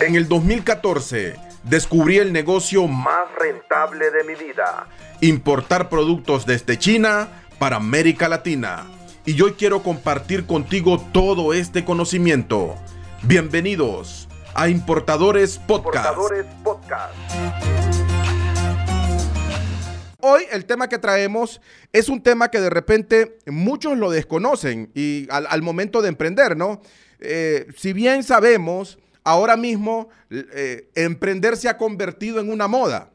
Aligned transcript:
En 0.00 0.16
el 0.16 0.26
2014 0.26 1.36
descubrí 1.64 2.16
el 2.16 2.32
negocio 2.32 2.86
más 2.88 3.28
rentable 3.38 4.10
de 4.10 4.24
mi 4.24 4.34
vida. 4.34 4.88
Importar 5.20 5.90
productos 5.90 6.46
desde 6.46 6.78
China 6.78 7.28
para 7.58 7.76
América 7.76 8.26
Latina. 8.26 8.86
Y 9.26 9.40
hoy 9.42 9.52
quiero 9.52 9.82
compartir 9.82 10.46
contigo 10.46 10.98
todo 11.12 11.52
este 11.52 11.84
conocimiento. 11.84 12.74
Bienvenidos 13.22 14.28
a 14.54 14.70
Importadores 14.70 15.58
Podcast. 15.58 16.16
Hoy 20.20 20.42
el 20.52 20.64
tema 20.64 20.88
que 20.88 20.98
traemos 20.98 21.60
es 21.92 22.08
un 22.08 22.22
tema 22.22 22.50
que 22.50 22.60
de 22.60 22.70
repente 22.70 23.38
muchos 23.46 23.98
lo 23.98 24.10
desconocen 24.10 24.90
y 24.94 25.28
al, 25.30 25.60
momento 25.60 26.00
de 26.00 26.08
emprender, 26.08 26.56
¿no? 26.56 26.80
Eh, 27.20 27.66
si 27.76 27.92
bien 27.92 28.22
sabemos 28.22 28.98
ahora 29.24 29.56
mismo 29.56 30.08
eh, 30.30 30.88
emprender 30.94 31.56
se 31.56 31.68
ha 31.68 31.76
convertido 31.76 32.40
en 32.40 32.50
una 32.50 32.68
moda. 32.68 33.10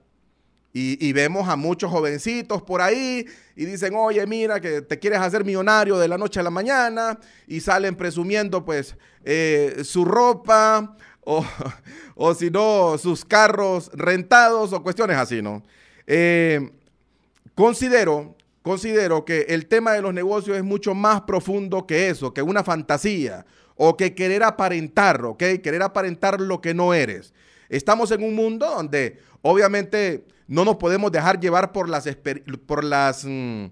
Y, 0.80 1.12
vemos 1.12 1.50
a 1.50 1.56
muchos 1.56 1.90
jovencitos 1.90 2.62
por 2.62 2.82
ahí 2.82 3.26
y 3.56 3.66
dicen, 3.66 3.96
oye, 3.96 4.24
mira, 4.28 4.62
que 4.62 4.84
te 4.84 5.00
quieres 5.00 5.20
hacer 5.20 5.44
millonario 5.44 5.98
de 5.98 6.08
la 6.08 6.20
noche 6.20 6.40
a 6.40 6.44
la 6.44 6.52
mañana 6.52 7.18
y 7.48 7.62
salen 7.62 7.96
presumiendo 7.96 8.64
pues 8.64 8.96
eh, 9.24 9.82
su 9.84 10.06
ropa 10.06 10.96
o, 11.22 11.44
o 12.16 12.36
si 12.36 12.52
no, 12.52 12.96
sus 13.00 13.26
carros 13.26 13.90
rentados 13.92 14.72
o 14.72 14.84
cuestiones 14.84 15.18
así, 15.18 15.42
¿no? 15.42 15.64
Eh, 16.06 16.72
considero, 17.56 18.36
considero 18.62 19.26
que 19.26 19.48
el 19.50 19.66
tema 19.66 19.94
de 19.94 20.04
los 20.04 20.14
negocios 20.14 20.58
es 20.58 20.64
mucho 20.64 20.94
más 20.94 21.22
profundo 21.22 21.88
que 21.88 22.10
eso, 22.10 22.36
que 22.36 22.44
una 22.44 22.64
fantasía 22.64 23.48
o 23.78 23.96
que 23.96 24.16
querer 24.16 24.44
aparentar, 24.44 25.24
¿ok? 25.24 25.44
Querer 25.64 25.84
aparentar 25.84 26.42
lo 26.42 26.62
que 26.62 26.74
no 26.74 26.94
eres. 26.94 27.34
Estamos 27.70 28.12
en 28.12 28.24
un 28.24 28.36
mundo 28.36 28.66
donde 28.70 29.20
obviamente 29.42 30.26
no 30.48 30.66
nos 30.66 30.78
podemos 30.78 31.12
dejar 31.12 31.40
llevar 31.40 31.72
por 31.72 31.90
las, 31.90 32.08
por 32.66 32.84
las, 32.84 33.26
mm, 33.26 33.66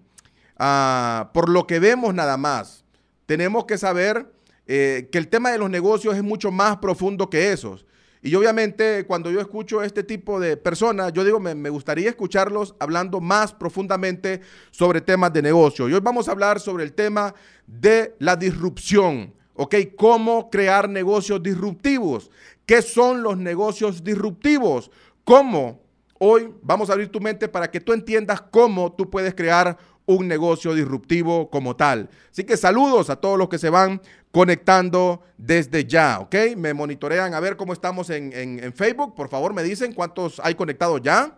ah, 0.58 1.32
por 1.34 1.50
lo 1.50 1.66
que 1.66 1.80
vemos 1.80 2.14
nada 2.14 2.38
más. 2.38 2.84
Tenemos 3.26 3.66
que 3.66 3.78
saber 3.78 4.32
eh, 4.68 5.10
que 5.12 5.18
el 5.18 5.28
tema 5.28 5.52
de 5.52 5.58
los 5.58 5.70
negocios 5.70 6.16
es 6.16 6.24
mucho 6.24 6.52
más 6.52 6.78
profundo 6.78 7.30
que 7.30 7.52
esos. 7.52 7.86
Y 8.22 8.34
obviamente 8.34 9.06
cuando 9.06 9.30
yo 9.30 9.40
escucho 9.40 9.84
este 9.84 10.04
tipo 10.04 10.40
de 10.40 10.58
personas, 10.58 11.14
yo 11.14 11.24
digo, 11.24 11.40
me, 11.40 11.54
me, 11.54 11.70
gustaría 11.70 12.10
escucharlos 12.10 12.76
hablando 12.80 13.22
más 13.22 13.54
profundamente 13.54 14.42
sobre 14.72 15.00
temas 15.00 15.32
de 15.32 15.44
negocio. 15.44 15.88
Y 15.88 15.94
hoy 15.94 16.00
vamos 16.00 16.28
a 16.28 16.32
hablar 16.32 16.60
sobre 16.60 16.84
el 16.84 16.94
tema 16.94 17.36
de 17.68 18.16
la 18.20 18.36
disrupción. 18.36 19.34
¿Ok? 19.56 19.76
¿Cómo 19.98 20.50
crear 20.50 20.90
negocios 20.90 21.42
disruptivos? 21.42 22.30
¿Qué 22.66 22.82
son 22.82 23.24
los 23.24 23.38
negocios 23.38 24.04
disruptivos? 24.04 24.92
¿Cómo? 25.24 25.82
Hoy 26.20 26.54
vamos 26.62 26.90
a 26.90 26.94
abrir 26.94 27.10
tu 27.10 27.20
mente 27.20 27.48
para 27.48 27.70
que 27.70 27.80
tú 27.80 27.94
entiendas 27.94 28.42
cómo 28.42 28.94
tú 28.94 29.10
puedes 29.10 29.34
crear 29.34 29.78
un 30.06 30.28
negocio 30.28 30.74
disruptivo 30.74 31.50
como 31.50 31.76
tal. 31.76 32.10
Así 32.32 32.44
que 32.44 32.58
saludos 32.58 33.10
a 33.10 33.16
todos 33.16 33.38
los 33.38 33.50
que 33.50 33.58
se 33.58 33.70
van 33.70 34.02
conectando 34.32 35.22
desde 35.38 35.86
ya, 35.86 36.20
¿ok? 36.20 36.36
Me 36.58 36.74
monitorean 36.74 37.34
a 37.34 37.40
ver 37.40 37.56
cómo 37.56 37.74
estamos 37.74 38.10
en, 38.10 38.74
Facebook. 38.74 39.16
Por 39.16 39.30
favor, 39.30 39.54
me 39.54 39.64
dicen 39.64 39.94
cuántos 39.94 40.40
hay 40.44 40.56
conectados 40.56 41.02
ya. 41.02 41.38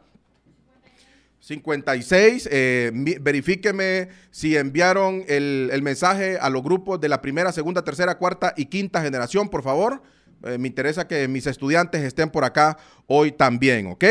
56. 1.47 2.49
Eh, 2.51 2.91
verifíqueme 3.21 4.09
si 4.31 4.57
enviaron 4.57 5.23
el, 5.29 5.79
mensaje 5.81 6.37
a 6.37 6.49
los 6.49 6.61
grupos 6.61 6.99
de 6.99 7.07
la 7.07 7.21
primera, 7.21 7.53
segunda, 7.53 7.85
tercera, 7.85 8.17
cuarta 8.17 8.53
y 8.57 8.65
quinta 8.65 9.01
generación, 9.01 9.47
por 9.47 9.63
favor. 9.63 10.01
Eh, 10.43 10.57
me 10.57 10.67
interesa 10.67 11.07
que 11.07 11.25
mis 11.29 11.47
estudiantes 11.47 12.01
estén 12.01 12.29
por 12.29 12.43
acá 12.43 12.77
hoy 13.05 13.31
también, 13.31 13.87
¿ok? 13.87 14.03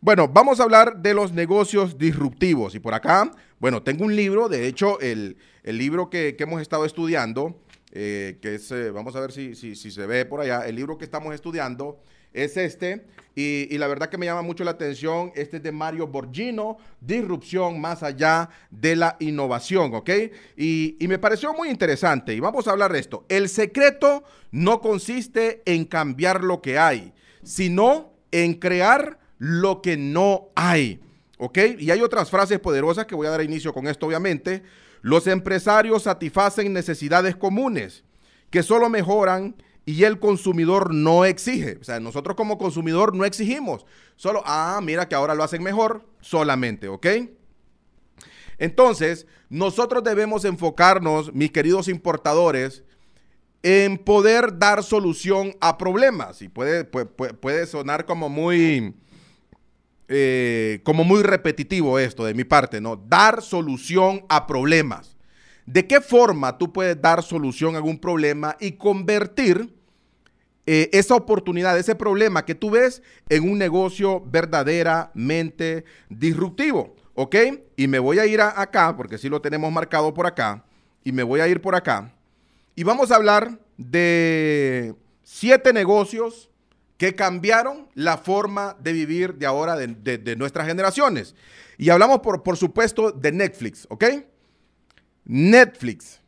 Bueno, 0.00 0.26
vamos 0.26 0.58
a 0.58 0.64
hablar 0.64 0.96
de 1.00 1.14
los 1.14 1.32
negocios 1.32 1.98
disruptivos. 1.98 2.74
Y 2.74 2.80
por 2.80 2.94
acá, 2.94 3.30
bueno, 3.60 3.84
tengo 3.84 4.04
un 4.04 4.16
libro, 4.16 4.48
de 4.48 4.66
hecho, 4.66 4.98
el, 4.98 5.36
libro 5.62 6.10
que, 6.10 6.34
hemos 6.36 6.60
estado 6.60 6.84
estudiando, 6.84 7.62
eh, 7.92 8.38
que 8.42 8.56
es, 8.56 8.74
vamos 8.92 9.14
a 9.14 9.20
ver 9.20 9.30
si, 9.30 9.54
si 9.54 9.76
se 9.76 10.04
ve 10.04 10.24
por 10.24 10.40
allá, 10.40 10.66
el 10.66 10.74
libro 10.74 10.98
que 10.98 11.04
estamos 11.04 11.32
estudiando 11.32 12.00
es 12.32 12.56
este. 12.56 13.06
Y, 13.38 13.76
la 13.76 13.86
verdad 13.86 14.08
que 14.08 14.16
me 14.16 14.24
llama 14.24 14.40
mucho 14.40 14.64
la 14.64 14.70
atención. 14.70 15.30
Este 15.34 15.58
es 15.58 15.62
de 15.62 15.70
Mario 15.70 16.06
Borgino, 16.06 16.78
Disrupción 17.02 17.78
más 17.78 18.02
allá 18.02 18.48
de 18.70 18.96
la 18.96 19.16
innovación, 19.20 19.94
¿ok? 19.94 20.08
Y, 20.56 20.96
y 20.98 21.06
me 21.06 21.18
pareció 21.18 21.52
muy 21.52 21.68
interesante. 21.68 22.32
Y 22.32 22.40
vamos 22.40 22.66
a 22.66 22.70
hablar 22.70 22.94
de 22.94 22.98
esto. 22.98 23.26
El 23.28 23.50
secreto 23.50 24.24
no 24.50 24.80
consiste 24.80 25.60
en 25.66 25.84
cambiar 25.84 26.42
lo 26.42 26.62
que 26.62 26.78
hay, 26.78 27.12
sino 27.42 28.14
en 28.32 28.54
crear 28.54 29.18
lo 29.36 29.82
que 29.82 29.98
no 29.98 30.48
hay. 30.54 31.02
¿Ok? 31.36 31.58
Y 31.78 31.90
hay 31.90 32.00
otras 32.00 32.30
frases 32.30 32.58
poderosas 32.58 33.04
que 33.04 33.14
voy 33.14 33.26
a 33.26 33.30
dar 33.30 33.42
inicio 33.42 33.74
con 33.74 33.86
esto, 33.86 34.06
obviamente. 34.06 34.62
Los 35.02 35.26
empresarios 35.26 36.04
satisfacen 36.04 36.72
necesidades 36.72 37.36
comunes 37.36 38.02
que 38.48 38.62
solo 38.62 38.88
mejoran 38.88 39.54
y 39.86 40.02
el 40.02 40.18
consumidor 40.18 40.92
no 40.92 41.24
exige. 41.24 41.78
O 41.80 41.84
sea, 41.84 42.00
nosotros 42.00 42.36
como 42.36 42.58
consumidor 42.58 43.14
no 43.14 43.24
exigimos. 43.24 43.86
Solo, 44.16 44.42
ah, 44.44 44.80
mira 44.82 45.08
que 45.08 45.14
ahora 45.14 45.34
lo 45.34 45.44
hacen 45.44 45.62
mejor, 45.62 46.04
solamente, 46.20 46.88
¿ok? 46.88 47.06
Entonces, 48.58 49.26
nosotros 49.48 50.02
debemos 50.02 50.44
enfocarnos, 50.44 51.32
mis 51.32 51.52
queridos 51.52 51.86
importadores, 51.86 52.82
en 53.62 53.96
poder 53.98 54.58
dar 54.58 54.82
solución 54.82 55.54
a 55.60 55.78
problemas. 55.78 56.42
Y 56.42 56.48
puede, 56.48 56.84
puede, 56.84 57.66
sonar 57.66 58.06
como 58.06 58.28
muy, 58.28 58.92
eh, 60.08 60.80
como 60.82 61.04
muy 61.04 61.22
repetitivo 61.22 62.00
esto 62.00 62.24
de 62.24 62.34
mi 62.34 62.42
parte, 62.42 62.80
¿no? 62.80 62.96
Dar 62.96 63.40
solución 63.40 64.24
a 64.28 64.48
problemas. 64.48 65.16
¿De 65.64 65.86
qué 65.86 66.00
forma 66.00 66.58
tú 66.58 66.72
puedes 66.72 67.00
dar 67.00 67.22
solución 67.22 67.74
a 67.74 67.78
algún 67.78 67.98
problema 67.98 68.56
y 68.58 68.72
convertir 68.72 69.75
eh, 70.66 70.90
esa 70.92 71.14
oportunidad, 71.14 71.78
ese 71.78 71.94
problema 71.94 72.44
que 72.44 72.56
tú 72.56 72.70
ves 72.70 73.02
en 73.28 73.48
un 73.48 73.56
negocio 73.56 74.20
verdaderamente 74.26 75.84
disruptivo. 76.08 76.96
¿Ok? 77.14 77.34
Y 77.76 77.86
me 77.86 77.98
voy 77.98 78.18
a 78.18 78.26
ir 78.26 78.42
acá, 78.42 78.94
porque 78.94 79.16
sí 79.16 79.30
lo 79.30 79.40
tenemos 79.40 79.72
marcado 79.72 80.12
por 80.12 80.26
acá, 80.26 80.64
y 81.02 81.12
me 81.12 81.22
voy 81.22 81.40
a 81.40 81.48
ir 81.48 81.62
por 81.62 81.74
acá. 81.74 82.12
Y 82.74 82.84
vamos 82.84 83.10
a 83.10 83.16
hablar 83.16 83.58
de 83.78 84.94
siete 85.22 85.72
negocios 85.72 86.50
que 86.98 87.14
cambiaron 87.14 87.88
la 87.94 88.18
forma 88.18 88.76
de 88.80 88.92
vivir 88.92 89.34
de 89.34 89.46
ahora 89.46 89.76
de, 89.76 90.36
nuestras 90.36 90.66
generaciones. 90.66 91.34
Y 91.78 91.90
hablamos, 91.90 92.20
por, 92.20 92.42
por 92.42 92.56
supuesto, 92.56 93.12
de 93.12 93.32
Netflix, 93.32 93.86
¿ok? 93.88 94.04
Netflix. 95.24 96.20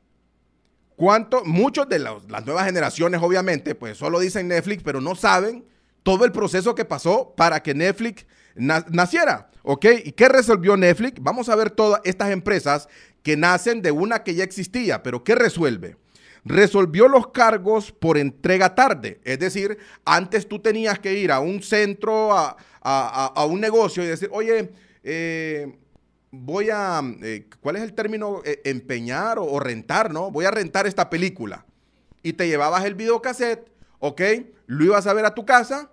¿Cuánto? 0.98 1.44
Muchos 1.44 1.88
de 1.88 2.00
las 2.00 2.44
nuevas 2.44 2.64
generaciones, 2.64 3.22
obviamente, 3.22 3.76
pues 3.76 3.96
solo 3.96 4.18
dicen 4.18 4.48
Netflix, 4.48 4.82
pero 4.82 5.00
no 5.00 5.14
saben 5.14 5.64
todo 6.02 6.24
el 6.24 6.32
proceso 6.32 6.74
que 6.74 6.84
pasó 6.84 7.34
para 7.36 7.62
que 7.62 7.72
Netflix 7.72 8.26
naciera. 8.56 9.48
¿Ok? 9.62 9.86
¿Y 10.04 10.10
qué 10.10 10.28
resolvió 10.28 10.76
Netflix? 10.76 11.22
Vamos 11.22 11.48
a 11.48 11.54
ver 11.54 11.70
todas 11.70 12.00
estas 12.02 12.32
empresas 12.32 12.88
que 13.22 13.36
nacen 13.36 13.80
de 13.80 13.92
una 13.92 14.24
que 14.24 14.34
ya 14.34 14.42
existía, 14.42 15.04
pero 15.04 15.22
¿qué 15.22 15.36
resuelve? 15.36 15.96
Resolvió 16.44 17.06
los 17.06 17.28
cargos 17.28 17.92
por 17.92 18.18
entrega 18.18 18.74
tarde. 18.74 19.20
Es 19.22 19.38
decir, 19.38 19.78
antes 20.04 20.48
tú 20.48 20.58
tenías 20.58 20.98
que 20.98 21.14
ir 21.14 21.30
a 21.30 21.38
un 21.38 21.62
centro, 21.62 22.32
a, 22.32 22.56
a 22.82 23.44
un 23.44 23.60
negocio 23.60 24.02
y 24.02 24.06
decir, 24.08 24.30
oye, 24.32 24.72
eh, 25.04 25.78
voy 26.30 26.70
a, 26.70 27.00
eh, 27.22 27.48
¿cuál 27.60 27.76
es 27.76 27.82
el 27.82 27.94
término? 27.94 28.42
Eh, 28.44 28.60
empeñar 28.64 29.38
o, 29.38 29.58
rentar, 29.60 30.12
¿no? 30.12 30.30
Voy 30.30 30.44
a 30.44 30.50
rentar 30.50 30.86
esta 30.86 31.10
película. 31.10 31.64
Y 32.22 32.34
te 32.34 32.48
llevabas 32.48 32.84
el 32.84 32.94
videocassette, 32.94 33.70
¿ok? 34.00 34.20
Lo 34.66 34.84
ibas 34.84 35.06
a 35.06 35.14
ver 35.14 35.24
a 35.24 35.34
tu 35.34 35.46
casa 35.46 35.90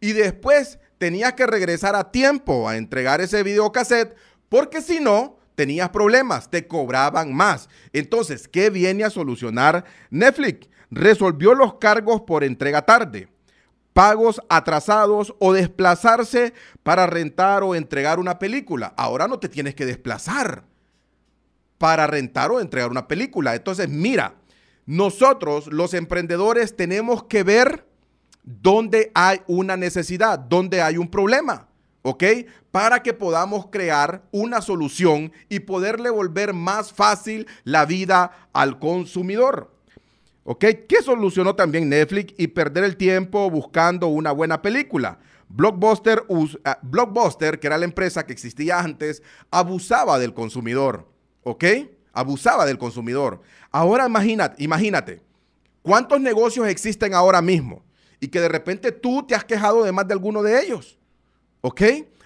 y 0.00 0.12
después 0.12 0.78
tenías 0.98 1.34
que 1.34 1.46
regresar 1.46 1.94
a 1.94 2.10
tiempo 2.10 2.68
a 2.68 2.76
entregar 2.76 3.20
ese 3.20 3.42
videocassette 3.42 4.16
porque 4.48 4.82
si 4.82 5.00
no, 5.00 5.38
tenías 5.54 5.90
problemas, 5.90 6.50
te 6.50 6.66
cobraban 6.66 7.32
más. 7.32 7.68
Entonces, 7.92 8.48
¿qué 8.48 8.70
viene 8.70 9.04
a 9.04 9.10
solucionar 9.10 9.84
Netflix? 10.10 10.68
Resolvió 10.90 11.54
los 11.54 11.74
cargos 11.74 12.22
por 12.22 12.42
entrega 12.42 12.82
tarde 12.82 13.28
pagos 13.92 14.40
atrasados 14.48 15.34
o 15.38 15.52
desplazarse 15.52 16.54
para 16.82 17.06
rentar 17.06 17.62
o 17.62 17.74
entregar 17.74 18.18
una 18.18 18.38
película. 18.38 18.94
Ahora 18.96 19.28
no 19.28 19.38
te 19.38 19.48
tienes 19.48 19.74
que 19.74 19.86
desplazar 19.86 20.64
para 21.78 22.06
rentar 22.06 22.50
o 22.50 22.60
entregar 22.60 22.90
una 22.90 23.08
película. 23.08 23.54
Entonces, 23.54 23.88
mira, 23.88 24.34
nosotros 24.86 25.66
los 25.68 25.94
emprendedores 25.94 26.76
tenemos 26.76 27.24
que 27.24 27.42
ver 27.42 27.86
dónde 28.42 29.10
hay 29.14 29.40
una 29.46 29.76
necesidad, 29.76 30.38
dónde 30.38 30.82
hay 30.82 30.96
un 30.96 31.08
problema, 31.08 31.68
¿ok? 32.02 32.24
Para 32.70 33.02
que 33.02 33.12
podamos 33.12 33.66
crear 33.70 34.22
una 34.30 34.60
solución 34.60 35.32
y 35.48 35.60
poderle 35.60 36.10
volver 36.10 36.54
más 36.54 36.92
fácil 36.92 37.46
la 37.64 37.86
vida 37.86 38.48
al 38.52 38.78
consumidor. 38.78 39.72
¿Ok? 40.44 40.64
¿Qué 40.88 41.02
solucionó 41.02 41.54
también 41.54 41.88
Netflix 41.88 42.34
y 42.38 42.48
perder 42.48 42.84
el 42.84 42.96
tiempo 42.96 43.50
buscando 43.50 44.08
una 44.08 44.32
buena 44.32 44.62
película? 44.62 45.18
Blockbuster, 45.48 46.24
ah, 46.64 46.78
Blockbuster, 46.82 47.58
que 47.58 47.66
era 47.66 47.76
la 47.76 47.84
empresa 47.84 48.24
que 48.24 48.32
existía 48.32 48.78
antes, 48.78 49.22
abusaba 49.50 50.18
del 50.18 50.32
consumidor. 50.32 51.08
¿Ok? 51.42 51.64
Abusaba 52.12 52.66
del 52.66 52.78
consumidor. 52.78 53.42
Ahora 53.70 54.06
imagínate, 54.06 54.62
imagínate, 54.62 55.22
¿cuántos 55.82 56.20
negocios 56.20 56.68
existen 56.68 57.14
ahora 57.14 57.42
mismo? 57.42 57.84
Y 58.20 58.28
que 58.28 58.40
de 58.40 58.48
repente 58.48 58.92
tú 58.92 59.24
te 59.26 59.34
has 59.34 59.44
quejado 59.44 59.84
de 59.84 59.92
más 59.92 60.06
de 60.06 60.14
alguno 60.14 60.42
de 60.42 60.62
ellos. 60.62 60.98
¿Ok? 61.62 61.82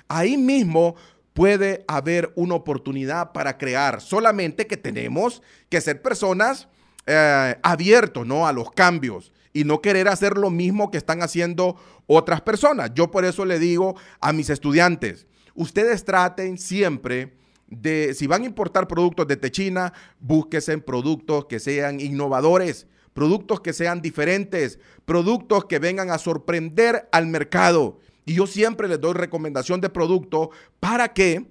Ahí 0.08 0.36
mismo 0.36 0.96
puede 1.32 1.84
haber 1.88 2.32
una 2.36 2.54
oportunidad 2.54 3.32
para 3.32 3.58
crear. 3.58 4.00
Solamente 4.00 4.66
que 4.66 4.76
tenemos 4.76 5.42
que 5.68 5.80
ser 5.80 6.00
personas 6.00 6.68
eh, 7.06 7.56
abiertos 7.62 8.26
¿no? 8.26 8.46
a 8.46 8.52
los 8.52 8.70
cambios 8.70 9.32
y 9.52 9.64
no 9.64 9.80
querer 9.80 10.08
hacer 10.08 10.36
lo 10.36 10.50
mismo 10.50 10.90
que 10.90 10.98
están 10.98 11.22
haciendo 11.22 11.76
otras 12.06 12.40
personas. 12.40 12.92
Yo 12.94 13.10
por 13.10 13.24
eso 13.24 13.44
le 13.44 13.58
digo 13.58 13.94
a 14.20 14.32
mis 14.32 14.50
estudiantes, 14.50 15.26
ustedes 15.54 16.04
traten 16.04 16.58
siempre 16.58 17.34
de, 17.68 18.14
si 18.14 18.26
van 18.26 18.42
a 18.42 18.46
importar 18.46 18.88
productos 18.88 19.26
de 19.26 19.50
China, 19.50 19.92
búsquense 20.18 20.72
en 20.72 20.80
productos 20.80 21.46
que 21.46 21.60
sean 21.60 22.00
innovadores, 22.00 22.86
productos 23.12 23.60
que 23.60 23.72
sean 23.72 24.02
diferentes, 24.02 24.78
productos 25.04 25.66
que 25.66 25.78
vengan 25.78 26.10
a 26.10 26.18
sorprender 26.18 27.08
al 27.12 27.26
mercado. 27.26 28.00
Y 28.26 28.34
yo 28.34 28.46
siempre 28.46 28.88
les 28.88 29.00
doy 29.00 29.14
recomendación 29.14 29.80
de 29.80 29.88
producto 29.90 30.50
para 30.80 31.12
que 31.12 31.46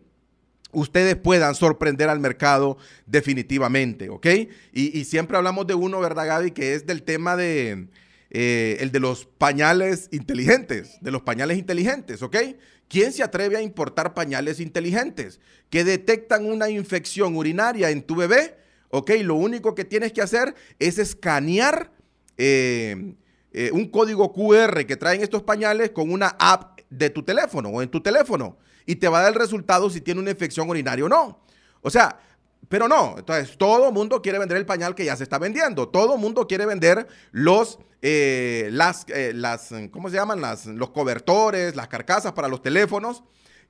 ustedes 0.73 1.15
puedan 1.15 1.55
sorprender 1.55 2.09
al 2.09 2.19
mercado 2.19 2.77
definitivamente, 3.05 4.09
¿ok? 4.09 4.27
Y, 4.73 5.05
siempre 5.05 5.37
hablamos 5.37 5.67
de 5.67 5.73
uno, 5.73 5.99
¿verdad, 5.99 6.27
Gaby? 6.27 6.51
Que 6.51 6.73
es 6.73 6.85
del 6.85 7.03
tema 7.03 7.35
de, 7.35 7.87
eh, 8.29 8.77
el 8.79 8.91
de 8.91 8.99
los 8.99 9.25
pañales 9.25 10.09
inteligentes, 10.11 10.97
de 11.01 11.11
los 11.11 11.21
pañales 11.21 11.57
inteligentes, 11.57 12.21
¿ok? 12.21 12.37
¿Quién 12.87 13.11
se 13.11 13.23
atreve 13.23 13.57
a 13.57 13.61
importar 13.61 14.13
pañales 14.13 14.59
inteligentes 14.59 15.39
que 15.69 15.83
detectan 15.83 16.45
una 16.45 16.69
infección 16.69 17.35
urinaria 17.35 17.89
en 17.89 18.03
tu 18.03 18.15
bebé? 18.15 18.57
¿Ok? 18.89 19.09
Lo 19.21 19.33
único 19.33 19.73
que 19.73 19.85
tienes 19.85 20.13
que 20.13 20.21
hacer 20.21 20.53
es 20.77 20.99
escanear 20.99 21.91
eh, 22.37 23.15
eh, 23.51 23.71
un 23.73 23.87
código 23.87 24.31
QR 24.31 24.85
que 24.85 24.95
traen 24.95 25.21
estos 25.23 25.41
pañales 25.41 25.89
con 25.89 26.11
una 26.11 26.35
app 26.37 26.81
de 26.91 27.09
tu 27.09 27.23
teléfono 27.23 27.69
o 27.69 27.81
en 27.81 27.89
tu 27.89 28.01
teléfono 28.01 28.57
y 28.85 28.95
te 28.95 29.07
va 29.07 29.19
a 29.19 29.21
dar 29.23 29.33
el 29.33 29.39
resultado 29.39 29.89
si 29.89 30.01
tiene 30.01 30.19
una 30.19 30.31
infección 30.31 30.69
urinaria 30.69 31.05
o 31.05 31.09
no. 31.09 31.39
O 31.81 31.89
sea, 31.89 32.19
pero 32.69 32.87
no, 32.87 33.15
entonces 33.17 33.57
todo 33.57 33.91
mundo 33.91 34.21
quiere 34.21 34.39
vender 34.39 34.57
el 34.57 34.65
pañal 34.65 34.95
que 34.95 35.05
ya 35.05 35.15
se 35.15 35.23
está 35.23 35.37
vendiendo. 35.37 35.89
Todo 35.89 36.17
mundo 36.17 36.47
quiere 36.47 36.65
vender 36.65 37.07
los, 37.31 37.79
eh, 38.01 38.69
las, 38.71 39.05
eh, 39.09 39.31
las, 39.33 39.69
¿cómo 39.91 40.09
se 40.09 40.15
llaman? 40.15 40.41
Los 40.77 40.89
cobertores, 40.91 41.75
las 41.75 41.87
carcasas 41.87 42.31
para 42.31 42.47
los 42.47 42.61
teléfonos 42.61 43.23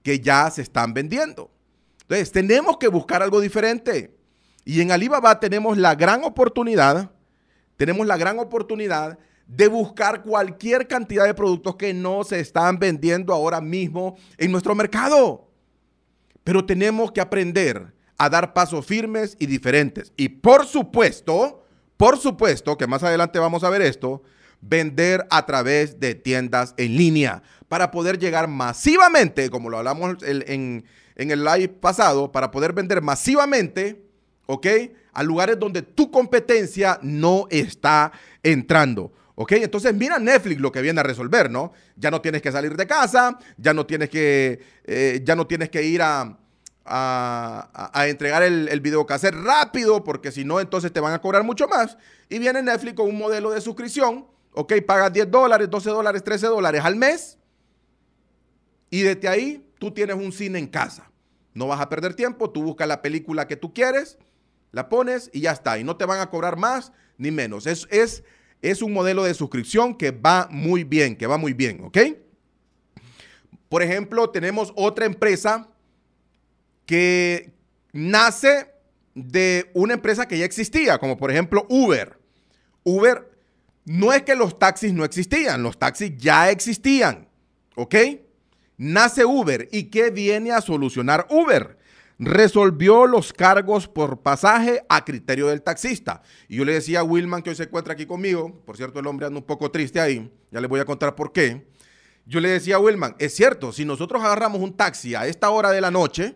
que 0.04 0.20
ya 0.20 0.50
se 0.52 0.62
están 0.62 0.94
vendiendo. 0.94 1.50
Entonces, 2.02 2.32
tenemos 2.32 2.78
que 2.78 2.88
buscar 2.88 3.24
algo 3.24 3.42
diferente. 3.42 4.16
Y 4.66 4.82
en 4.82 4.92
Alibaba 4.92 5.40
tenemos 5.40 5.78
la 5.78 5.96
gran 5.96 6.24
oportunidad, 6.24 7.12
tenemos 7.76 8.06
la 8.08 8.18
gran 8.18 8.40
oportunidad 8.40 9.18
de 9.56 9.68
buscar 9.68 10.24
cualquier 10.24 10.88
cantidad 10.88 11.26
de 11.26 11.34
productos 11.34 11.76
que 11.76 11.94
no 11.94 12.24
se 12.24 12.40
están 12.40 12.80
vendiendo 12.80 13.34
ahora 13.34 13.62
mismo 13.62 14.16
en 14.38 14.52
nuestro 14.52 14.74
mercado. 14.74 15.48
Pero 16.44 16.66
tenemos 16.66 17.12
que 17.12 17.22
aprender 17.22 17.94
a 18.18 18.30
dar 18.30 18.54
pasos 18.54 18.86
firmes 18.86 19.36
y 19.40 19.46
diferentes. 19.46 20.12
Y 20.18 20.30
por 20.30 20.66
supuesto, 20.66 21.66
por 21.98 22.18
supuesto, 22.18 22.78
que 22.78 22.88
más 22.88 23.04
adelante 23.04 23.38
vamos 23.38 23.64
a 23.64 23.70
ver 23.70 23.82
esto, 23.82 24.24
vender 24.60 25.28
a 25.30 25.46
través 25.46 26.00
de 26.00 26.16
tiendas 26.16 26.74
en 26.78 26.98
línea 26.98 27.44
para 27.68 27.92
poder 27.92 28.18
llegar 28.18 28.48
masivamente, 28.48 29.50
como 29.50 29.70
lo 29.70 29.78
hablamos 29.78 30.18
en, 30.24 30.86
en 31.16 31.32
el 31.32 31.44
live 31.44 31.70
pasado, 31.70 32.32
para 32.32 32.50
poder 32.50 32.74
vender 32.74 33.02
masivamente, 33.02 34.04
¿ok? 34.48 34.68
A 35.12 35.22
lugares 35.22 35.60
donde 35.60 35.84
tu 35.84 36.10
competencia 36.10 36.98
no 37.04 37.46
está 37.52 38.12
entrando. 38.42 39.12
¿Ok? 39.36 39.54
Entonces 39.54 39.94
mira 39.96 40.20
Netflix 40.20 40.62
lo 40.62 40.72
que 40.72 40.82
viene 40.82 41.00
a 41.00 41.04
resolver, 41.04 41.50
¿no? 41.50 41.74
Ya 41.96 42.12
no 42.12 42.22
tienes 42.22 42.42
que 42.42 42.52
salir 42.52 42.76
de 42.76 42.86
casa, 42.86 43.40
ya 43.58 43.74
no 43.74 43.86
tienes 43.86 44.10
que, 44.10 44.62
eh, 44.84 45.22
ya 45.24 45.36
no 45.36 45.48
tienes 45.48 45.70
que 45.70 45.84
ir 45.84 46.02
a, 46.04 46.38
a, 46.86 48.08
entregar 48.08 48.44
el, 48.44 48.68
el 48.70 48.82
videocassette 48.82 49.34
rápido, 49.34 50.04
porque 50.04 50.32
si 50.32 50.44
no, 50.44 50.60
entonces 50.60 50.92
te 50.92 51.00
van 51.00 51.14
a 51.14 51.22
cobrar 51.22 51.44
mucho 51.44 51.68
más. 51.68 51.98
Y 52.30 52.40
viene 52.40 52.62
Netflix 52.62 52.96
con 52.96 53.08
un 53.08 53.18
modelo 53.18 53.52
de 53.52 53.62
suscripción, 53.62 54.28
¿ok? 54.54 54.74
Pagas 54.86 55.14
10 55.14 55.32
dólares, 55.32 55.70
12 55.70 55.90
dólares, 55.90 56.24
13 56.24 56.48
dólares 56.48 56.82
al 56.84 56.96
mes. 56.96 57.38
Y 58.90 59.02
desde 59.02 59.28
ahí 59.28 59.68
tú 59.80 59.92
tienes 59.92 60.16
un 60.16 60.32
cine 60.32 60.60
en 60.60 60.68
casa. 60.68 61.10
No 61.54 61.68
vas 61.68 61.80
a 61.80 61.90
perder 61.90 62.14
tiempo, 62.14 62.50
tú 62.52 62.64
buscas 62.64 62.88
la 62.88 63.02
película 63.02 63.48
que 63.48 63.56
tú 63.56 63.74
quieres, 63.74 64.18
la 64.72 64.90
pones 64.90 65.30
y 65.34 65.42
ya 65.42 65.52
está. 65.52 65.78
Y 65.80 65.84
no 65.84 65.98
te 65.98 66.06
van 66.06 66.20
a 66.20 66.30
cobrar 66.30 66.58
más 66.58 66.92
ni 67.18 67.32
menos. 67.32 67.68
Es, 67.68 67.88
es 67.92 68.24
es 68.64 68.82
un 68.82 68.94
modelo 68.94 69.24
de 69.24 69.34
suscripción 69.34 69.96
que 69.96 70.12
va 70.12 70.48
muy 70.50 70.84
bien, 70.84 71.16
que 71.16 71.28
va 71.28 71.38
muy 71.38 71.54
bien, 71.54 71.82
¿ok? 71.84 71.98
Por 73.70 73.84
ejemplo, 73.84 74.30
tenemos 74.30 74.72
otra 74.76 75.06
empresa 75.06 75.70
que 76.86 77.52
nace 77.92 78.72
de 79.14 79.70
una 79.74 79.94
empresa 79.94 80.28
que 80.28 80.38
ya 80.38 80.46
existía, 80.46 80.98
como 80.98 81.18
por 81.18 81.30
ejemplo 81.30 81.66
Uber. 81.70 82.18
Uber 82.84 83.30
no 83.86 84.14
es 84.14 84.24
que 84.24 84.36
los 84.36 84.58
taxis 84.58 84.94
no 84.94 85.04
existían, 85.04 85.62
los 85.62 85.78
taxis 85.78 86.18
ya 86.18 86.50
existían, 86.50 87.28
¿ok? 87.76 87.96
Nace 88.78 89.26
Uber 89.26 89.68
y 89.72 89.86
¿qué 89.86 90.10
viene 90.10 90.52
a 90.52 90.62
solucionar 90.62 91.28
Uber? 91.30 91.78
Resolvió 92.20 93.06
los 93.08 93.34
cargos 93.34 93.88
por 93.88 94.22
pasaje 94.22 94.84
a 94.90 95.04
criterio 95.04 95.48
del 95.48 95.62
taxista. 95.62 96.22
Y 96.48 96.58
yo 96.58 96.66
le 96.66 96.74
decía 96.74 97.00
a 97.00 97.04
Wilman, 97.04 97.42
que 97.42 97.50
hoy 97.50 97.56
se 97.56 97.64
encuentra 97.64 97.94
aquí 97.94 98.06
conmigo, 98.06 98.62
por 98.66 98.78
cierto, 98.78 99.00
el 99.00 99.08
hombre 99.08 99.28
anda 99.28 99.40
un 99.40 99.46
poco 99.46 99.72
triste 99.72 100.00
ahí, 100.00 100.32
ya 100.52 100.62
le 100.62 100.68
voy 100.68 100.80
a 100.80 100.86
contar 100.86 101.16
por 101.16 101.32
qué. 101.32 101.68
Yo 102.26 102.40
le 102.40 102.50
decía 102.50 102.76
a 102.76 102.80
Wilman, 102.80 103.16
es 103.20 103.36
cierto, 103.36 103.74
si 103.74 103.84
nosotros 103.84 104.24
agarramos 104.24 104.62
un 104.62 104.76
taxi 104.76 105.16
a 105.16 105.28
esta 105.28 105.50
hora 105.50 105.72
de 105.72 105.82
la 105.82 105.92
noche, 105.92 106.36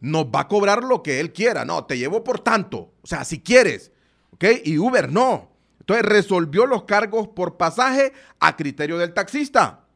nos 0.00 0.26
va 0.26 0.40
a 0.40 0.48
cobrar 0.48 0.82
lo 0.82 1.02
que 1.02 1.20
él 1.20 1.32
quiera. 1.32 1.64
No, 1.64 1.84
te 1.84 1.98
llevo 1.98 2.24
por 2.24 2.40
tanto, 2.40 2.94
o 3.02 3.06
sea, 3.06 3.24
si 3.24 3.40
quieres, 3.40 3.92
¿ok? 4.32 4.44
Y 4.64 4.78
Uber 4.78 5.12
no. 5.12 5.50
Entonces 5.80 6.06
resolvió 6.06 6.66
los 6.66 6.84
cargos 6.84 7.28
por 7.28 7.56
pasaje 7.56 8.12
a 8.38 8.56
criterio 8.56 8.96
del 8.96 9.12
taxista. 9.12 9.86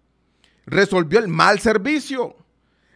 Resolvió 0.67 1.19
el 1.19 1.29
mal 1.29 1.61
servicio 1.61 2.44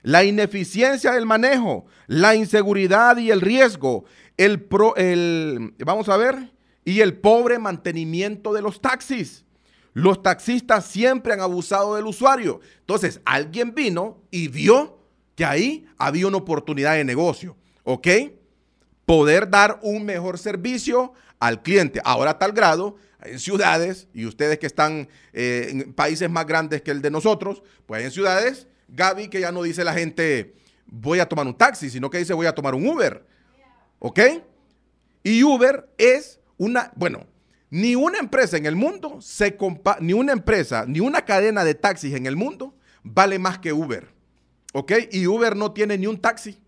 la 0.02 0.25
ineficiencia 0.25 1.12
del 1.12 1.26
manejo, 1.26 1.87
la 2.07 2.35
inseguridad 2.35 3.17
y 3.19 3.31
el 3.31 3.40
riesgo, 3.40 4.05
el, 4.37 4.67
el, 4.97 5.75
vamos 5.85 6.09
a 6.09 6.17
ver, 6.17 6.52
y 6.85 7.00
el 7.00 7.19
pobre 7.19 7.59
mantenimiento 7.59 8.52
de 8.52 8.62
los 8.62 8.81
taxis. 8.81 9.45
Los 9.93 10.23
taxistas 10.23 10.87
siempre 10.87 11.33
han 11.33 11.40
abusado 11.40 11.97
del 11.97 12.07
usuario. 12.07 12.61
Entonces, 12.81 13.21
alguien 13.25 13.75
vino 13.75 14.23
y 14.31 14.49
vio 14.49 14.99
que 15.35 15.45
ahí 15.45 15.87
había 15.99 16.26
una 16.26 16.37
oportunidad 16.37 16.95
de 16.95 17.05
negocio, 17.05 17.57
¿ok? 17.85 18.09
Poder 19.05 19.50
dar 19.50 19.81
un 19.83 20.05
mejor 20.05 20.38
servicio 20.38 21.12
al 21.40 21.62
cliente. 21.62 22.00
Ahora 22.05 22.33
a 22.33 22.38
tal 22.38 22.52
grado, 22.52 22.97
en 23.23 23.38
ciudades, 23.38 24.09
y 24.14 24.26
ustedes 24.26 24.59
que 24.59 24.67
están 24.67 25.09
eh, 25.33 25.69
en 25.71 25.93
países 25.93 26.31
más 26.31 26.47
grandes 26.47 26.83
que 26.83 26.90
el 26.90 27.02
de 27.02 27.11
nosotros, 27.11 27.62
pues 27.87 28.05
en 28.05 28.11
ciudades 28.11 28.69
Gaby, 28.88 29.28
que 29.28 29.40
ya 29.40 29.52
no 29.52 29.62
dice 29.62 29.85
la 29.85 29.95
gente 29.95 30.54
voy 30.87 31.21
a 31.21 31.28
tomar 31.28 31.47
un 31.47 31.57
taxi, 31.57 31.90
sino 31.90 32.11
que 32.11 32.18
dice 32.18 32.33
voy 32.33 32.47
a 32.47 32.54
tomar 32.54 32.75
un 32.75 32.87
Uber. 32.87 33.26
¿Ok? 33.99 34.21
Y 35.23 35.42
Uber 35.42 35.88
es 35.99 36.40
una, 36.57 36.92
bueno, 36.97 37.26
ni 37.71 37.95
una 37.95 38.18
empresa 38.18 38.57
en 38.57 38.66
el 38.66 38.76
mundo 38.76 39.21
se 39.21 39.57
compa 39.57 39.99
ni 40.00 40.12
una 40.12 40.33
empresa, 40.33 40.85
ni 40.87 41.00
una 41.00 41.25
cadena 41.25 41.64
de 41.64 41.75
taxis 41.75 42.14
en 42.14 42.26
el 42.26 42.37
mundo 42.37 42.75
vale 43.02 43.38
más 43.38 43.59
que 43.59 43.73
Uber. 43.73 44.09
¿Ok? 44.73 44.92
Y 45.12 45.26
Uber 45.26 45.57
no 45.57 45.73
tiene 45.73 45.99
ni 45.99 46.07
un 46.07 46.21
taxi. 46.21 46.59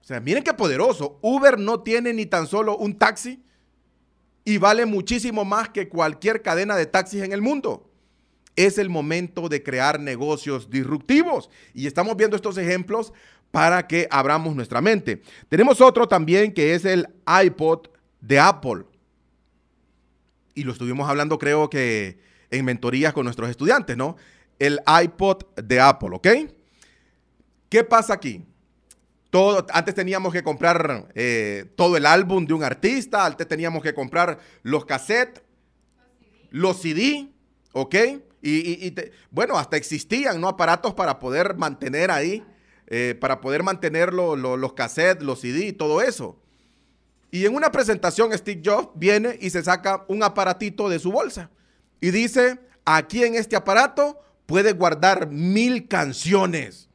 O 0.00 0.04
sea, 0.04 0.20
miren 0.20 0.44
qué 0.44 0.54
poderoso. 0.54 1.18
Uber 1.22 1.58
no 1.58 1.80
tiene 1.80 2.12
ni 2.12 2.26
tan 2.26 2.46
solo 2.46 2.76
un 2.76 2.96
taxi 2.96 3.42
y 4.44 4.58
vale 4.58 4.86
muchísimo 4.86 5.44
más 5.44 5.70
que 5.70 5.88
cualquier 5.88 6.42
cadena 6.42 6.76
de 6.76 6.86
taxis 6.86 7.22
en 7.22 7.32
el 7.32 7.42
mundo 7.42 7.90
es 8.56 8.78
el 8.78 8.88
momento 8.88 9.48
de 9.48 9.62
crear 9.62 10.00
negocios 10.00 10.70
disruptivos. 10.70 11.50
Y 11.74 11.86
estamos 11.86 12.16
viendo 12.16 12.36
estos 12.36 12.58
ejemplos 12.58 13.12
para 13.50 13.86
que 13.86 14.08
abramos 14.10 14.56
nuestra 14.56 14.80
mente. 14.80 15.22
Tenemos 15.48 15.80
otro 15.80 16.08
también 16.08 16.52
que 16.52 16.74
es 16.74 16.84
el 16.84 17.08
iPod 17.44 17.88
de 18.20 18.40
Apple. 18.40 18.84
Y 20.54 20.64
lo 20.64 20.72
estuvimos 20.72 21.08
hablando 21.08 21.38
creo 21.38 21.70
que 21.70 22.18
en 22.50 22.64
mentorías 22.64 23.12
con 23.12 23.24
nuestros 23.24 23.50
estudiantes, 23.50 23.96
¿no? 23.96 24.16
El 24.58 24.80
iPod 25.02 25.44
de 25.56 25.80
Apple, 25.80 26.10
¿ok? 26.12 26.28
¿Qué 27.68 27.84
pasa 27.84 28.14
aquí? 28.14 28.44
antes 29.72 29.94
teníamos 29.94 30.32
que 30.32 30.42
comprar 30.42 31.08
eh, 31.14 31.66
todo 31.76 31.96
el 31.96 32.06
álbum 32.06 32.46
de 32.46 32.54
un 32.54 32.62
artista, 32.62 33.26
antes 33.26 33.46
teníamos 33.46 33.82
que 33.82 33.92
comprar 33.92 34.38
los 34.62 34.86
cassettes, 34.86 35.42
los 36.50 36.80
CD, 36.80 37.28
¿ok? 37.72 37.94
Y, 38.48 38.94
bueno, 39.30 39.58
hasta 39.58 39.76
existían, 39.76 40.40
¿no? 40.40 40.48
Aparatos 40.48 40.94
para 40.94 41.18
poder 41.18 41.56
mantener 41.56 42.10
ahí, 42.10 42.44
eh, 42.86 43.16
para 43.20 43.40
poder 43.40 43.64
mantener 43.64 44.12
los 44.12 44.72
cassettes, 44.74 45.24
los 45.24 45.40
CD 45.40 45.72
todo 45.72 46.00
eso. 46.00 46.38
Y 47.32 47.44
en 47.44 47.54
una 47.54 47.72
presentación 47.72 48.32
Steve 48.32 48.62
Jobs 48.64 48.90
viene 48.94 49.36
y 49.40 49.50
se 49.50 49.62
saca 49.64 50.04
un 50.08 50.22
aparatito 50.22 50.88
de 50.88 51.00
su 51.00 51.10
bolsa 51.10 51.50
y 52.00 52.10
dice, 52.10 52.60
aquí 52.84 53.24
en 53.24 53.34
este 53.34 53.56
aparato 53.56 54.20
puede 54.46 54.72
guardar 54.72 55.28
mil 55.28 55.88
canciones. 55.88 56.88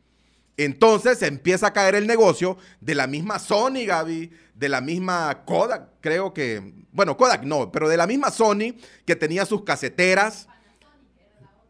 Entonces 0.55 1.21
empieza 1.21 1.67
a 1.67 1.73
caer 1.73 1.95
el 1.95 2.07
negocio 2.07 2.57
de 2.79 2.95
la 2.95 3.07
misma 3.07 3.39
Sony, 3.39 3.85
Gaby, 3.85 4.31
de 4.55 4.69
la 4.69 4.79
misma 4.79 5.43
Kodak, 5.43 5.89
creo 5.99 6.33
que, 6.33 6.85
bueno, 6.91 7.17
Kodak 7.17 7.43
no, 7.43 7.71
pero 7.71 7.89
de 7.89 7.97
la 7.97 8.07
misma 8.07 8.31
Sony 8.31 8.75
que 9.05 9.15
tenía 9.15 9.45
sus 9.45 9.63
caseteras, 9.63 10.47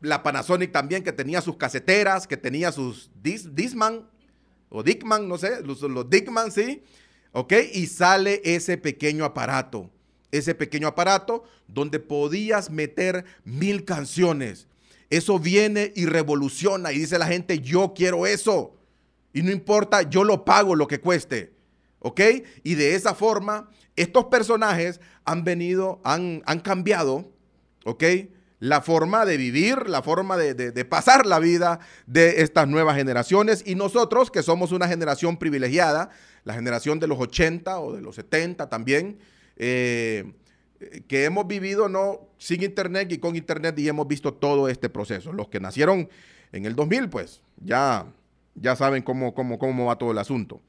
la 0.01 0.23
Panasonic 0.23 0.71
también 0.71 1.03
que 1.03 1.13
tenía 1.13 1.41
sus 1.41 1.57
caseteras, 1.57 2.27
que 2.27 2.37
tenía 2.37 2.71
sus 2.71 3.09
Disman 3.21 4.09
o 4.69 4.83
Dickman, 4.83 5.27
no 5.27 5.37
sé, 5.37 5.61
los, 5.63 5.81
los 5.81 6.09
Dickman, 6.09 6.51
sí, 6.51 6.83
ok, 7.31 7.53
y 7.73 7.87
sale 7.87 8.41
ese 8.43 8.77
pequeño 8.77 9.25
aparato, 9.25 9.89
ese 10.31 10.55
pequeño 10.55 10.87
aparato 10.87 11.43
donde 11.67 11.99
podías 11.99 12.69
meter 12.69 13.25
mil 13.43 13.85
canciones 13.85 14.67
eso 15.11 15.39
viene 15.39 15.91
y 15.93 16.05
revoluciona 16.05 16.93
y 16.93 16.99
dice 16.99 17.19
la 17.19 17.27
gente, 17.27 17.59
yo 17.59 17.93
quiero 17.93 18.25
eso. 18.25 18.77
Y 19.33 19.41
no 19.41 19.51
importa, 19.51 20.03
yo 20.03 20.23
lo 20.23 20.45
pago 20.45 20.73
lo 20.73 20.87
que 20.87 21.01
cueste. 21.01 21.53
¿Ok? 21.99 22.21
Y 22.63 22.75
de 22.75 22.95
esa 22.95 23.13
forma, 23.13 23.69
estos 23.97 24.25
personajes 24.25 25.01
han 25.25 25.43
venido, 25.43 25.99
han, 26.05 26.41
han 26.45 26.61
cambiado, 26.61 27.29
¿ok? 27.83 28.03
La 28.61 28.81
forma 28.81 29.25
de 29.25 29.37
vivir, 29.37 29.89
la 29.89 30.03
forma 30.03 30.37
de, 30.37 30.53
de, 30.53 30.85
pasar 30.85 31.25
la 31.25 31.39
vida 31.39 31.79
de 32.05 32.43
estas 32.43 32.67
nuevas 32.67 32.95
generaciones. 32.95 33.63
Y 33.65 33.73
nosotros, 33.73 34.29
que 34.29 34.43
somos 34.43 34.71
una 34.71 34.87
generación 34.87 35.37
privilegiada, 35.37 36.11
la 36.43 36.53
generación 36.53 36.99
de 36.99 37.07
los 37.07 37.19
80 37.19 37.79
o 37.79 37.91
de 37.93 38.01
los 38.01 38.15
70 38.15 38.69
también, 38.69 39.17
eh, 39.57 40.31
que 41.07 41.25
hemos 41.25 41.47
vivido 41.47 41.89
no 41.89 42.29
sin 42.37 42.61
internet 42.61 43.11
y 43.11 43.17
con 43.17 43.35
internet 43.35 43.77
y 43.79 43.87
hemos 43.87 44.07
visto 44.07 44.33
todo 44.35 44.69
este 44.69 44.89
proceso. 44.89 45.33
Los 45.33 45.47
que 45.49 45.59
nacieron 45.59 46.07
en 46.51 46.65
el 46.65 46.75
2000, 46.75 47.09
pues 47.09 47.41
ya, 47.57 48.05
ya 48.53 48.75
saben 48.75 49.01
cómo, 49.01 49.33
cómo, 49.33 49.57
cómo 49.57 49.85
va 49.85 49.97
todo 49.97 50.11
el 50.11 50.19
asunto. 50.19 50.61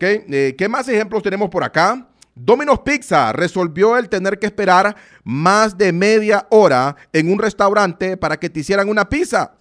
Eh, 0.00 0.54
¿Qué 0.58 0.68
más 0.68 0.88
ejemplos 0.88 1.22
tenemos 1.22 1.48
por 1.48 1.64
acá? 1.64 2.08
Domino's 2.42 2.80
Pizza 2.80 3.32
resolvió 3.32 3.96
el 3.98 4.08
tener 4.08 4.38
que 4.38 4.46
esperar 4.46 4.96
más 5.24 5.76
de 5.76 5.92
media 5.92 6.46
hora 6.50 6.96
en 7.12 7.30
un 7.30 7.38
restaurante 7.38 8.16
para 8.16 8.38
que 8.38 8.48
te 8.48 8.60
hicieran 8.60 8.88
una 8.88 9.08
pizza. 9.08 9.54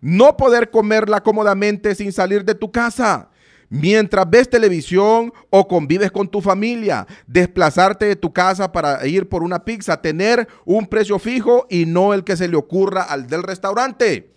No 0.00 0.36
poder 0.36 0.70
comerla 0.70 1.22
cómodamente 1.22 1.94
sin 1.94 2.12
salir 2.12 2.44
de 2.44 2.54
tu 2.54 2.70
casa 2.70 3.28
mientras 3.72 4.28
ves 4.28 4.50
televisión 4.50 5.32
o 5.48 5.66
convives 5.66 6.12
con 6.12 6.28
tu 6.28 6.42
familia, 6.42 7.06
desplazarte 7.26 8.04
de 8.04 8.16
tu 8.16 8.30
casa 8.30 8.70
para 8.70 9.06
ir 9.06 9.30
por 9.30 9.42
una 9.42 9.64
pizza, 9.64 10.00
tener 10.00 10.46
un 10.66 10.86
precio 10.86 11.18
fijo 11.18 11.66
y 11.70 11.86
no 11.86 12.12
el 12.12 12.22
que 12.22 12.36
se 12.36 12.48
le 12.48 12.56
ocurra 12.56 13.02
al 13.02 13.26
del 13.26 13.42
restaurante. 13.42 14.30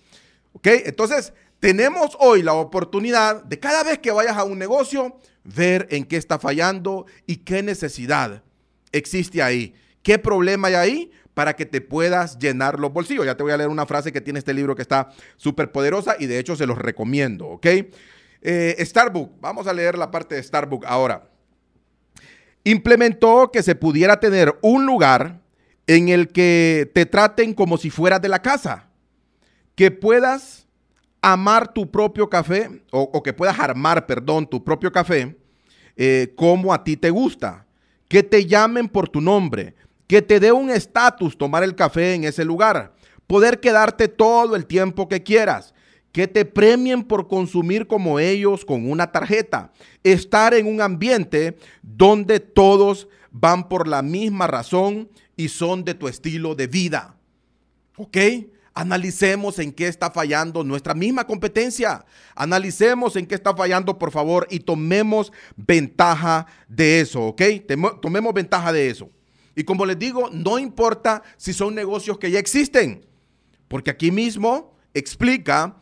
¿Ok? 0.53 0.67
Entonces, 0.85 1.33
tenemos 1.65 2.15
hoy 2.19 2.43
la 2.43 2.53
oportunidad 2.53 3.43
de 3.43 3.59
cada 3.59 3.83
vez 3.83 3.97
que 3.97 4.11
vayas 4.11 4.37
a 4.37 4.43
un 4.43 4.59
negocio, 4.59 5.17
ver 5.43 5.87
en 5.89 6.05
qué 6.05 6.15
está 6.15 6.37
fallando 6.37 7.07
y 7.25 7.37
qué 7.37 7.63
necesidad 7.63 8.43
existe 8.91 9.41
ahí. 9.41 9.73
¿Qué 10.03 10.19
problema 10.19 10.67
hay 10.67 10.75
ahí? 10.75 11.11
para 11.33 11.55
que 11.55 11.65
te 11.65 11.81
puedas 11.81 12.37
llenar 12.37 12.79
los 12.79 12.93
bolsillos. 12.93 13.25
Ya 13.25 13.35
te 13.35 13.41
voy 13.41 13.51
a 13.51 13.57
leer 13.57 13.69
una 13.69 13.87
frase 13.87 14.13
que 14.13 14.21
tiene 14.21 14.39
este 14.39 14.53
libro 14.53 14.75
que 14.75 14.83
está 14.83 15.09
súper 15.37 15.71
poderosa 15.71 16.15
y 16.17 16.27
de 16.27 16.37
hecho 16.39 16.55
se 16.55 16.67
los 16.67 16.77
recomiendo, 16.77 17.47
¿ok? 17.47 17.65
Eh, 18.41 18.77
Starbucks, 18.79 19.41
vamos 19.41 19.67
a 19.67 19.73
leer 19.73 19.97
la 19.97 20.11
parte 20.11 20.35
de 20.35 20.43
Starbucks 20.43 20.87
ahora. 20.87 21.29
Implementó 22.63 23.49
que 23.51 23.63
se 23.63 23.75
pudiera 23.75 24.19
tener 24.19 24.55
un 24.61 24.85
lugar 24.85 25.41
en 25.87 26.09
el 26.09 26.29
que 26.29 26.89
te 26.93 27.05
traten 27.05 27.53
como 27.53 27.77
si 27.77 27.89
fueras 27.89 28.21
de 28.21 28.29
la 28.29 28.41
casa, 28.41 28.87
que 29.75 29.91
puedas 29.91 30.64
amar 31.25 31.73
tu 31.73 31.89
propio 31.89 32.29
café 32.29 32.69
o, 32.91 33.23
que 33.23 33.33
puedas 33.33 33.57
armar, 33.57 34.05
perdón, 34.05 34.45
tu 34.45 34.63
propio 34.63 34.91
café 34.91 35.35
eh, 35.97 36.31
como 36.35 36.71
a 36.71 36.83
ti 36.83 36.95
te 36.95 37.09
gusta, 37.09 37.65
que 38.07 38.21
te 38.21 38.45
llamen 38.45 38.87
por 38.87 39.09
tu 39.09 39.21
nombre, 39.21 39.73
que 40.05 40.21
te 40.21 40.39
dé 40.39 40.51
un 40.51 40.69
estatus 40.69 41.35
tomar 41.35 41.63
el 41.63 41.73
café 41.73 42.13
en 42.13 42.25
ese 42.25 42.45
lugar, 42.45 42.93
poder 43.25 43.59
quedarte 43.59 44.07
todo 44.07 44.55
el 44.55 44.67
tiempo 44.67 45.07
que 45.07 45.23
quieras, 45.23 45.73
que 46.11 46.27
te 46.27 46.45
premien 46.45 47.03
por 47.03 47.27
consumir 47.27 47.87
como 47.87 48.19
ellos 48.19 48.63
con 48.63 48.87
una 48.87 49.11
tarjeta. 49.11 49.71
Estar 50.03 50.53
en 50.53 50.67
un 50.67 50.79
ambiente 50.79 51.57
donde 51.81 52.39
todos 52.39 53.07
van 53.31 53.67
por 53.67 53.87
la 53.87 54.03
misma 54.03 54.45
razón 54.45 55.09
y 55.35 55.47
son 55.49 55.83
de 55.83 55.95
tu 55.95 56.07
estilo 56.07 56.53
de 56.53 56.67
vida. 56.67 57.17
¿Ok? 57.97 58.17
Analicemos 58.77 59.57
en 59.59 59.71
qué 59.71 59.87
está 59.87 60.11
fallando 60.11 60.61
nuestra 60.61 60.93
misma 60.93 61.25
competencia. 61.25 62.05
Analicemos 62.35 63.15
en 63.15 63.25
qué 63.25 63.33
está 63.35 63.55
fallando, 63.55 63.97
por 63.97 64.11
favor, 64.11 64.45
y 64.49 64.59
tomemos 64.59 65.31
ventaja 65.55 66.45
de 66.67 66.99
eso, 66.99 67.27
¿ok? 67.27 67.41
Tomemos 68.01 68.33
ventaja 68.33 68.73
de 68.73 68.89
eso. 68.89 69.09
Y 69.55 69.63
como 69.63 69.85
les 69.85 69.97
digo, 69.97 70.29
no 70.29 70.59
importa 70.59 71.23
si 71.37 71.53
son 71.53 71.73
negocios 71.73 72.19
que 72.19 72.29
ya 72.29 72.37
existen, 72.37 73.05
porque 73.69 73.91
aquí 73.91 74.11
mismo 74.11 74.75
explica 74.93 75.77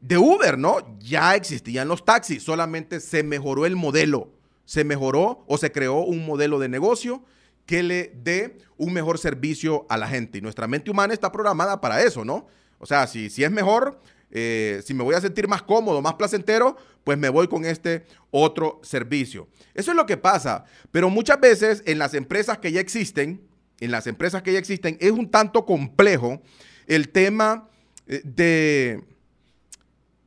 de 0.00 0.16
Uber, 0.16 0.56
¿no? 0.56 0.98
Ya 1.00 1.34
existían 1.34 1.86
los 1.86 2.02
taxis, 2.02 2.42
solamente 2.42 3.00
se 3.00 3.22
mejoró 3.22 3.66
el 3.66 3.76
modelo, 3.76 4.32
se 4.64 4.84
mejoró 4.84 5.44
o 5.46 5.58
se 5.58 5.70
creó 5.70 5.98
un 5.98 6.24
modelo 6.24 6.58
de 6.58 6.70
negocio 6.70 7.22
que 7.68 7.82
le 7.82 8.12
dé 8.24 8.56
un 8.78 8.94
mejor 8.94 9.18
servicio 9.18 9.84
a 9.90 9.98
la 9.98 10.08
gente. 10.08 10.38
Y 10.38 10.40
nuestra 10.40 10.66
mente 10.66 10.90
humana 10.90 11.12
está 11.12 11.30
programada 11.30 11.82
para 11.82 12.02
eso, 12.02 12.24
¿no? 12.24 12.46
O 12.78 12.86
sea, 12.86 13.06
si, 13.06 13.28
si 13.28 13.44
es 13.44 13.50
mejor, 13.50 14.00
eh, 14.30 14.80
si 14.86 14.94
me 14.94 15.04
voy 15.04 15.14
a 15.14 15.20
sentir 15.20 15.46
más 15.48 15.62
cómodo, 15.62 16.00
más 16.00 16.14
placentero, 16.14 16.78
pues 17.04 17.18
me 17.18 17.28
voy 17.28 17.46
con 17.46 17.66
este 17.66 18.06
otro 18.30 18.80
servicio. 18.82 19.48
Eso 19.74 19.90
es 19.90 19.96
lo 19.98 20.06
que 20.06 20.16
pasa. 20.16 20.64
Pero 20.90 21.10
muchas 21.10 21.38
veces 21.40 21.82
en 21.84 21.98
las 21.98 22.14
empresas 22.14 22.56
que 22.56 22.72
ya 22.72 22.80
existen, 22.80 23.46
en 23.80 23.90
las 23.90 24.06
empresas 24.06 24.42
que 24.42 24.54
ya 24.54 24.58
existen, 24.58 24.96
es 24.98 25.10
un 25.10 25.30
tanto 25.30 25.66
complejo 25.66 26.40
el 26.86 27.10
tema 27.10 27.68
eh, 28.06 28.22
de 28.24 29.04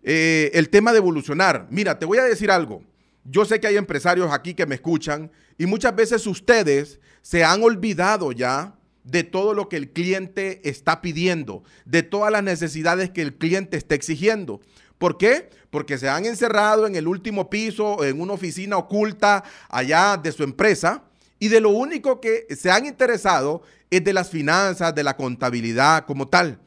eh, 0.04 0.52
el 0.54 0.70
tema 0.70 0.92
de 0.92 1.00
evolucionar. 1.00 1.66
Mira, 1.72 1.98
te 1.98 2.06
voy 2.06 2.20
a 2.20 2.24
decir 2.24 2.52
algo. 2.52 2.84
Yo 3.24 3.46
sé 3.46 3.60
que 3.60 3.66
hay 3.66 3.78
empresarios 3.78 4.32
aquí 4.32 4.54
que 4.54 4.68
me 4.68 4.76
escuchan 4.76 5.32
y 5.58 5.66
muchas 5.66 5.96
veces 5.96 6.28
ustedes 6.28 7.00
se 7.22 7.44
han 7.44 7.64
olvidado 7.64 8.32
ya 8.32 8.76
de 9.04 9.24
todo 9.24 9.54
lo 9.54 9.68
que 9.70 9.78
el 9.78 9.92
cliente 9.92 10.62
está 10.68 11.02
pidiendo, 11.02 11.64
de 11.86 12.04
todas 12.04 12.32
las 12.32 12.44
necesidades 12.44 13.10
que 13.10 13.22
el 13.22 13.36
cliente 13.36 13.78
está 13.78 13.96
exigiendo. 13.96 14.62
¿Por 14.98 15.18
qué? 15.18 15.50
Porque 15.72 15.98
se 15.98 16.10
han 16.10 16.26
encerrado 16.26 16.86
en 16.86 16.96
el 16.96 17.08
último 17.08 17.50
piso, 17.50 18.04
en 18.04 18.22
una 18.22 18.34
oficina 18.34 18.78
oculta 18.78 19.44
allá 19.70 20.18
de 20.18 20.32
su 20.32 20.44
empresa 20.44 21.04
y 21.40 21.48
de 21.48 21.60
lo 21.60 21.70
único 21.70 22.22
que 22.22 22.46
se 22.56 22.70
han 22.70 22.86
interesado 22.86 23.64
es 23.90 24.04
de 24.04 24.14
las 24.14 24.30
finanzas, 24.30 24.94
de 24.94 25.04
la 25.04 25.18
contabilidad 25.18 26.06
como 26.06 26.28
tal. 26.28 26.60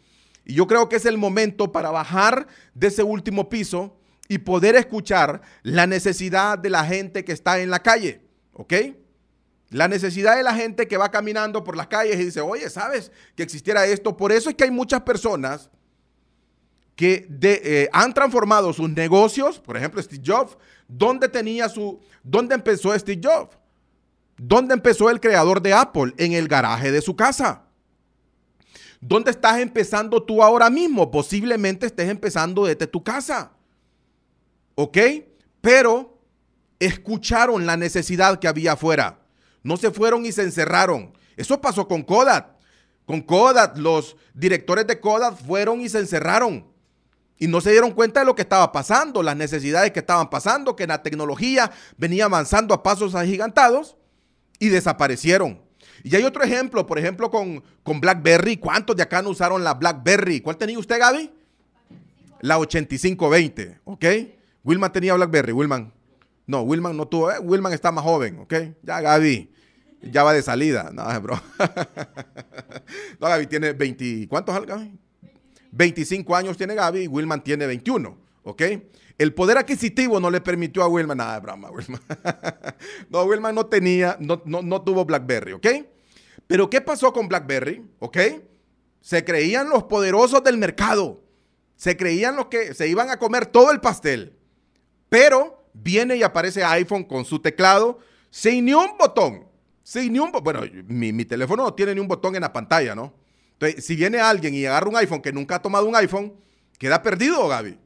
Y 0.45 0.55
yo 0.55 0.67
creo 0.67 0.89
que 0.89 0.97
es 0.97 1.07
el 1.07 1.17
momento 1.17 1.71
para 1.71 1.91
bajar 1.91 2.49
de 2.75 2.89
ese 2.89 3.03
último 3.03 3.49
piso 3.49 3.97
y 4.29 4.39
poder 4.39 4.75
escuchar 4.75 5.43
la 5.63 5.87
necesidad 5.87 6.59
de 6.59 6.71
la 6.71 6.85
gente 6.85 7.25
que 7.25 7.33
está 7.33 7.61
en 7.61 7.71
la 7.71 7.83
calle, 7.83 8.21
¿ok? 8.53 8.75
La 9.71 9.89
necesidad 9.89 10.37
de 10.37 10.43
la 10.43 10.55
gente 10.55 10.87
que 10.87 10.97
va 10.97 11.11
caminando 11.11 11.65
por 11.65 11.77
las 11.77 11.89
calles 11.89 12.17
y 12.21 12.25
dice, 12.27 12.41
oye, 12.41 12.71
¿sabes 12.71 13.11
que 13.35 13.43
existiera 13.43 13.85
esto? 13.87 14.17
Por 14.17 14.31
eso 14.33 14.51
es 14.51 14.55
que 14.55 14.65
hay 14.65 14.71
muchas 14.71 15.03
personas 15.03 15.71
que 16.97 17.27
eh, 17.43 17.89
han 17.93 18.15
transformado 18.15 18.73
sus 18.73 18.89
negocios, 18.91 19.59
por 19.59 19.77
ejemplo, 19.77 20.01
Steve 20.01 20.23
Jobs, 20.25 20.57
¿dónde 20.87 21.29
tenía 21.29 21.69
su, 21.69 22.01
dónde 22.23 22.55
empezó 22.55 22.97
Steve 22.97 23.21
Jobs? 23.23 23.57
¿Dónde 24.37 24.75
empezó 24.75 25.11
el 25.11 25.21
creador 25.21 25.63
de 25.63 25.73
Apple? 25.73 26.13
En 26.17 26.33
el 26.33 26.49
garaje 26.49 26.91
de 26.91 27.01
su 27.01 27.15
casa. 27.15 27.63
¿Dónde 29.01 29.31
estás 29.31 29.59
empezando 29.59 30.23
tú 30.23 30.43
ahora 30.43 30.71
mismo? 30.71 31.11
Posiblemente 31.11 31.87
estés 31.87 32.09
empezando 32.09 32.65
desde 32.65 32.87
tu 32.87 33.03
casa. 33.03 33.53
¿Ok? 34.75 34.99
Pero 35.61 36.19
escucharon 36.79 37.67
la 37.67 37.77
necesidad 37.77 38.39
que 38.39 38.49
había 38.49 38.73
afuera. 38.73 39.19
No 39.65 39.77
se 39.77 39.91
fueron 39.91 40.25
y 40.25 40.31
se 40.31 40.43
encerraron. 40.43 41.13
Eso 41.37 41.61
pasó 41.61 41.89
con 41.89 42.03
Kodak. 42.03 42.55
Con 43.07 43.21
Kodak, 43.23 43.77
los 43.77 44.17
directores 44.35 44.87
de 44.87 45.01
Kodak 45.01 45.37
fueron 45.37 45.81
y 45.81 45.89
se 45.89 45.99
encerraron. 45.99 46.73
Y 47.39 47.49
no 47.49 47.61
se 47.61 47.73
dieron 47.73 47.91
cuenta 47.91 48.21
de 48.21 48.27
lo 48.27 48.35
que 48.35 48.43
estaba 48.43 48.71
pasando, 48.71 49.23
las 49.23 49.37
necesidades 49.37 49.91
que 49.91 49.99
estaban 49.99 50.31
pasando, 50.31 50.77
que 50.77 50.87
la 50.87 51.03
tecnología 51.03 51.73
venía 51.97 52.27
avanzando 52.27 52.73
a 52.73 52.83
pasos 52.83 53.15
agigantados 53.15 53.97
y 54.61 54.69
desaparecieron. 54.69 55.61
Y 56.05 56.15
hay 56.15 56.23
otro 56.23 56.45
ejemplo, 56.45 56.87
por 56.87 56.99
ejemplo, 56.99 57.31
con, 57.31 57.65
con 57.83 58.01
BlackBerry. 58.01 58.59
¿Cuántos 58.59 58.95
de 58.95 59.03
acá 59.03 59.23
no 59.23 59.31
usaron 59.31 59.65
la 59.65 59.75
BlackBerry? 59.75 60.41
¿Cuál 60.41 60.57
tenía 60.57 60.79
usted, 60.79 60.99
Gaby? 60.99 61.33
La 62.41 62.59
8520, 62.59 63.81
¿ok? 63.85 64.05
Wilman 64.63 64.93
tenía 64.93 65.15
BlackBerry, 65.15 65.53
Wilman. 65.53 65.93
No, 66.47 66.61
Wilman 66.63 66.97
no 66.97 67.09
tuvo, 67.09 67.33
eh, 67.33 67.39
Wilman 67.39 67.73
está 67.73 67.91
más 67.91 68.05
joven, 68.05 68.41
¿ok? 68.41 68.55
Ya 68.83 69.01
Gaby, 69.01 69.51
ya 70.11 70.23
va 70.23 70.33
de 70.33 70.43
salida. 70.43 70.91
No, 70.93 71.21
bro. 71.21 71.41
no, 73.21 73.29
Gaby 73.29 73.47
tiene 73.47 73.73
20, 73.73 74.29
¿cuántos 74.29 74.67
Gaby? 74.67 74.99
25 75.73 76.37
años 76.37 76.57
tiene 76.57 76.75
Gaby 76.75 77.01
y 77.01 77.09
Wilman 77.09 77.43
tiene 77.43 77.67
21, 77.67 78.17
¿ok? 78.45 78.63
El 79.19 79.35
poder 79.35 79.59
adquisitivo 79.59 80.21
no 80.21 80.31
le 80.31 80.41
permitió 80.41 80.83
a 80.83 80.89
Wilman, 80.89 81.19
nada 81.19 81.39
broma, 81.41 81.71
Wilman. 81.71 82.01
no, 83.11 83.23
Wilman 83.25 83.55
no 83.55 83.67
tenía, 83.67 84.17
no, 84.21 84.41
no, 84.45 84.83
tuvo 84.83 85.05
BlackBerry, 85.05 85.53
¿ok? 85.53 85.67
Pero 86.47 86.69
¿qué 86.69 86.81
pasó 86.81 87.13
con 87.13 87.29
BlackBerry? 87.29 87.85
¿Ok? 88.01 88.19
Se 89.01 89.25
creían 89.25 89.69
los 89.69 89.85
poderosos 89.85 90.43
del 90.43 90.59
mercado. 90.59 91.23
Se 91.77 91.97
creían 91.97 92.37
los 92.37 92.47
que 92.47 92.75
se 92.75 92.89
iban 92.89 93.11
a 93.11 93.19
comer 93.19 93.47
todo 93.47 93.71
el 93.71 93.81
pastel. 93.81 94.37
Pero 95.09 95.65
viene 95.73 96.17
y 96.17 96.23
aparece 96.23 96.65
iPhone 96.65 97.05
con 97.05 97.25
su 97.25 97.41
teclado 97.41 97.99
sin 98.31 98.65
ni 98.65 98.75
un 98.75 98.97
botón. 98.99 99.47
Sin 99.85 100.15
ni 100.15 100.19
un 100.19 100.33
Bueno, 100.33 100.63
mi, 100.89 101.13
mi 101.13 101.25
teléfono 101.27 101.63
no 101.63 101.75
tiene 101.75 101.95
ni 101.95 102.01
un 102.01 102.09
botón 102.09 102.35
en 102.35 102.41
la 102.41 102.53
pantalla, 102.53 102.95
¿no? 102.95 103.15
Entonces, 103.53 103.85
si 103.85 103.95
viene 103.95 104.19
alguien 104.19 104.55
y 104.55 104.65
agarra 104.65 104.89
un 104.89 104.97
iPhone 104.97 105.21
que 105.23 105.33
nunca 105.33 105.57
ha 105.57 105.63
tomado 105.63 105.87
un 105.87 105.95
iPhone, 105.95 106.35
queda 106.79 107.03
perdido, 107.03 107.47
Gaby. 107.47 107.79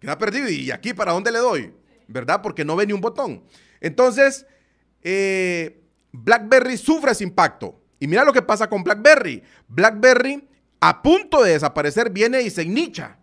Queda 0.00 0.18
perdido. 0.18 0.48
¿Y 0.48 0.70
aquí 0.70 0.94
para 0.94 1.12
dónde 1.12 1.30
le 1.30 1.38
doy? 1.38 1.74
¿Verdad? 2.08 2.40
Porque 2.42 2.64
no 2.64 2.74
ve 2.74 2.86
ni 2.86 2.94
un 2.94 3.02
botón. 3.02 3.44
Entonces, 3.80 4.46
eh, 5.02 5.82
BlackBerry 6.10 6.78
sufre 6.78 7.12
ese 7.12 7.24
impacto. 7.24 7.80
Y 8.00 8.08
mira 8.08 8.24
lo 8.24 8.32
que 8.32 8.42
pasa 8.42 8.68
con 8.68 8.82
BlackBerry. 8.82 9.42
BlackBerry, 9.68 10.48
a 10.80 11.02
punto 11.02 11.42
de 11.42 11.52
desaparecer, 11.52 12.10
viene 12.10 12.40
y 12.42 12.50
se 12.50 12.64
nicha. 12.64 13.18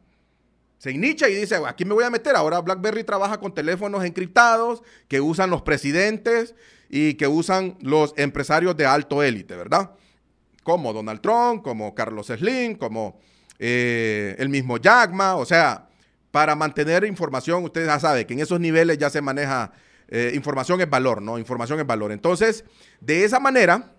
Se 0.77 0.93
nicha 0.93 1.29
y 1.29 1.36
dice, 1.36 1.60
aquí 1.65 1.84
me 1.84 1.93
voy 1.93 2.03
a 2.03 2.12
meter. 2.12 2.36
Ahora 2.36 2.62
BlackBerry 2.62 3.03
trabaja 3.03 3.39
con 3.39 3.55
teléfonos 3.55 4.03
encriptados 4.03 4.84
que 5.08 5.20
usan 5.20 5.50
los 5.50 5.63
presidentes 5.63 6.53
y 6.96 7.16
que 7.16 7.28
usan 7.28 7.76
los 7.82 8.14
empresarios 8.18 8.78
de 8.78 8.86
alto 8.86 9.24
élite, 9.24 9.56
¿verdad? 9.56 9.96
Como 10.62 10.94
Donald 10.94 11.22
Trump, 11.22 11.64
como 11.64 11.96
Carlos 11.96 12.28
Slim, 12.28 12.76
como 12.76 13.20
eh, 13.58 14.36
el 14.38 14.48
mismo 14.50 14.78
Jackma. 14.78 15.36
O 15.38 15.44
sea, 15.44 15.90
para 16.30 16.56
mantener 16.56 17.04
información, 17.06 17.64
ustedes 17.64 17.88
ya 17.88 18.00
saben 18.00 18.28
que 18.28 18.36
en 18.36 18.42
esos 18.42 18.60
niveles 18.60 19.00
ya 19.00 19.10
se 19.10 19.22
maneja, 19.22 19.72
eh, 20.08 20.34
información 20.36 20.82
es 20.82 20.90
valor, 20.90 21.20
¿no? 21.20 21.40
Información 21.40 21.80
es 21.80 21.88
valor. 21.88 22.12
Entonces, 22.12 22.64
de 23.02 23.24
esa 23.24 23.40
manera, 23.40 23.96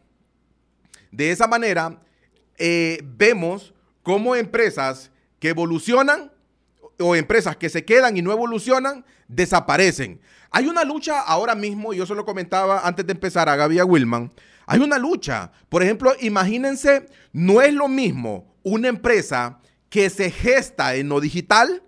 de 1.11 1.33
esa 1.33 1.49
manera, 1.49 1.99
eh, 2.59 3.01
vemos 3.03 3.75
cómo 4.05 4.37
empresas 4.37 5.11
que 5.41 5.49
evolucionan 5.49 6.31
o 7.01 7.17
empresas 7.17 7.57
que 7.57 7.69
se 7.71 7.85
quedan 7.85 8.17
y 8.17 8.23
no 8.23 8.31
evolucionan, 8.31 9.05
desaparecen. 9.27 10.21
Hay 10.57 10.69
una 10.69 10.85
lucha 10.85 11.19
ahora 11.19 11.57
mismo, 11.57 11.93
yo 11.93 12.07
se 12.07 12.15
lo 12.15 12.25
comentaba 12.25 12.87
antes 12.87 13.05
de 13.05 13.13
empezar 13.13 13.49
a 13.49 13.57
Gaby 13.57 13.83
Wilman, 13.83 14.31
hay 14.67 14.79
una 14.79 15.01
lucha. 15.01 15.51
Por 15.69 15.83
ejemplo, 15.83 16.13
imagínense, 16.21 17.09
no 17.33 17.61
es 17.61 17.75
lo 17.75 17.89
mismo 17.89 18.55
una 18.63 18.87
empresa 18.87 19.59
que 19.89 20.09
se 20.11 20.31
gesta 20.31 20.95
en 20.95 21.09
lo 21.09 21.21
digital 21.21 21.83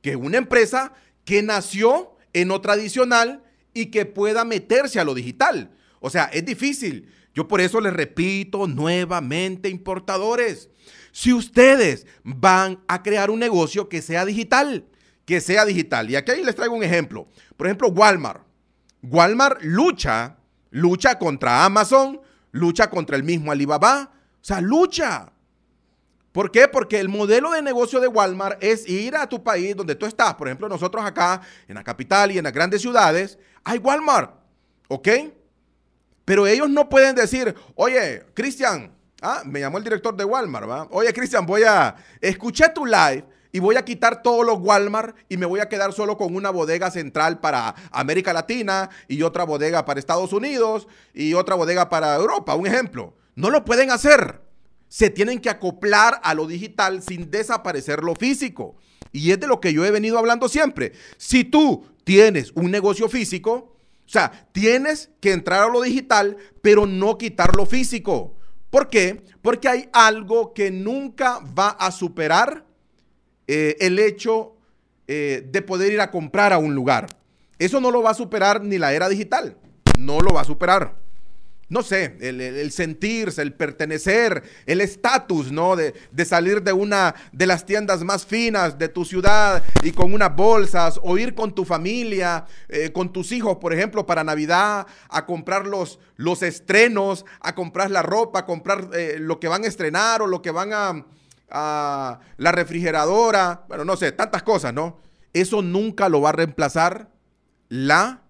que 0.00 0.16
una 0.16 0.38
empresa 0.38 0.94
que 1.26 1.42
nació 1.42 2.16
en 2.32 2.48
lo 2.48 2.62
tradicional 2.62 3.44
y 3.74 3.86
que 3.86 4.06
pueda 4.06 4.46
meterse 4.46 4.98
a 4.98 5.04
lo 5.04 5.12
digital. 5.12 5.70
O 6.00 6.08
sea, 6.08 6.24
es 6.24 6.46
difícil. 6.46 7.12
Yo 7.34 7.48
por 7.48 7.60
eso 7.60 7.82
les 7.82 7.92
repito 7.92 8.66
nuevamente, 8.66 9.68
importadores, 9.68 10.70
si 11.12 11.34
ustedes 11.34 12.06
van 12.22 12.82
a 12.88 13.02
crear 13.02 13.30
un 13.30 13.40
negocio 13.40 13.90
que 13.90 14.00
sea 14.00 14.24
digital, 14.24 14.86
que 15.24 15.40
sea 15.40 15.64
digital. 15.64 16.10
Y 16.10 16.16
aquí 16.16 16.32
les 16.42 16.54
traigo 16.54 16.74
un 16.74 16.82
ejemplo. 16.82 17.26
Por 17.56 17.66
ejemplo, 17.66 17.88
Walmart. 17.88 18.42
Walmart 19.02 19.62
lucha, 19.62 20.36
lucha 20.70 21.18
contra 21.18 21.64
Amazon, 21.64 22.20
lucha 22.52 22.88
contra 22.88 23.16
el 23.16 23.22
mismo 23.22 23.52
Alibaba. 23.52 24.10
O 24.12 24.44
sea, 24.44 24.60
lucha. 24.60 25.30
¿Por 26.32 26.50
qué? 26.50 26.66
Porque 26.66 26.98
el 26.98 27.08
modelo 27.08 27.52
de 27.52 27.62
negocio 27.62 28.00
de 28.00 28.08
Walmart 28.08 28.62
es 28.62 28.88
ir 28.88 29.14
a 29.14 29.28
tu 29.28 29.42
país 29.42 29.76
donde 29.76 29.94
tú 29.94 30.04
estás. 30.04 30.34
Por 30.34 30.48
ejemplo, 30.48 30.68
nosotros 30.68 31.04
acá 31.04 31.40
en 31.68 31.76
la 31.76 31.84
capital 31.84 32.32
y 32.32 32.38
en 32.38 32.44
las 32.44 32.52
grandes 32.52 32.82
ciudades 32.82 33.38
hay 33.62 33.78
Walmart. 33.78 34.34
¿Ok? 34.88 35.08
Pero 36.24 36.46
ellos 36.46 36.68
no 36.68 36.88
pueden 36.88 37.14
decir, 37.14 37.54
oye, 37.74 38.24
Cristian, 38.34 38.92
ah, 39.20 39.42
me 39.44 39.60
llamó 39.60 39.78
el 39.78 39.84
director 39.84 40.16
de 40.16 40.24
Walmart, 40.24 40.68
¿va? 40.68 40.88
Oye, 40.90 41.12
Cristian, 41.12 41.46
voy 41.46 41.62
a, 41.62 41.94
escuché 42.20 42.68
tu 42.70 42.86
live 42.86 43.24
y 43.54 43.60
voy 43.60 43.76
a 43.76 43.84
quitar 43.84 44.20
todos 44.20 44.44
los 44.44 44.58
Walmart 44.58 45.16
y 45.28 45.36
me 45.36 45.46
voy 45.46 45.60
a 45.60 45.68
quedar 45.68 45.92
solo 45.92 46.16
con 46.16 46.34
una 46.34 46.50
bodega 46.50 46.90
central 46.90 47.38
para 47.38 47.72
América 47.92 48.32
Latina 48.32 48.90
y 49.06 49.22
otra 49.22 49.44
bodega 49.44 49.84
para 49.84 50.00
Estados 50.00 50.32
Unidos 50.32 50.88
y 51.14 51.34
otra 51.34 51.54
bodega 51.54 51.88
para 51.88 52.16
Europa, 52.16 52.56
un 52.56 52.66
ejemplo. 52.66 53.14
No 53.36 53.50
lo 53.50 53.64
pueden 53.64 53.92
hacer 53.92 54.40
se 54.88 55.08
tienen 55.08 55.40
que 55.40 55.50
acoplar 55.50 56.20
a 56.22 56.34
lo 56.34 56.48
digital 56.48 57.02
sin 57.02 57.30
desaparecer 57.30 58.02
lo 58.02 58.14
físico. 58.14 58.76
Y 59.12 59.30
es 59.30 59.40
de 59.40 59.46
lo 59.48 59.60
que 59.60 59.72
yo 59.72 59.84
he 59.84 59.90
venido 59.90 60.18
hablando 60.18 60.48
siempre. 60.48 60.92
Si 61.16 61.44
tú 61.44 61.84
tienes 62.04 62.52
un 62.54 62.70
negocio 62.70 63.08
físico, 63.08 63.52
o 63.52 64.08
sea, 64.08 64.48
tienes 64.52 65.10
que 65.20 65.32
entrar 65.32 65.62
a 65.62 65.68
lo 65.68 65.80
digital, 65.80 66.36
pero 66.60 66.86
no 66.86 67.18
quitar 67.18 67.56
lo 67.56 67.66
físico. 67.66 68.36
¿Por 68.70 68.88
qué? 68.88 69.24
Porque 69.42 69.68
hay 69.68 69.88
algo 69.92 70.54
que 70.54 70.70
nunca 70.70 71.40
va 71.58 71.70
a 71.70 71.90
superar 71.90 72.64
eh, 73.46 73.76
el 73.80 73.98
hecho 73.98 74.56
eh, 75.06 75.46
de 75.50 75.62
poder 75.62 75.92
ir 75.92 76.00
a 76.00 76.10
comprar 76.10 76.52
a 76.52 76.58
un 76.58 76.74
lugar. 76.74 77.06
Eso 77.58 77.80
no 77.80 77.90
lo 77.90 78.02
va 78.02 78.10
a 78.10 78.14
superar 78.14 78.62
ni 78.62 78.78
la 78.78 78.92
era 78.92 79.08
digital. 79.08 79.56
No 79.98 80.20
lo 80.20 80.32
va 80.32 80.40
a 80.42 80.44
superar 80.44 81.04
no 81.68 81.82
sé, 81.82 82.16
el, 82.20 82.70
sentirse, 82.72 83.42
el 83.42 83.52
pertenecer, 83.52 84.42
el 84.66 84.80
estatus, 84.80 85.50
¿no? 85.50 85.76
De, 85.76 85.94
salir 86.24 86.62
de 86.62 86.72
una 86.72 87.14
de 87.32 87.46
las 87.46 87.66
tiendas 87.66 88.02
más 88.04 88.24
finas 88.24 88.78
de 88.78 88.88
tu 88.88 89.04
ciudad 89.04 89.62
y 89.82 89.92
con 89.92 90.14
unas 90.14 90.34
bolsas, 90.34 91.00
o 91.02 91.18
ir 91.18 91.34
con 91.34 91.54
tu 91.54 91.64
familia, 91.64 92.44
eh, 92.68 92.92
con 92.92 93.12
tus 93.12 93.32
hijos, 93.32 93.56
por 93.56 93.72
ejemplo, 93.72 94.06
para 94.06 94.24
Navidad, 94.24 94.86
a 95.08 95.26
comprar 95.26 95.66
los, 95.66 95.98
los 96.16 96.42
estrenos, 96.42 97.24
a 97.40 97.54
comprar 97.54 97.90
la 97.90 98.02
ropa, 98.02 98.40
a 98.40 98.46
comprar 98.46 98.90
lo 99.18 99.40
que 99.40 99.48
van 99.48 99.64
a 99.64 99.68
estrenar 99.68 100.22
o 100.22 100.26
lo 100.26 100.42
que 100.42 100.50
van 100.50 100.72
a, 100.72 101.04
la 101.50 102.52
refrigeradora, 102.52 103.64
bueno, 103.68 103.84
no 103.84 103.96
sé, 103.96 104.12
tantas 104.12 104.42
cosas, 104.42 104.74
¿no? 104.74 105.00
Eso 105.32 105.62
nunca 105.62 106.08
lo 106.08 106.20
va 106.20 106.30
a 106.30 106.32
reemplazar 106.32 107.10
la 107.68 108.22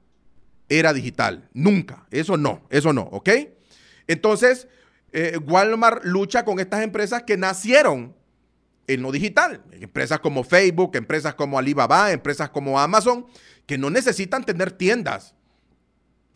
era 0.69 0.93
digital. 0.93 1.49
Nunca. 1.53 2.07
Eso 2.11 2.37
no, 2.37 2.63
eso 2.71 2.93
no, 2.93 3.03
¿ok? 3.03 3.31
Entonces, 4.07 4.69
eh, 5.13 5.39
Walmart 5.39 6.05
lucha 6.05 6.45
con 6.45 6.59
estas 6.59 6.83
empresas 6.83 7.23
que 7.23 7.37
nacieron 7.37 8.15
en 8.87 9.03
lo 9.03 9.13
digital. 9.13 9.63
Empresas 9.73 10.21
como 10.21 10.45
Facebook, 10.45 10.97
empresas 10.97 11.35
como 11.35 11.59
Alibaba, 11.59 12.13
empresas 12.13 12.51
como 12.51 12.81
Amazon, 12.81 13.27
que 13.67 13.79
no 13.79 13.91
necesitan 13.91 14.45
tener 14.45 14.73
tiendas 14.73 15.35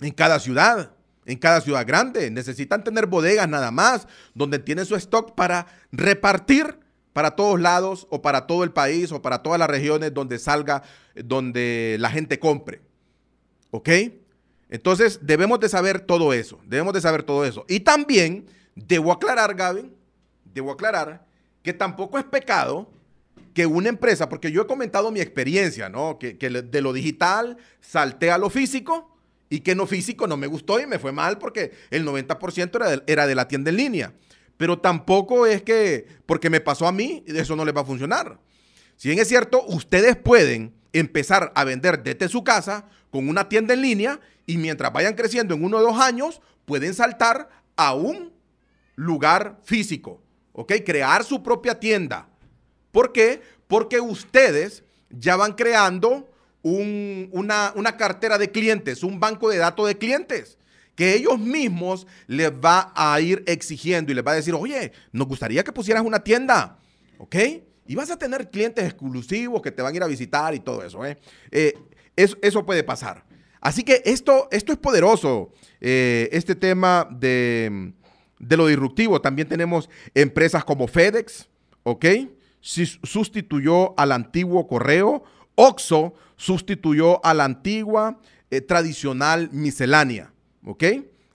en 0.00 0.12
cada 0.12 0.38
ciudad, 0.38 0.92
en 1.28 1.38
cada 1.38 1.60
ciudad 1.60 1.86
grande. 1.86 2.30
Necesitan 2.30 2.82
tener 2.82 3.06
bodegas 3.06 3.48
nada 3.48 3.70
más, 3.70 4.08
donde 4.34 4.58
tienen 4.58 4.86
su 4.86 4.96
stock 4.96 5.34
para 5.34 5.66
repartir 5.92 6.80
para 7.12 7.32
todos 7.32 7.60
lados 7.60 8.06
o 8.10 8.22
para 8.22 8.46
todo 8.46 8.64
el 8.64 8.72
país 8.72 9.12
o 9.12 9.20
para 9.20 9.42
todas 9.42 9.58
las 9.58 9.68
regiones 9.68 10.14
donde 10.14 10.38
salga, 10.38 10.82
donde 11.14 11.96
la 12.00 12.10
gente 12.10 12.38
compre. 12.38 12.80
¿Ok? 13.70 13.90
Entonces 14.70 15.20
debemos 15.22 15.60
de 15.60 15.68
saber 15.68 16.00
todo 16.00 16.32
eso, 16.32 16.58
debemos 16.66 16.94
de 16.94 17.00
saber 17.00 17.22
todo 17.22 17.44
eso. 17.44 17.64
Y 17.68 17.80
también 17.80 18.46
debo 18.74 19.12
aclarar, 19.12 19.54
Gavin, 19.54 19.94
debo 20.44 20.72
aclarar 20.72 21.26
que 21.62 21.74
tampoco 21.74 22.18
es 22.18 22.24
pecado 22.24 22.90
que 23.52 23.66
una 23.66 23.90
empresa, 23.90 24.28
porque 24.28 24.50
yo 24.50 24.62
he 24.62 24.66
comentado 24.66 25.10
mi 25.10 25.20
experiencia, 25.20 25.88
¿no? 25.88 26.18
Que, 26.18 26.34
de 26.34 26.80
lo 26.80 26.92
digital 26.94 27.58
salté 27.80 28.30
a 28.30 28.38
lo 28.38 28.48
físico 28.48 29.17
y 29.50 29.61
que 29.61 29.72
en 29.72 29.78
lo 29.78 29.87
físico 29.87 30.26
no 30.26 30.37
me 30.37 30.46
gustó 30.46 30.80
y 30.80 30.87
me 30.87 30.98
fue 30.98 31.12
mal 31.12 31.38
porque 31.38 31.72
el 31.90 32.06
90% 32.06 32.76
era 32.76 32.90
de, 32.90 33.02
era 33.06 33.26
de 33.26 33.34
la 33.34 33.48
tienda 33.48 33.70
en 33.70 33.76
línea. 33.76 34.14
Pero 34.56 34.78
tampoco 34.80 35.46
es 35.46 35.62
que 35.62 36.06
porque 36.26 36.50
me 36.50 36.61
pasó 36.61 36.87
a 36.87 36.92
mí, 36.92 37.24
eso 37.26 37.56
no 37.56 37.64
les 37.64 37.74
va 37.74 37.82
a 37.82 37.84
funcionar. 37.84 38.38
Si 38.96 39.08
bien 39.08 39.20
es 39.20 39.28
cierto, 39.28 39.64
ustedes 39.66 40.16
pueden 40.16 40.74
empezar 40.92 41.52
a 41.54 41.64
vender 41.64 42.02
desde 42.02 42.28
su 42.28 42.42
casa 42.42 42.87
con 43.11 43.28
una 43.28 43.48
tienda 43.48 43.74
en 43.74 43.82
línea 43.82 44.20
y 44.46 44.56
mientras 44.56 44.92
vayan 44.92 45.14
creciendo 45.14 45.54
en 45.54 45.64
uno 45.64 45.78
o 45.78 45.82
dos 45.82 46.00
años, 46.00 46.40
pueden 46.64 46.94
saltar 46.94 47.48
a 47.76 47.94
un 47.94 48.32
lugar 48.96 49.61
físico, 49.62 50.20
¿ok? 50.52 50.72
Crear 50.84 51.22
su 51.22 51.42
propia 51.42 51.78
tienda. 51.78 52.28
¿Por 52.90 53.12
qué? 53.12 53.40
Porque 53.68 54.00
ustedes 54.00 54.82
ya 55.11 55.37
van 55.37 55.52
creando 55.52 56.28
una, 56.62 57.72
una 57.74 57.96
cartera 57.96 58.38
de 58.38 58.50
clientes, 58.50 59.02
un 59.02 59.20
banco 59.20 59.48
de 59.48 59.58
datos 59.58 59.86
de 59.86 59.96
clientes 59.96 60.58
que 60.98 61.14
ellos 61.14 61.38
mismos 61.38 62.08
les 62.26 62.50
va 62.50 62.92
a 62.92 63.20
ir 63.20 63.44
exigiendo 63.46 64.10
y 64.10 64.16
les 64.16 64.26
va 64.26 64.32
a 64.32 64.34
decir, 64.34 64.52
oye, 64.52 64.90
nos 65.12 65.28
gustaría 65.28 65.62
que 65.62 65.70
pusieras 65.70 66.04
una 66.04 66.24
tienda, 66.24 66.76
¿ok? 67.18 67.36
Y 67.86 67.94
vas 67.94 68.10
a 68.10 68.18
tener 68.18 68.50
clientes 68.50 68.84
exclusivos 68.84 69.62
que 69.62 69.70
te 69.70 69.80
van 69.80 69.92
a 69.94 69.96
ir 69.96 70.02
a 70.02 70.08
visitar 70.08 70.56
y 70.56 70.58
todo 70.58 70.82
eso, 70.84 71.06
¿eh? 71.06 71.16
eh 71.52 71.74
eso, 72.16 72.66
puede 72.66 72.82
pasar. 72.82 73.24
Así 73.60 73.84
que 73.84 74.02
esto, 74.04 74.48
esto 74.50 74.72
es 74.72 74.78
poderoso, 74.78 75.52
eh, 75.80 76.28
este 76.32 76.56
tema 76.56 77.08
de, 77.12 77.92
de, 78.40 78.56
lo 78.56 78.66
disruptivo. 78.66 79.20
También 79.20 79.46
tenemos 79.46 79.88
empresas 80.14 80.64
como 80.64 80.88
FedEx, 80.88 81.48
¿ok? 81.84 82.06
sustituyó 82.60 83.98
al 83.98 84.10
antiguo 84.10 84.66
correo. 84.66 85.22
Oxo 85.54 86.14
sustituyó 86.38 87.22
a 87.22 87.35
la 87.35 87.44
antigua 87.44 88.18
eh, 88.51 88.62
tradicional 88.62 89.51
miscelánea, 89.53 90.33
¿ok? 90.64 90.85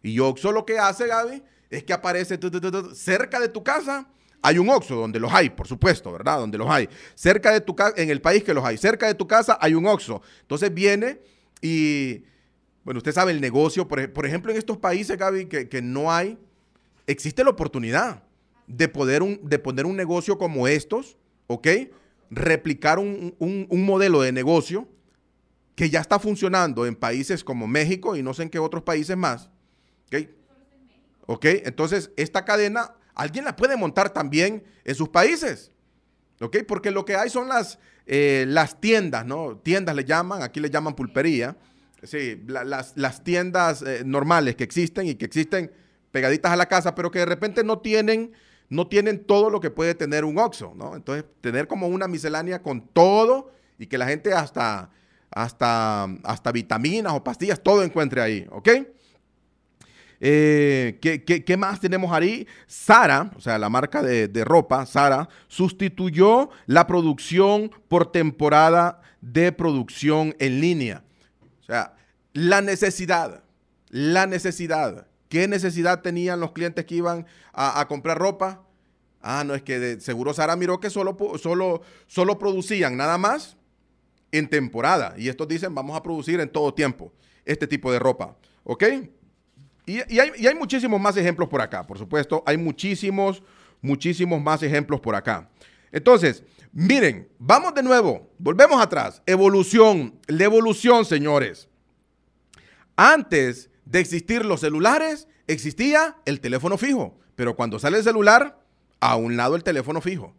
Y 0.02 0.18
Oxo 0.18 0.52
lo 0.52 0.66
que 0.66 0.80
hace, 0.80 1.06
Gaby, 1.06 1.44
es 1.70 1.84
que 1.84 1.94
aparece 1.94 2.40
cerca 2.96 3.40
de 3.40 3.50
tu 3.50 3.64
casa. 3.64 4.10
Hay 4.42 4.58
un 4.58 4.68
Oxo 4.70 4.96
donde 4.96 5.20
los 5.20 5.32
hay, 5.32 5.52
por 5.52 5.68
supuesto, 5.68 6.12
¿verdad? 6.12 6.40
Donde 6.40 6.58
los 6.58 6.68
hay. 6.68 6.90
Cerca 7.14 7.52
de 7.52 7.62
tu 7.62 7.76
casa, 7.76 7.94
en 7.96 8.10
el 8.10 8.20
país 8.20 8.44
que 8.44 8.56
los 8.56 8.66
hay. 8.66 8.78
Cerca 8.78 9.06
de 9.06 9.14
tu 9.14 9.28
casa 9.28 9.60
hay 9.62 9.76
un 9.76 9.86
Oxo. 9.86 10.24
Entonces 10.42 10.74
viene 10.74 11.20
y, 11.62 12.24
bueno, 12.84 12.98
usted 12.98 13.12
sabe 13.12 13.32
el 13.32 13.40
negocio. 13.40 13.88
Por, 13.88 14.26
ejemplo, 14.26 14.52
en 14.52 14.58
estos 14.58 14.78
países, 14.78 15.16
Gaby, 15.16 15.46
que, 15.46 15.70
que 15.70 15.82
no 15.84 16.12
hay, 16.12 16.40
existe 17.06 17.44
la 17.44 17.52
oportunidad 17.52 18.24
de 18.68 18.88
poder 18.88 19.24
un, 19.24 19.40
de 19.44 19.60
poner 19.60 19.86
un 19.86 19.96
negocio 19.96 20.38
como 20.38 20.68
estos, 20.68 21.18
¿ok? 21.48 21.68
Replicar 22.30 23.00
un, 23.00 23.36
modelo 23.70 24.22
de 24.22 24.32
negocio 24.32 24.88
que 25.76 25.90
ya 25.90 26.00
está 26.00 26.20
funcionando 26.20 26.86
en 26.86 26.96
países 26.96 27.44
como 27.44 27.68
México 27.68 28.16
y 28.16 28.24
no 28.24 28.34
sé 28.34 28.44
en 28.44 28.50
qué 28.50 28.60
otros 28.60 28.84
países 28.84 29.18
más. 29.18 29.50
¿Ok? 30.08 30.30
¿Ok? 31.26 31.46
Entonces, 31.66 32.12
esta 32.16 32.46
cadena, 32.46 32.96
alguien 33.16 33.46
la 33.46 33.56
puede 33.56 33.76
montar 33.76 34.12
también 34.12 34.64
en 34.84 34.96
sus 34.96 35.10
países. 35.10 35.72
¿Ok? 36.40 36.58
Porque 36.68 36.92
lo 36.92 37.06
que 37.06 37.16
hay 37.16 37.30
son 37.30 37.48
las, 37.48 37.80
eh, 38.06 38.46
las 38.48 38.80
tiendas, 38.80 39.26
¿no? 39.26 39.58
Tiendas 39.58 39.96
le 39.96 40.04
llaman, 40.04 40.44
aquí 40.44 40.60
le 40.60 40.70
llaman 40.70 40.96
pulpería. 40.96 41.58
Sí, 42.04 42.44
las, 42.48 43.24
tiendas 43.24 43.82
eh, 43.82 44.04
normales 44.06 44.56
que 44.56 44.66
existen 44.66 45.08
y 45.08 45.16
que 45.16 45.26
existen 45.26 45.72
pegaditas 46.12 46.52
a 46.52 46.58
la 46.58 46.66
casa, 46.68 46.94
pero 46.94 47.10
que 47.10 47.20
de 47.20 47.26
repente 47.26 47.64
no 47.64 47.80
tienen 47.80 48.34
no 48.70 48.88
tienen 48.88 49.24
todo 49.24 49.50
lo 49.52 49.60
que 49.60 49.70
puede 49.70 49.94
tener 49.94 50.26
un 50.26 50.40
Oxxo, 50.40 50.74
¿no? 50.76 50.96
Entonces, 50.96 51.26
tener 51.42 51.68
como 51.68 51.88
una 51.88 52.08
miscelánea 52.08 52.64
con 52.64 52.88
todo 52.88 53.52
y 53.78 53.86
que 53.86 54.00
la 54.00 54.08
gente 54.08 54.34
hasta, 54.34 54.90
hasta, 55.36 56.04
hasta 56.24 56.52
vitaminas 56.52 57.14
o 57.14 57.24
pastillas, 57.24 57.62
todo 57.62 57.84
encuentre 57.84 58.22
ahí, 58.22 58.48
¿ok? 58.52 58.70
Eh, 60.26 61.00
¿qué, 61.02 61.58
más 61.58 61.82
tenemos 61.82 62.14
ahí? 62.14 62.48
Sara, 62.66 63.32
o 63.36 63.42
sea, 63.42 63.58
la 63.58 63.70
marca 63.70 64.02
de, 64.02 64.30
de 64.30 64.46
ropa, 64.46 64.86
Sara, 64.86 65.28
sustituyó 65.48 66.50
la 66.66 66.88
producción 66.88 67.72
por 67.90 68.12
temporada 68.12 69.02
de 69.20 69.52
producción 69.52 70.34
en 70.40 70.62
línea. 70.62 71.04
O 71.62 71.66
sea, 71.66 71.96
la 72.32 72.62
necesidad, 72.62 73.44
la 73.90 74.26
necesidad 74.26 75.08
¿Qué 75.34 75.48
necesidad 75.48 76.04
tenían 76.04 76.40
los 76.40 76.52
clientes 76.52 76.86
que 76.86 76.94
iban 76.94 77.26
a, 77.54 77.84
comprar 77.88 78.20
ropa? 78.20 78.62
Ah, 79.20 79.44
no, 79.44 79.56
es 79.56 79.64
que 79.64 79.80
de 79.80 80.00
seguro 80.00 80.32
Sara 80.32 80.56
miró 80.56 80.80
que 80.80 80.92
solo, 80.92 81.18
solo, 81.42 81.82
solo 82.06 82.38
producían 82.38 82.96
nada 82.96 83.18
más 83.18 83.58
en 84.34 84.50
temporada. 84.50 85.14
Y 85.18 85.30
estos 85.30 85.48
dicen, 85.48 85.74
vamos 85.74 85.96
a 85.96 86.04
producir 86.04 86.42
en 86.42 86.50
todo 86.50 86.74
tiempo 86.74 87.14
este 87.46 87.68
tipo 87.68 87.92
de 87.92 88.00
ropa. 88.00 88.36
¿Ok? 88.66 88.84
Y, 89.86 90.00
hay, 90.20 90.56
muchísimos 90.56 91.00
más 91.00 91.16
ejemplos 91.16 91.48
por 91.48 91.62
acá, 91.62 91.86
por 91.86 91.98
supuesto. 91.98 92.44
Hay 92.46 92.58
muchísimos, 92.58 93.44
muchísimos 93.82 94.42
más 94.42 94.64
ejemplos 94.64 95.00
por 95.00 95.16
acá. 95.16 95.50
Entonces, 95.92 96.44
miren, 96.72 97.30
vamos 97.38 97.74
de 97.76 97.84
nuevo, 97.84 98.30
volvemos 98.40 98.82
atrás. 98.82 99.22
Evolución, 99.26 100.20
la 100.28 100.46
evolución, 100.46 101.06
señores. 101.06 101.70
Antes 102.96 103.70
de 103.86 104.00
existir 104.00 104.46
los 104.46 104.62
celulares, 104.62 105.28
existía 105.48 106.18
el 106.26 106.40
teléfono 106.40 106.78
fijo. 106.78 107.20
Pero 107.36 107.56
cuando 107.56 107.78
sale 107.78 107.98
el 107.98 108.04
celular, 108.04 108.60
a 109.00 109.16
un 109.16 109.38
lado 109.38 109.56
el 109.56 109.64
teléfono 109.64 110.02
fijo. 110.02 110.34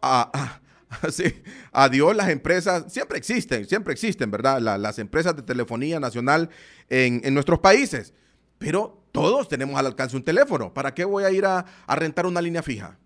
Ah, 0.00 0.30
ah, 0.32 0.60
sí. 1.12 1.42
Adiós 1.72 2.16
las 2.16 2.28
empresas, 2.28 2.92
siempre 2.92 3.18
existen, 3.18 3.66
siempre 3.66 3.92
existen, 3.92 4.30
¿verdad? 4.30 4.60
las 4.60 4.98
empresas 4.98 5.36
de 5.36 5.42
telefonía 5.42 6.00
nacional 6.00 6.50
en, 6.88 7.32
nuestros 7.34 7.60
países. 7.60 8.12
Pero 8.58 9.02
todos 9.12 9.48
tenemos 9.48 9.78
al 9.78 9.86
alcance 9.86 10.16
un 10.16 10.24
teléfono. 10.24 10.74
¿Para 10.74 10.94
qué 10.94 11.04
voy 11.04 11.24
a 11.24 11.30
ir 11.30 11.46
a, 11.46 11.64
rentar 11.88 12.26
una 12.26 12.42
línea 12.42 12.62
fija? 12.62 12.98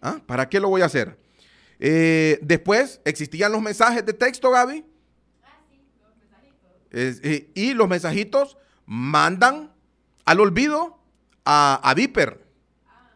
¿Ah? 0.00 0.20
¿Para 0.26 0.48
qué 0.48 0.60
lo 0.60 0.68
voy 0.68 0.82
a 0.82 0.86
hacer? 0.86 1.18
Eh, 1.78 2.38
después 2.42 3.00
existían 3.04 3.52
los 3.52 3.60
mensajes 3.60 4.04
de 4.06 4.12
texto, 4.12 4.50
Gaby. 4.50 4.84
Ah, 5.42 5.60
sí, 5.68 5.80
los 6.00 6.16
mensajitos. 6.16 7.50
y 7.54 7.74
los 7.74 7.88
mensajitos 7.88 8.56
mandan 8.86 9.72
al 10.24 10.40
olvido 10.40 10.98
a, 11.44 11.92
Viper. 11.96 12.44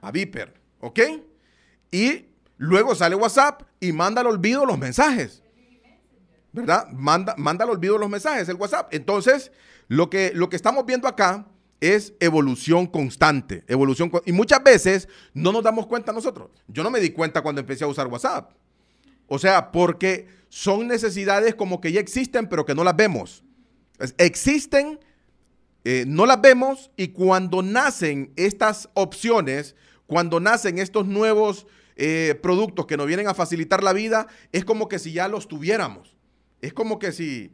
A 0.00 0.11
Viper, 0.11 0.54
¿ok? 0.81 1.00
Y 1.90 2.28
luego 2.59 2.94
sale 2.94 3.14
WhatsApp 3.14 3.62
y 3.81 3.92
manda 3.92 4.21
al 4.21 4.27
olvido 4.27 4.66
los 4.66 4.79
mensajes. 4.79 5.42
¿Verdad? 6.53 6.88
Manda, 6.90 7.35
manda 7.38 7.64
al 7.64 7.71
olvido 7.71 7.99
los 7.99 8.11
mensajes, 8.11 8.49
el 8.49 8.57
WhatsApp. 8.57 8.92
Entonces, 8.92 9.53
lo 9.87 10.11
que, 10.11 10.33
lo 10.35 10.49
que 10.49 10.57
estamos 10.57 10.85
viendo 10.85 11.09
acá 11.09 11.47
es 11.81 12.14
evolución 12.21 12.87
constante, 12.87 13.64
evolución 13.68 14.11
y 14.27 14.33
muchas 14.33 14.62
veces 14.62 15.09
no 15.33 15.53
nos 15.53 15.62
damos 15.62 15.87
cuenta 15.87 16.12
nosotros. 16.12 16.51
Yo 16.66 16.83
no 16.83 16.90
me 16.90 17.01
di 17.01 17.11
cuenta 17.11 17.42
cuando 17.42 17.61
empecé 17.61 17.85
a 17.85 17.88
usar 17.88 18.09
WhatsApp. 18.09 18.53
O 19.29 19.38
sea, 19.38 19.71
porque 19.71 20.27
son 20.49 20.88
necesidades 20.88 21.55
como 21.55 21.81
que 21.81 21.92
ya 21.92 22.01
existen, 22.01 22.49
pero 22.49 22.64
que 22.64 22.75
no 22.75 22.83
las 22.83 22.97
vemos. 22.97 23.44
existen, 24.16 24.99
eh, 25.85 26.05
no 26.07 26.27
las 26.27 26.40
vemos 26.40 26.90
y 26.97 27.09
cuando 27.09 27.62
nacen 27.62 28.33
estas 28.37 28.88
opciones, 28.94 29.77
cuando 30.07 30.40
nacen 30.40 30.79
estos 30.79 31.07
nuevos 31.07 31.66
eh, 31.98 32.38
productos 32.40 32.87
que 32.87 32.96
nos 32.96 33.08
vienen 33.08 33.26
a 33.26 33.34
facilitar 33.34 33.82
la 33.82 33.92
vida, 33.92 34.28
es 34.52 34.64
como 34.64 34.88
que 34.88 35.00
si 35.00 35.12
ya 35.12 35.26
los 35.26 35.48
tuviéramos. 35.48 36.16
Es 36.61 36.72
como 36.72 37.00
que 37.00 37.11
si, 37.11 37.52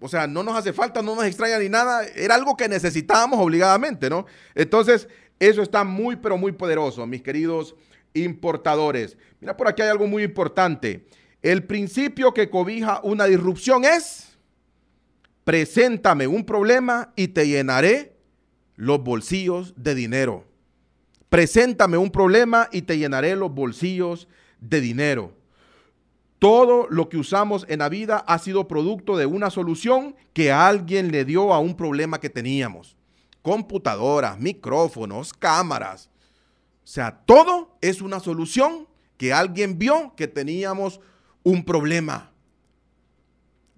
o 0.00 0.08
sea, 0.08 0.26
no 0.26 0.42
nos 0.42 0.56
hace 0.56 0.72
falta, 0.72 1.00
no 1.00 1.14
nos 1.14 1.24
extraña 1.24 1.58
ni 1.60 1.68
nada, 1.68 2.04
era 2.04 2.34
algo 2.34 2.56
que 2.56 2.68
necesitábamos 2.68 3.38
obligadamente, 3.38 4.10
¿no? 4.10 4.26
Entonces, 4.56 5.08
eso 5.38 5.62
está 5.62 5.84
muy, 5.84 6.16
pero 6.16 6.36
muy 6.36 6.50
poderoso, 6.50 7.06
mis 7.06 7.22
queridos 7.22 7.76
importadores. 8.14 9.16
Mira, 9.40 9.56
por 9.56 9.68
aquí 9.68 9.82
hay 9.82 9.88
algo 9.88 10.08
muy 10.08 10.24
importante. 10.24 11.06
El 11.40 11.62
principio 11.62 12.34
que 12.34 12.50
cobija 12.50 13.00
una 13.04 13.26
disrupción 13.26 13.84
es 13.84 14.36
preséntame 15.44 16.26
un 16.26 16.44
problema 16.44 17.12
y 17.14 17.28
te 17.28 17.46
llenaré 17.46 18.16
los 18.74 19.02
bolsillos 19.02 19.72
de 19.76 19.94
dinero. 19.94 20.47
Preséntame 21.28 21.96
un 21.96 22.10
problema 22.10 22.68
y 22.72 22.82
te 22.82 22.96
llenaré 22.98 23.36
los 23.36 23.52
bolsillos 23.52 24.28
de 24.60 24.80
dinero. 24.80 25.32
Todo 26.38 26.86
lo 26.88 27.08
que 27.08 27.16
usamos 27.16 27.66
en 27.68 27.80
la 27.80 27.88
vida 27.88 28.18
ha 28.26 28.38
sido 28.38 28.68
producto 28.68 29.16
de 29.16 29.26
una 29.26 29.50
solución 29.50 30.14
que 30.32 30.52
alguien 30.52 31.10
le 31.10 31.24
dio 31.24 31.52
a 31.52 31.58
un 31.58 31.76
problema 31.76 32.20
que 32.20 32.30
teníamos. 32.30 32.96
Computadoras, 33.42 34.38
micrófonos, 34.38 35.32
cámaras. 35.32 36.08
O 36.84 36.86
sea, 36.86 37.22
todo 37.26 37.76
es 37.80 38.00
una 38.00 38.20
solución 38.20 38.86
que 39.16 39.32
alguien 39.32 39.78
vio 39.78 40.14
que 40.16 40.28
teníamos 40.28 41.00
un 41.42 41.64
problema. 41.64 42.30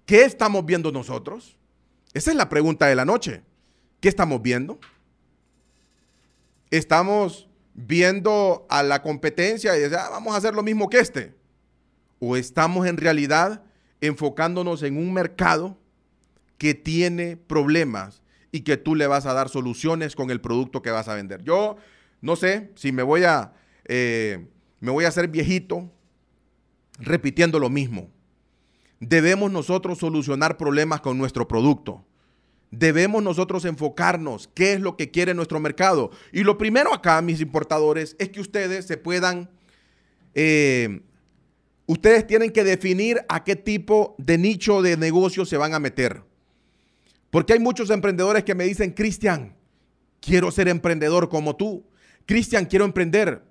¿Qué 0.05 0.23
estamos 0.23 0.65
viendo 0.65 0.91
nosotros? 0.91 1.57
Esa 2.13 2.31
es 2.31 2.37
la 2.37 2.47
pregunta 2.47 2.85
de 2.87 2.95
la 2.95 3.05
noche. 3.05 3.43
¿Qué 3.99 4.09
estamos 4.09 4.41
viendo? 4.41 4.79
¿Estamos 6.71 7.47
viendo 7.73 8.65
a 8.69 8.81
la 8.81 9.01
competencia 9.01 9.77
y 9.77 9.81
decir, 9.81 9.97
ah, 9.97 10.09
vamos 10.09 10.33
a 10.33 10.37
hacer 10.37 10.55
lo 10.55 10.63
mismo 10.63 10.89
que 10.89 10.99
este? 10.99 11.35
¿O 12.19 12.35
estamos 12.35 12.87
en 12.87 12.97
realidad 12.97 13.63
enfocándonos 14.01 14.81
en 14.83 14.97
un 14.97 15.13
mercado 15.13 15.77
que 16.57 16.73
tiene 16.73 17.37
problemas 17.37 18.23
y 18.51 18.61
que 18.61 18.77
tú 18.77 18.95
le 18.95 19.07
vas 19.07 19.25
a 19.27 19.33
dar 19.33 19.49
soluciones 19.49 20.15
con 20.15 20.31
el 20.31 20.41
producto 20.41 20.81
que 20.81 20.89
vas 20.89 21.07
a 21.07 21.15
vender? 21.15 21.43
Yo 21.43 21.77
no 22.21 22.35
sé 22.35 22.71
si 22.75 22.91
me 22.91 23.03
voy 23.03 23.25
a, 23.25 23.53
eh, 23.85 24.47
me 24.79 24.91
voy 24.91 25.05
a 25.05 25.09
hacer 25.09 25.27
viejito 25.27 25.91
repitiendo 26.97 27.59
lo 27.59 27.69
mismo 27.69 28.09
debemos 29.01 29.51
nosotros 29.51 29.97
solucionar 29.97 30.55
problemas 30.55 31.01
con 31.01 31.17
nuestro 31.17 31.47
producto. 31.47 32.05
Debemos 32.71 33.21
nosotros 33.21 33.65
enfocarnos 33.65 34.49
qué 34.53 34.73
es 34.73 34.79
lo 34.79 34.95
que 34.95 35.11
quiere 35.11 35.33
nuestro 35.33 35.59
mercado. 35.59 36.09
Y 36.31 36.43
lo 36.43 36.57
primero 36.57 36.93
acá, 36.93 37.21
mis 37.21 37.41
importadores, 37.41 38.15
es 38.17 38.29
que 38.29 38.39
ustedes 38.39 38.87
se 38.87 38.95
puedan, 38.95 39.49
eh, 40.33 41.01
ustedes 41.85 42.25
tienen 42.25 42.51
que 42.51 42.63
definir 42.63 43.25
a 43.27 43.43
qué 43.43 43.57
tipo 43.57 44.15
de 44.17 44.37
nicho 44.37 44.81
de 44.81 44.95
negocio 44.95 45.45
se 45.45 45.57
van 45.57 45.73
a 45.73 45.79
meter. 45.79 46.23
Porque 47.29 47.53
hay 47.53 47.59
muchos 47.59 47.89
emprendedores 47.89 48.45
que 48.45 48.55
me 48.55 48.63
dicen, 48.63 48.91
Cristian, 48.91 49.53
quiero 50.21 50.49
ser 50.49 50.69
emprendedor 50.69 51.27
como 51.27 51.57
tú. 51.57 51.85
Cristian, 52.25 52.65
quiero 52.65 52.85
emprender. 52.85 53.43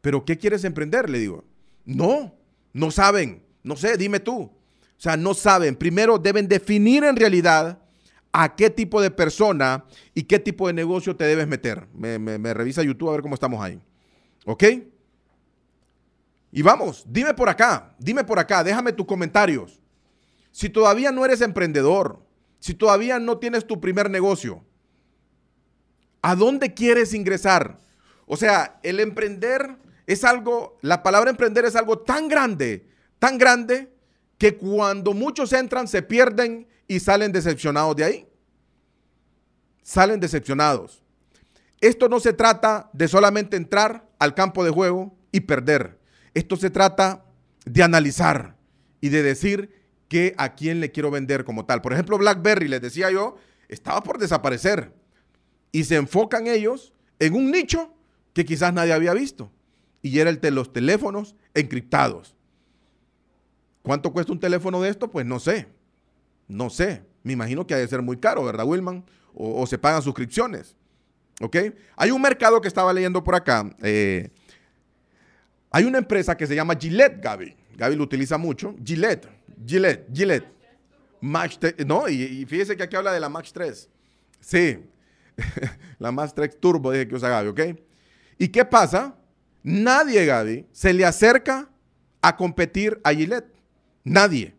¿Pero 0.00 0.24
qué 0.24 0.38
quieres 0.38 0.64
emprender? 0.64 1.10
Le 1.10 1.18
digo. 1.18 1.44
No, 1.84 2.34
no 2.72 2.90
saben. 2.90 3.42
No 3.62 3.76
sé, 3.76 3.98
dime 3.98 4.20
tú. 4.20 4.40
O 4.40 4.52
sea, 4.96 5.18
no 5.18 5.34
saben. 5.34 5.76
Primero 5.76 6.18
deben 6.18 6.48
definir 6.48 7.04
en 7.04 7.16
realidad 7.16 7.82
a 8.38 8.54
qué 8.54 8.68
tipo 8.68 9.00
de 9.00 9.10
persona 9.10 9.86
y 10.12 10.24
qué 10.24 10.38
tipo 10.38 10.66
de 10.66 10.74
negocio 10.74 11.16
te 11.16 11.24
debes 11.24 11.48
meter. 11.48 11.88
Me, 11.94 12.52
revisa 12.52 12.82
YouTube 12.82 13.08
a 13.08 13.12
ver 13.12 13.22
cómo 13.22 13.34
estamos 13.34 13.64
ahí. 13.64 13.80
¿Ok? 14.44 14.62
Y 16.52 16.60
vamos, 16.60 17.06
dime 17.08 17.32
por 17.32 17.48
acá, 17.48 17.94
dime 17.98 18.24
por 18.24 18.38
acá, 18.38 18.62
déjame 18.62 18.92
tus 18.92 19.06
comentarios. 19.06 19.80
Si 20.50 20.68
todavía 20.68 21.10
no 21.12 21.24
eres 21.24 21.40
emprendedor, 21.40 22.20
si 22.58 22.74
todavía 22.74 23.18
no 23.18 23.38
tienes 23.38 23.66
tu 23.66 23.80
primer 23.80 24.10
negocio, 24.10 24.62
¿a 26.20 26.34
dónde 26.34 26.74
quieres 26.74 27.14
ingresar? 27.14 27.78
O 28.26 28.36
sea, 28.36 28.80
el 28.82 29.00
emprender 29.00 29.78
es 30.06 30.24
algo, 30.24 30.76
la 30.82 31.02
palabra 31.02 31.30
emprender 31.30 31.64
es 31.64 31.74
algo 31.74 32.00
tan 32.00 32.28
grande, 32.28 32.86
tan 33.18 33.38
grande, 33.38 33.94
que 34.36 34.58
cuando 34.58 35.14
muchos 35.14 35.54
entran 35.54 35.88
se 35.88 36.02
pierden 36.02 36.68
y 36.88 37.00
salen 37.00 37.32
decepcionados 37.32 37.96
de 37.96 38.04
ahí. 38.04 38.28
Salen 39.82 40.20
decepcionados. 40.20 41.02
Esto 41.80 42.08
no 42.08 42.20
se 42.20 42.32
trata 42.32 42.90
de 42.92 43.08
solamente 43.08 43.56
entrar 43.56 44.08
al 44.18 44.34
campo 44.34 44.64
de 44.64 44.70
juego 44.70 45.16
y 45.30 45.40
perder. 45.40 45.98
Esto 46.34 46.56
se 46.56 46.70
trata 46.70 47.24
de 47.64 47.82
analizar 47.82 48.56
y 49.00 49.10
de 49.10 49.22
decir 49.22 49.86
que 50.08 50.34
a 50.38 50.54
quién 50.54 50.80
le 50.80 50.90
quiero 50.92 51.10
vender 51.10 51.44
como 51.44 51.66
tal. 51.66 51.82
Por 51.82 51.92
ejemplo, 51.92 52.18
BlackBerry, 52.18 52.68
les 52.68 52.80
decía 52.80 53.10
yo, 53.10 53.36
estaba 53.68 54.02
por 54.02 54.18
desaparecer. 54.18 54.92
Y 55.72 55.84
se 55.84 55.96
enfocan 55.96 56.46
ellos 56.46 56.94
en 57.18 57.34
un 57.34 57.50
nicho 57.50 57.92
que 58.32 58.44
quizás 58.44 58.72
nadie 58.72 58.92
había 58.92 59.12
visto. 59.12 59.52
Y 60.02 60.18
era 60.18 60.30
el 60.30 60.40
de 60.40 60.50
los 60.50 60.72
teléfonos 60.72 61.34
encriptados. 61.54 62.36
¿Cuánto 63.82 64.12
cuesta 64.12 64.32
un 64.32 64.40
teléfono 64.40 64.80
de 64.80 64.90
esto? 64.90 65.10
Pues 65.10 65.26
no 65.26 65.38
sé. 65.38 65.68
No 66.48 66.70
sé. 66.70 67.02
Me 67.22 67.32
imagino 67.32 67.66
que 67.66 67.74
ha 67.74 67.78
de 67.78 67.88
ser 67.88 68.02
muy 68.02 68.18
caro, 68.18 68.44
¿verdad, 68.44 68.64
Wilman? 68.64 69.04
O, 69.34 69.66
se 69.66 69.78
pagan 69.78 70.00
suscripciones. 70.02 70.76
¿Ok? 71.40 71.56
Hay 71.96 72.10
un 72.10 72.22
mercado 72.22 72.60
que 72.60 72.68
estaba 72.68 72.92
leyendo 72.92 73.22
por 73.22 73.34
acá. 73.34 73.68
Eh, 73.82 74.30
hay 75.70 75.84
una 75.84 75.98
empresa 75.98 76.36
que 76.36 76.46
se 76.46 76.54
llama 76.54 76.76
Gillette, 76.76 77.20
Gaby. 77.20 77.54
Gaby 77.76 77.96
lo 77.96 78.04
utiliza 78.04 78.38
mucho. 78.38 78.74
Gillette, 78.82 79.28
Gillette, 79.66 80.06
Gillette. 80.12 80.56
Max 81.20 81.58
3, 81.58 81.86
no, 81.86 82.08
y, 82.08 82.44
fíjese 82.46 82.76
que 82.76 82.82
aquí 82.82 82.96
habla 82.96 83.12
de 83.12 83.20
la 83.20 83.28
Max 83.28 83.52
3. 83.52 83.88
Sí, 84.40 84.78
la 85.98 86.12
Max 86.12 86.34
3 86.34 86.60
Turbo, 86.60 86.92
dije 86.92 87.08
que 87.08 87.14
usa 87.14 87.28
Gaby, 87.28 87.48
¿ok? 87.48 87.60
¿Y 88.38 88.48
qué 88.48 88.64
pasa? 88.64 89.16
Nadie, 89.62 90.24
Gaby, 90.24 90.66
se 90.72 90.92
le 90.92 91.04
acerca 91.04 91.68
a 92.22 92.36
competir 92.36 93.00
a 93.02 93.12
Gillette. 93.12 93.52
Nadie. 94.04 94.55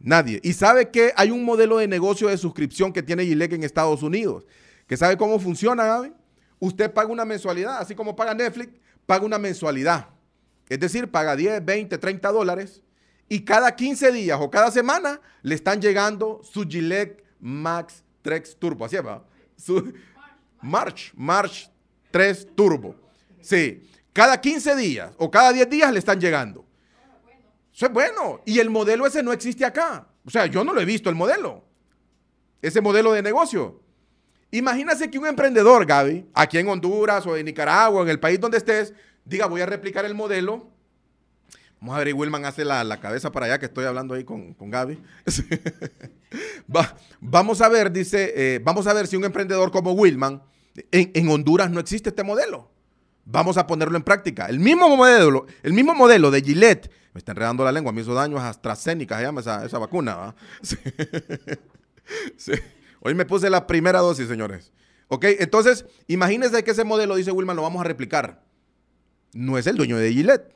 Nadie. 0.00 0.40
Y 0.42 0.54
sabe 0.54 0.90
que 0.90 1.12
hay 1.14 1.30
un 1.30 1.44
modelo 1.44 1.76
de 1.76 1.86
negocio 1.86 2.28
de 2.28 2.38
suscripción 2.38 2.92
que 2.92 3.02
tiene 3.02 3.24
Gillette 3.24 3.52
en 3.52 3.62
Estados 3.62 4.02
Unidos. 4.02 4.46
¿Que 4.86 4.96
sabe 4.96 5.16
cómo 5.16 5.38
funciona, 5.38 5.84
Gaby? 5.84 6.12
Usted 6.58 6.92
paga 6.92 7.10
una 7.10 7.24
mensualidad, 7.24 7.78
así 7.78 7.94
como 7.94 8.16
paga 8.16 8.34
Netflix, 8.34 8.72
paga 9.06 9.24
una 9.24 9.38
mensualidad. 9.38 10.08
Es 10.68 10.80
decir, 10.80 11.10
paga 11.10 11.36
10, 11.36 11.64
20, 11.64 11.98
30 11.98 12.32
dólares 12.32 12.82
y 13.28 13.44
cada 13.44 13.74
15 13.76 14.12
días 14.12 14.38
o 14.40 14.50
cada 14.50 14.70
semana 14.70 15.20
le 15.42 15.54
están 15.54 15.80
llegando 15.80 16.40
su 16.42 16.62
Gillette 16.62 17.22
Max 17.38 18.02
3 18.22 18.56
Turbo. 18.58 18.84
Así 18.84 18.96
va. 18.96 19.24
Su 19.56 19.92
March, 20.62 21.12
March 21.14 21.70
3 22.10 22.48
Turbo. 22.54 22.94
Sí, 23.40 23.82
cada 24.12 24.40
15 24.40 24.76
días 24.76 25.12
o 25.18 25.30
cada 25.30 25.52
10 25.52 25.68
días 25.68 25.92
le 25.92 25.98
están 25.98 26.20
llegando. 26.20 26.64
Es 27.86 27.92
bueno. 27.92 28.40
Y 28.44 28.58
el 28.58 28.70
modelo 28.70 29.06
ese 29.06 29.22
no 29.22 29.32
existe 29.32 29.64
acá. 29.64 30.06
O 30.24 30.30
sea, 30.30 30.46
yo 30.46 30.64
no 30.64 30.72
lo 30.72 30.80
he 30.80 30.84
visto 30.84 31.08
el 31.08 31.16
modelo. 31.16 31.64
Ese 32.62 32.80
modelo 32.80 33.12
de 33.12 33.22
negocio. 33.22 33.80
Imagínese 34.50 35.10
que 35.10 35.18
un 35.18 35.26
emprendedor, 35.26 35.86
Gaby, 35.86 36.26
aquí 36.34 36.58
en 36.58 36.68
Honduras 36.68 37.26
o 37.26 37.36
en 37.36 37.46
Nicaragua, 37.46 38.02
en 38.02 38.08
el 38.08 38.18
país 38.18 38.40
donde 38.40 38.58
estés, 38.58 38.92
diga, 39.24 39.46
voy 39.46 39.60
a 39.60 39.66
replicar 39.66 40.04
el 40.04 40.14
modelo. 40.14 40.68
Vamos 41.80 41.94
a 41.94 41.98
ver, 41.98 42.08
y 42.08 42.12
Wilman 42.12 42.44
hace 42.44 42.64
la, 42.64 43.00
cabeza 43.00 43.32
para 43.32 43.46
allá, 43.46 43.58
que 43.58 43.66
estoy 43.66 43.86
hablando 43.86 44.14
ahí 44.14 44.24
con, 44.24 44.52
con 44.52 44.68
Gaby. 44.68 44.98
vamos 47.20 47.60
a 47.62 47.68
ver, 47.68 47.90
dice, 47.90 48.32
eh, 48.36 48.60
vamos 48.62 48.86
a 48.86 48.92
ver 48.92 49.06
si 49.06 49.16
un 49.16 49.24
emprendedor 49.24 49.70
como 49.70 49.92
Wilman, 49.92 50.42
en, 50.90 51.28
Honduras 51.28 51.70
no 51.70 51.80
existe 51.80 52.10
este 52.10 52.22
modelo. 52.22 52.70
Vamos 53.30 53.56
a 53.56 53.66
ponerlo 53.66 53.96
en 53.96 54.02
práctica. 54.02 54.46
El 54.46 54.60
mismo 54.60 54.96
modelo, 54.96 55.46
el 55.62 55.72
mismo 55.72 55.94
modelo 55.94 56.30
de 56.30 56.42
Gillette, 56.42 56.90
me 57.12 57.18
está 57.18 57.32
enredando 57.32 57.64
la 57.64 57.72
lengua, 57.72 57.92
me 57.92 58.00
hizo 58.00 58.14
daño 58.14 58.38
a 58.38 58.48
AstraZeneca, 58.48 59.18
se 59.18 59.24
llama 59.24 59.40
esa, 59.40 59.78
vacuna. 59.78 60.34
Hoy 63.00 63.14
me 63.14 63.24
puse 63.24 63.50
la 63.50 63.66
primera 63.66 64.00
dosis, 64.00 64.28
señores. 64.28 64.72
Ok, 65.08 65.24
entonces, 65.38 65.86
imagínense 66.06 66.62
que 66.62 66.70
ese 66.70 66.84
modelo, 66.84 67.16
dice 67.16 67.32
Wilman, 67.32 67.56
lo 67.56 67.62
vamos 67.62 67.80
a 67.80 67.84
replicar 67.84 68.42
no 69.32 69.58
es 69.58 69.66
el 69.66 69.76
dueño 69.76 69.96
de 69.96 70.12
Gillette. 70.12 70.54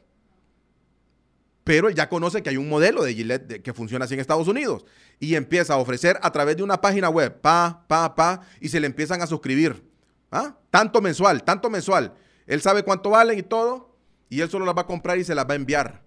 Pero 1.62 1.88
él 1.88 1.94
ya 1.94 2.08
conoce 2.08 2.42
que 2.42 2.50
hay 2.50 2.58
un 2.58 2.68
modelo 2.68 3.02
de 3.02 3.14
Gillette 3.14 3.62
que 3.62 3.72
funciona 3.72 4.04
así 4.04 4.14
en 4.14 4.20
Estados 4.20 4.48
Unidos. 4.48 4.84
Y 5.18 5.34
empieza 5.34 5.74
a 5.74 5.78
ofrecer 5.78 6.18
a 6.22 6.30
través 6.30 6.56
de 6.56 6.62
una 6.62 6.80
página 6.80 7.08
web, 7.08 7.40
pa, 7.40 7.84
pa, 7.88 8.14
pa, 8.14 8.42
y 8.60 8.68
se 8.68 8.80
le 8.80 8.86
empiezan 8.86 9.22
a 9.22 9.26
suscribir. 9.26 9.82
¿Ah? 10.30 10.58
Tanto 10.70 11.00
mensual, 11.00 11.42
tanto 11.42 11.70
mensual. 11.70 12.12
Él 12.46 12.60
sabe 12.60 12.82
cuánto 12.82 13.10
valen 13.10 13.38
y 13.38 13.42
todo, 13.42 13.96
y 14.28 14.40
él 14.40 14.50
solo 14.50 14.64
las 14.66 14.76
va 14.76 14.82
a 14.82 14.86
comprar 14.86 15.18
y 15.18 15.24
se 15.24 15.34
las 15.34 15.48
va 15.48 15.52
a 15.52 15.56
enviar. 15.56 16.02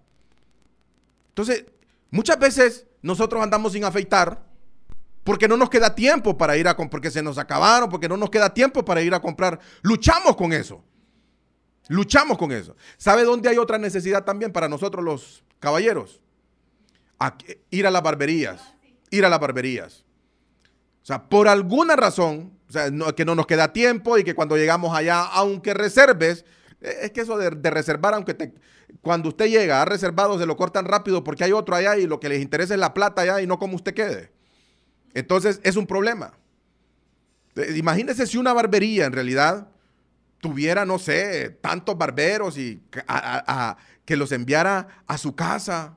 Entonces, 1.30 1.64
muchas 2.10 2.38
veces 2.38 2.86
nosotros 3.02 3.42
andamos 3.42 3.72
sin 3.72 3.84
afeitar 3.84 4.44
porque 5.24 5.46
no 5.46 5.56
nos 5.56 5.68
queda 5.68 5.94
tiempo 5.94 6.38
para 6.38 6.56
ir 6.56 6.66
a 6.68 6.74
comprar, 6.74 6.90
porque 6.90 7.10
se 7.10 7.22
nos 7.22 7.38
acabaron, 7.38 7.90
porque 7.90 8.08
no 8.08 8.16
nos 8.16 8.30
queda 8.30 8.52
tiempo 8.52 8.84
para 8.84 9.02
ir 9.02 9.14
a 9.14 9.20
comprar. 9.20 9.60
Luchamos 9.82 10.36
con 10.36 10.52
eso. 10.52 10.82
Luchamos 11.88 12.38
con 12.38 12.52
eso. 12.52 12.76
¿Sabe 12.96 13.24
dónde 13.24 13.48
hay 13.48 13.58
otra 13.58 13.78
necesidad 13.78 14.24
también 14.24 14.52
para 14.52 14.68
nosotros 14.68 15.04
los 15.04 15.44
caballeros? 15.58 16.20
ir 17.70 17.86
a 17.86 17.90
las 17.90 18.02
barberías. 18.02 18.74
Ir 19.10 19.24
a 19.24 19.28
las 19.28 19.40
barberías. 19.40 20.04
Sea, 21.08 21.26
por 21.26 21.48
alguna 21.48 21.96
razón, 21.96 22.52
o 22.68 22.70
sea, 22.70 22.90
que 23.16 23.24
no 23.24 23.34
nos 23.34 23.46
queda 23.46 23.72
tiempo 23.72 24.18
y 24.18 24.24
que 24.24 24.34
cuando 24.34 24.58
llegamos 24.58 24.94
allá, 24.94 25.22
aunque 25.22 25.72
reserves, 25.72 26.44
eh, 26.82 26.98
es 27.04 27.12
que 27.12 27.22
eso 27.22 27.38
de, 27.38 27.70
reservar, 27.70 28.12
aunque 28.12 28.34
te, 28.34 28.52
cuando 29.00 29.30
usted 29.30 29.46
llega, 29.46 29.80
ha 29.80 29.86
reservado, 29.86 30.38
se 30.38 30.44
lo 30.44 30.54
cortan 30.58 30.84
rápido 30.84 31.24
porque 31.24 31.44
hay 31.44 31.52
otro 31.52 31.74
allá 31.74 31.96
y 31.96 32.06
lo 32.06 32.20
que 32.20 32.28
les 32.28 32.42
interesa 32.42 32.74
es 32.74 32.80
la 32.80 32.92
plata 32.92 33.22
allá 33.22 33.40
y 33.40 33.46
no 33.46 33.58
como 33.58 33.76
usted 33.76 33.94
quede. 33.94 34.32
Entonces, 35.14 35.60
es 35.62 35.76
un 35.76 35.86
problema. 35.86 36.34
Eh, 37.56 37.76
imagínese 37.78 38.26
si 38.26 38.36
una 38.36 38.52
barbería 38.52 39.06
en 39.06 39.14
realidad 39.14 39.68
tuviera, 40.42 40.84
no 40.84 40.98
sé, 40.98 41.56
tantos 41.62 41.96
barberos 41.96 42.58
y 42.58 42.82
que 44.04 44.16
los 44.18 44.30
enviara 44.32 45.04
a 45.06 45.16
su 45.16 45.34
casa. 45.34 45.96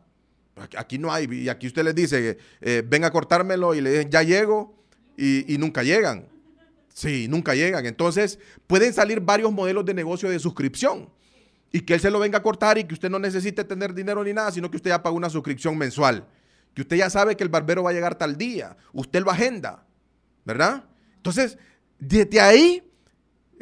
Aquí 0.77 0.97
no 0.97 1.11
hay, 1.11 1.27
y 1.29 1.49
aquí 1.49 1.67
usted 1.67 1.83
les 1.83 1.95
dice, 1.95 2.37
eh, 2.61 2.81
ven 2.87 3.03
a 3.03 3.11
cortármelo 3.11 3.75
y 3.75 3.81
le 3.81 3.91
dicen, 3.91 4.09
ya 4.09 4.23
llego, 4.23 4.80
y, 5.17 5.57
nunca 5.57 5.83
llegan. 5.83 6.27
Sí, 6.93 7.27
nunca 7.27 7.55
llegan. 7.55 7.85
Entonces, 7.85 8.39
pueden 8.67 8.93
salir 8.93 9.19
varios 9.19 9.51
modelos 9.51 9.85
de 9.85 9.93
negocio 9.93 10.29
de 10.29 10.39
suscripción 10.39 11.09
y 11.71 11.81
que 11.81 11.93
él 11.93 11.99
se 11.99 12.11
lo 12.11 12.19
venga 12.19 12.39
a 12.39 12.43
cortar 12.43 12.77
y 12.77 12.83
que 12.83 12.93
usted 12.93 13.09
no 13.09 13.19
necesite 13.19 13.63
tener 13.63 13.93
dinero 13.93 14.23
ni 14.23 14.33
nada, 14.33 14.51
sino 14.51 14.69
que 14.69 14.77
usted 14.77 14.89
ya 14.89 15.01
paga 15.01 15.15
una 15.15 15.29
suscripción 15.29 15.77
mensual. 15.77 16.27
Que 16.73 16.81
usted 16.81 16.97
ya 16.97 17.09
sabe 17.09 17.35
que 17.35 17.43
el 17.43 17.49
barbero 17.49 17.83
va 17.83 17.91
a 17.91 17.93
llegar 17.93 18.15
tal 18.15 18.37
día. 18.37 18.75
Usted 18.93 19.21
lo 19.21 19.31
agenda, 19.31 19.85
¿verdad? 20.45 20.85
Entonces, 21.17 21.57
desde 21.99 22.39
ahí 22.39 22.83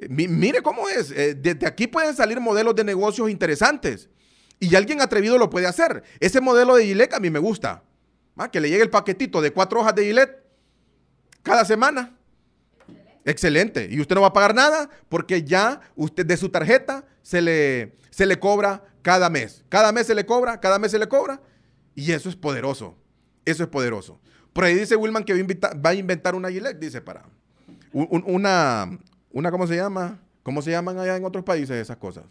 mire 0.07 0.61
cómo 0.61 0.87
es. 0.87 1.11
Eh, 1.11 1.35
desde 1.35 1.67
aquí 1.67 1.87
pueden 1.87 2.15
salir 2.15 2.39
modelos 2.39 2.75
de 2.75 2.83
negocios 2.83 3.29
interesantes. 3.29 4.09
Y 4.59 4.75
alguien 4.75 5.01
atrevido 5.01 5.37
lo 5.37 5.49
puede 5.49 5.67
hacer. 5.67 6.03
Ese 6.19 6.41
modelo 6.41 6.75
de 6.75 6.85
Gillette 6.85 7.13
a 7.13 7.19
mí 7.19 7.29
me 7.29 7.39
gusta. 7.39 7.83
Que 8.51 8.61
le 8.61 8.69
llegue 8.69 8.83
el 8.83 8.89
paquetito 8.89 9.41
de 9.41 9.51
cuatro 9.51 9.81
hojas 9.81 9.95
de 9.95 10.05
Gillette 10.05 10.41
cada 11.43 11.65
semana. 11.65 12.15
Excelente. 13.25 13.87
Y 13.91 13.99
usted 13.99 14.15
no 14.15 14.21
va 14.21 14.27
a 14.27 14.33
pagar 14.33 14.55
nada 14.55 14.89
porque 15.07 15.43
ya 15.43 15.81
usted 15.95 16.25
de 16.25 16.37
su 16.37 16.49
tarjeta 16.49 17.05
se 17.21 17.41
le, 17.41 17.95
se 18.09 18.25
le 18.25 18.39
cobra 18.39 18.83
cada 19.01 19.29
mes. 19.29 19.63
Cada 19.69 19.91
mes 19.91 20.07
se 20.07 20.15
le 20.15 20.25
cobra, 20.25 20.59
cada 20.59 20.79
mes 20.79 20.91
se 20.91 20.99
le 20.99 21.07
cobra. 21.07 21.41
Y 21.95 22.11
eso 22.11 22.29
es 22.29 22.35
poderoso. 22.35 22.97
Eso 23.45 23.63
es 23.63 23.69
poderoso. 23.69 24.19
Por 24.53 24.63
ahí 24.63 24.75
dice 24.75 24.95
Wilman 24.95 25.23
que 25.23 25.33
va 25.33 25.89
a 25.89 25.93
inventar, 25.93 26.35
una 26.35 26.49
Gillette, 26.49 26.79
dice 26.79 27.01
para. 27.01 27.25
una, 27.93 28.97
una, 29.31 29.51
¿cómo 29.51 29.67
se 29.67 29.75
llama? 29.75 30.19
¿Cómo 30.43 30.61
se 30.61 30.71
llaman 30.71 30.97
allá 30.97 31.15
en 31.15 31.25
otros 31.25 31.43
países 31.43 31.77
esas 31.77 31.97
cosas? 31.97 32.25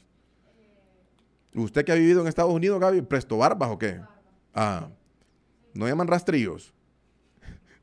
¿Usted 1.55 1.85
que 1.85 1.92
ha 1.92 1.94
vivido 1.94 2.21
en 2.21 2.27
Estados 2.27 2.53
Unidos, 2.53 2.81
Gaby, 2.81 3.03
presto 3.03 3.38
barbas 3.38 3.71
o 3.71 3.79
qué? 3.79 4.01
Ah, 4.55 4.88
no 5.75 5.87
llaman 5.87 6.09
rastrillos. 6.09 6.75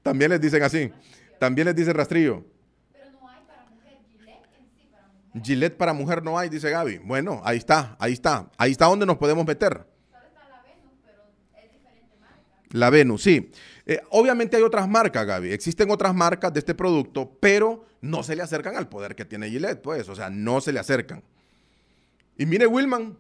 También 0.05 0.29
les 0.29 0.39
dicen 0.39 0.61
así. 0.61 0.91
También 1.39 1.65
les 1.65 1.75
dicen 1.75 1.95
rastrillo. 1.95 2.45
Pero 2.93 3.09
no 3.09 3.27
hay 3.27 3.41
para 3.47 3.65
mujer. 3.65 3.97
Gillette 4.07 4.45
en 4.53 4.69
sí 4.69 4.87
para 4.91 5.07
mujer. 5.07 5.41
Gillette 5.43 5.77
para 5.77 5.93
mujer 5.93 6.23
no 6.23 6.37
hay, 6.37 6.47
dice 6.47 6.69
Gaby. 6.69 6.99
Bueno, 6.99 7.41
ahí 7.43 7.57
está, 7.57 7.95
ahí 7.97 8.13
está. 8.13 8.51
Ahí 8.55 8.73
está 8.73 8.85
donde 8.85 9.07
nos 9.07 9.17
podemos 9.17 9.43
meter. 9.47 9.87
La 12.69 12.91
Venus, 12.91 13.23
sí. 13.23 13.49
Eh, 13.87 13.99
obviamente 14.11 14.57
hay 14.57 14.61
otras 14.61 14.87
marcas, 14.87 15.25
Gaby. 15.25 15.51
Existen 15.51 15.89
otras 15.89 16.13
marcas 16.13 16.53
de 16.53 16.59
este 16.59 16.75
producto, 16.75 17.35
pero 17.39 17.85
no 18.01 18.21
se 18.21 18.35
le 18.35 18.43
acercan 18.43 18.75
al 18.75 18.87
poder 18.87 19.15
que 19.15 19.25
tiene 19.25 19.49
Gillette, 19.49 19.81
pues. 19.81 20.07
O 20.07 20.15
sea, 20.15 20.29
no 20.29 20.61
se 20.61 20.71
le 20.71 20.79
acercan. 20.79 21.23
Y 22.37 22.45
mire, 22.45 22.67
Wilman, 22.67 23.17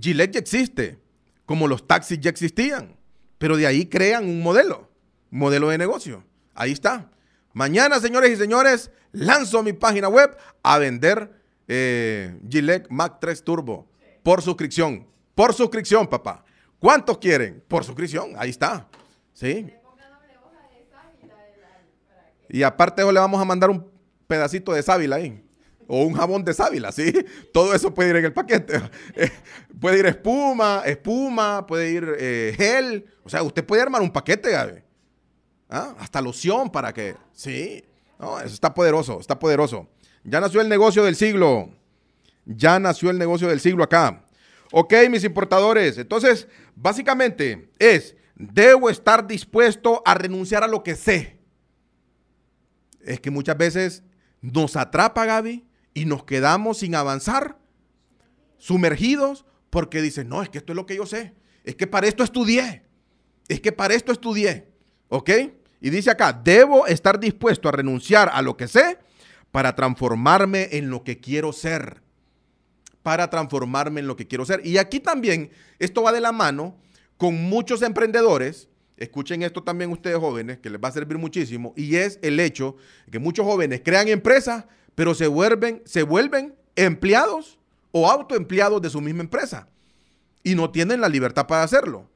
Gillette 0.00 0.32
ya 0.32 0.40
existe, 0.40 0.98
como 1.44 1.68
los 1.68 1.86
taxis 1.86 2.18
ya 2.18 2.30
existían, 2.30 2.96
pero 3.36 3.58
de 3.58 3.66
ahí 3.66 3.84
crean 3.84 4.24
un 4.24 4.42
modelo, 4.42 4.91
modelo 5.32 5.70
de 5.70 5.78
negocio. 5.78 6.22
Ahí 6.54 6.70
está. 6.70 7.10
Mañana, 7.52 7.98
señores 7.98 8.30
y 8.30 8.36
señores, 8.36 8.92
lanzo 9.10 9.62
mi 9.62 9.72
página 9.72 10.08
web 10.08 10.36
a 10.62 10.78
vender 10.78 11.32
eh, 11.66 12.38
Gillette 12.48 12.88
Mac 12.90 13.16
3 13.20 13.42
Turbo 13.42 13.88
por 14.22 14.42
suscripción. 14.42 15.06
Por 15.34 15.54
suscripción, 15.54 16.06
papá. 16.06 16.44
¿Cuántos 16.78 17.18
quieren? 17.18 17.64
Por 17.66 17.84
suscripción. 17.84 18.34
Ahí 18.36 18.50
está. 18.50 18.86
¿Sí? 19.32 19.72
Y 22.48 22.62
aparte 22.62 23.02
le 23.02 23.18
vamos 23.18 23.40
a 23.40 23.44
mandar 23.46 23.70
un 23.70 23.90
pedacito 24.26 24.72
de 24.72 24.82
sábila 24.82 25.16
ahí. 25.16 25.42
O 25.88 26.04
un 26.04 26.12
jabón 26.12 26.44
de 26.44 26.52
sábila, 26.54 26.92
¿sí? 26.92 27.12
Todo 27.52 27.74
eso 27.74 27.92
puede 27.92 28.10
ir 28.10 28.16
en 28.16 28.26
el 28.26 28.32
paquete. 28.32 28.80
Eh, 29.14 29.30
puede 29.80 29.98
ir 29.98 30.06
espuma, 30.06 30.82
espuma, 30.84 31.66
puede 31.66 31.90
ir 31.90 32.16
eh, 32.18 32.54
gel. 32.56 33.06
O 33.24 33.28
sea, 33.28 33.42
usted 33.42 33.64
puede 33.64 33.82
armar 33.82 34.02
un 34.02 34.12
paquete, 34.12 34.50
Gaby. 34.50 34.82
¿Ah? 35.72 35.96
Hasta 35.98 36.20
loción 36.20 36.70
para 36.70 36.92
que... 36.92 37.16
Sí. 37.32 37.82
Eso 38.20 38.54
está 38.54 38.74
poderoso, 38.74 39.18
está 39.18 39.38
poderoso. 39.38 39.88
Ya 40.22 40.38
nació 40.38 40.60
el 40.60 40.68
negocio 40.68 41.02
del 41.02 41.16
siglo. 41.16 41.70
Ya 42.44 42.78
nació 42.78 43.08
el 43.08 43.18
negocio 43.18 43.48
del 43.48 43.58
siglo 43.58 43.82
acá. 43.82 44.22
Ok, 44.70 44.92
mis 45.08 45.24
importadores. 45.24 45.96
Entonces, 45.96 46.46
básicamente 46.76 47.70
es, 47.78 48.14
debo 48.34 48.90
estar 48.90 49.26
dispuesto 49.26 50.02
a 50.04 50.12
renunciar 50.12 50.62
a 50.62 50.68
lo 50.68 50.82
que 50.82 50.94
sé. 50.94 51.40
Es 53.00 53.18
que 53.18 53.30
muchas 53.30 53.56
veces 53.56 54.02
nos 54.42 54.76
atrapa, 54.76 55.24
Gaby, 55.24 55.66
y 55.94 56.04
nos 56.04 56.24
quedamos 56.24 56.78
sin 56.78 56.94
avanzar, 56.94 57.58
sumergidos, 58.58 59.46
porque 59.70 60.02
dicen, 60.02 60.28
no, 60.28 60.42
es 60.42 60.50
que 60.50 60.58
esto 60.58 60.72
es 60.72 60.76
lo 60.76 60.84
que 60.84 60.96
yo 60.96 61.06
sé. 61.06 61.34
Es 61.64 61.76
que 61.76 61.86
para 61.86 62.06
esto 62.06 62.22
estudié. 62.22 62.84
Es 63.48 63.62
que 63.62 63.72
para 63.72 63.94
esto 63.94 64.12
estudié. 64.12 64.68
¿Ok? 65.08 65.30
Y 65.82 65.90
dice 65.90 66.12
acá, 66.12 66.32
debo 66.32 66.86
estar 66.86 67.18
dispuesto 67.18 67.68
a 67.68 67.72
renunciar 67.72 68.30
a 68.32 68.40
lo 68.40 68.56
que 68.56 68.68
sé 68.68 68.98
para 69.50 69.74
transformarme 69.74 70.68
en 70.70 70.88
lo 70.88 71.02
que 71.02 71.18
quiero 71.18 71.52
ser. 71.52 72.00
Para 73.02 73.28
transformarme 73.28 73.98
en 73.98 74.06
lo 74.06 74.14
que 74.14 74.28
quiero 74.28 74.44
ser. 74.44 74.64
Y 74.64 74.78
aquí 74.78 75.00
también, 75.00 75.50
esto 75.80 76.04
va 76.04 76.12
de 76.12 76.20
la 76.20 76.30
mano 76.30 76.76
con 77.16 77.34
muchos 77.34 77.82
emprendedores. 77.82 78.68
Escuchen 78.96 79.42
esto 79.42 79.64
también 79.64 79.90
ustedes 79.90 80.18
jóvenes, 80.18 80.60
que 80.60 80.70
les 80.70 80.80
va 80.80 80.86
a 80.86 80.92
servir 80.92 81.18
muchísimo. 81.18 81.74
Y 81.76 81.96
es 81.96 82.20
el 82.22 82.38
hecho 82.38 82.76
que 83.10 83.18
muchos 83.18 83.44
jóvenes 83.44 83.82
crean 83.84 84.06
empresas, 84.06 84.66
pero 84.94 85.16
se 85.16 85.26
vuelven, 85.26 85.82
se 85.84 86.04
vuelven 86.04 86.54
empleados 86.76 87.58
o 87.90 88.08
autoempleados 88.08 88.80
de 88.80 88.88
su 88.88 89.00
misma 89.00 89.22
empresa. 89.22 89.66
Y 90.44 90.54
no 90.54 90.70
tienen 90.70 91.00
la 91.00 91.08
libertad 91.08 91.48
para 91.48 91.64
hacerlo. 91.64 92.08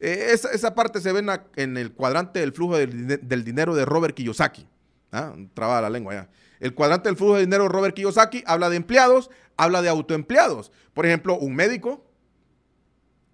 Eh, 0.00 0.30
esa, 0.32 0.74
parte 0.74 1.00
se 1.00 1.12
ve 1.12 1.24
en, 1.56 1.76
el 1.76 1.92
cuadrante 1.92 2.40
del 2.40 2.52
flujo 2.52 2.76
del, 2.76 3.44
dinero 3.44 3.74
de 3.74 3.84
Robert 3.84 4.14
Kiyosaki. 4.14 4.66
¿ah? 5.12 5.34
La 5.56 5.90
lengua 5.90 6.14
ya. 6.14 6.28
El 6.60 6.74
cuadrante 6.74 7.08
del 7.08 7.16
flujo 7.16 7.34
de 7.34 7.40
dinero 7.40 7.64
de 7.64 7.68
Robert 7.68 7.94
Kiyosaki 7.94 8.42
habla 8.46 8.70
de 8.70 8.76
empleados, 8.76 9.30
habla 9.56 9.82
de 9.82 9.88
autoempleados. 9.88 10.72
Por 10.94 11.06
ejemplo, 11.06 11.36
un 11.38 11.54
médico, 11.54 12.04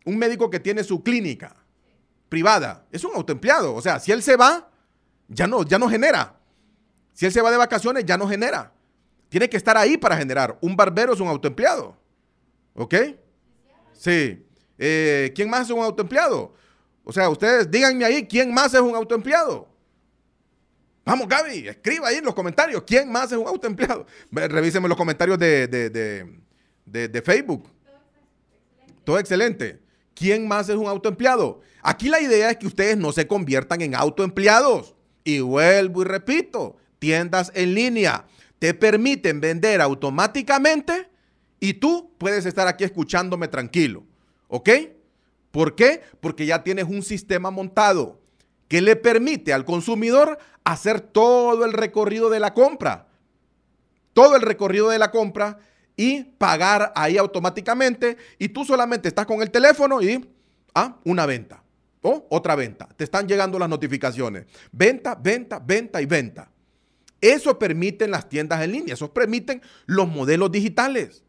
un 0.05 0.19
médico 0.19 0.51
que 0.51 0.61
tiene 0.61 0.85
su 0.85 1.03
clínica 1.03 1.57
privada, 2.29 2.87
es 2.91 3.05
un 3.05 3.15
autoempleado. 3.15 3.75
O 3.75 3.83
sea, 3.83 4.01
si 4.01 4.13
él 4.13 4.23
se 4.23 4.37
va, 4.37 4.71
ya 5.29 5.47
no, 5.47 5.65
ya 5.65 5.79
no 5.79 5.89
genera. 5.89 6.37
Si 7.13 7.27
él 7.27 7.33
se 7.33 7.41
va 7.41 7.51
de 7.51 7.57
vacaciones, 7.57 8.05
ya 8.05 8.19
no 8.19 8.29
genera. 8.29 8.73
Tiene 9.29 9.49
que 9.49 9.57
estar 9.57 9.77
ahí 9.77 9.97
para 9.97 10.17
generar. 10.17 10.59
Un 10.61 10.77
barbero 10.77 11.13
es 11.13 11.21
un 11.21 11.29
autoempleado. 11.29 11.97
¿Ok? 12.75 12.95
Sí. 13.93 14.45
Eh, 14.79 15.33
¿Quién 15.35 15.49
más 15.49 15.67
es 15.67 15.71
un 15.71 15.83
autoempleado? 15.83 16.55
O 17.05 17.13
sea, 17.13 17.29
ustedes 17.29 17.71
díganme 17.71 18.05
ahí, 18.05 18.27
¿quién 18.27 18.53
más 18.53 18.75
es 18.75 18.81
un 18.81 18.95
autoempleado? 18.95 19.69
Vamos, 21.05 21.29
Gaby, 21.29 21.69
escriba 21.69 22.09
ahí 22.09 22.17
en 22.17 22.25
los 22.25 22.35
comentarios, 22.35 22.83
¿quién 22.87 23.13
más 23.13 23.31
es 23.31 23.39
un 23.39 23.47
autoempleado? 23.47 24.07
Revísenme 24.31 24.89
los 24.89 24.97
comentarios 24.97 25.39
de, 25.39 25.69
de, 25.69 27.23
Facebook. 27.23 27.69
Todo 29.05 29.19
excelente. 29.19 29.81
¿Quién 30.15 30.49
más 30.49 30.69
es 30.69 30.77
un 30.77 30.87
autoempleado? 30.87 31.61
Aquí 31.83 32.09
la 32.09 32.21
idea 32.21 32.51
es 32.51 32.57
que 32.57 32.67
ustedes 32.67 32.97
no 32.97 33.13
se 33.13 33.27
conviertan 33.27 33.83
en 33.83 33.95
autoempleados. 33.95 34.95
Y 35.25 35.41
vuelvo 35.41 36.03
y 36.03 36.05
repito, 36.05 36.77
tiendas 36.99 37.53
en 37.55 37.75
línea 37.75 38.25
te 38.65 38.73
permiten 38.73 39.41
vender 39.41 39.83
automáticamente 39.83 41.11
y 41.61 41.75
tú 41.75 42.15
puedes 42.17 42.47
estar 42.47 42.67
aquí 42.67 42.85
escuchándome 42.85 43.47
tranquilo. 43.47 44.05
¿Ok? 44.55 44.71
¿Por 45.51 45.75
qué? 45.75 46.01
Porque 46.21 46.47
ya 46.47 46.63
tienes 46.63 46.85
un 46.85 47.03
sistema 47.03 47.51
montado 47.51 48.21
que 48.69 48.81
le 48.81 48.95
permite 48.95 49.53
al 49.53 49.65
consumidor 49.65 50.39
hacer 50.63 51.01
todo 51.01 51.65
el 51.65 51.73
recorrido 51.73 52.31
de 52.31 52.39
la 52.39 52.55
compra. 52.55 53.09
Todo 54.13 54.37
el 54.37 54.43
recorrido 54.43 54.91
de 54.91 55.01
la 55.01 55.11
compra 55.11 55.59
y 55.97 56.23
pagar 56.23 56.93
ahí 56.95 57.19
automáticamente. 57.19 58.17
Y 58.39 58.51
tú 58.51 58.65
solamente 58.65 59.09
estás 59.09 59.27
con 59.27 59.43
el 59.43 59.51
teléfono 59.51 60.01
y, 60.01 60.25
ah, 60.73 61.01
una 61.03 61.27
venta. 61.27 61.65
O 62.03 62.25
otra 62.31 62.55
venta. 62.55 62.87
Te 62.97 63.03
están 63.03 63.27
llegando 63.27 63.59
las 63.59 63.69
notificaciones. 63.69 64.47
Venta, 64.71 65.17
venta, 65.17 65.59
venta 65.59 66.01
y 66.01 66.07
venta. 66.07 66.49
Eso 67.21 67.59
permiten 67.59 68.13
las 68.13 68.29
tiendas 68.29 68.63
en 68.63 68.71
línea. 68.71 68.95
Eso 68.95 69.13
permiten 69.13 69.63
los 69.87 70.07
modelos 70.07 70.53
digitales. 70.53 71.25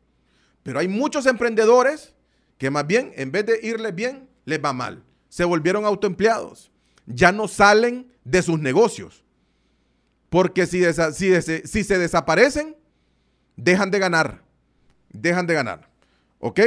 Pero 0.62 0.78
hay 0.78 0.88
muchos 0.88 1.26
emprendedores 1.26 2.14
que 2.58 2.70
más 2.70 2.88
bien, 2.88 3.12
en 3.15 3.32
vez 3.32 3.46
de 3.46 3.60
irles 3.62 3.94
bien, 3.94 4.30
les 4.46 4.63
va 4.63 4.74
mal. 4.74 5.04
Se 5.30 5.44
volvieron 5.44 5.86
autoempleados. 5.86 6.72
Ya 7.06 7.32
no 7.32 7.48
salen 7.48 8.12
de 8.24 8.41
sus 8.41 8.60
negocios. 8.60 9.24
Porque 10.30 10.65
si, 10.65 10.84
si 10.84 11.84
se 11.84 11.98
desaparecen, 11.98 12.76
dejan 13.56 13.91
de 13.91 14.00
ganar. 14.00 14.41
Dejan 15.10 15.46
de 15.48 15.54
ganar. 15.54 15.89
¿Ok? 16.39 16.60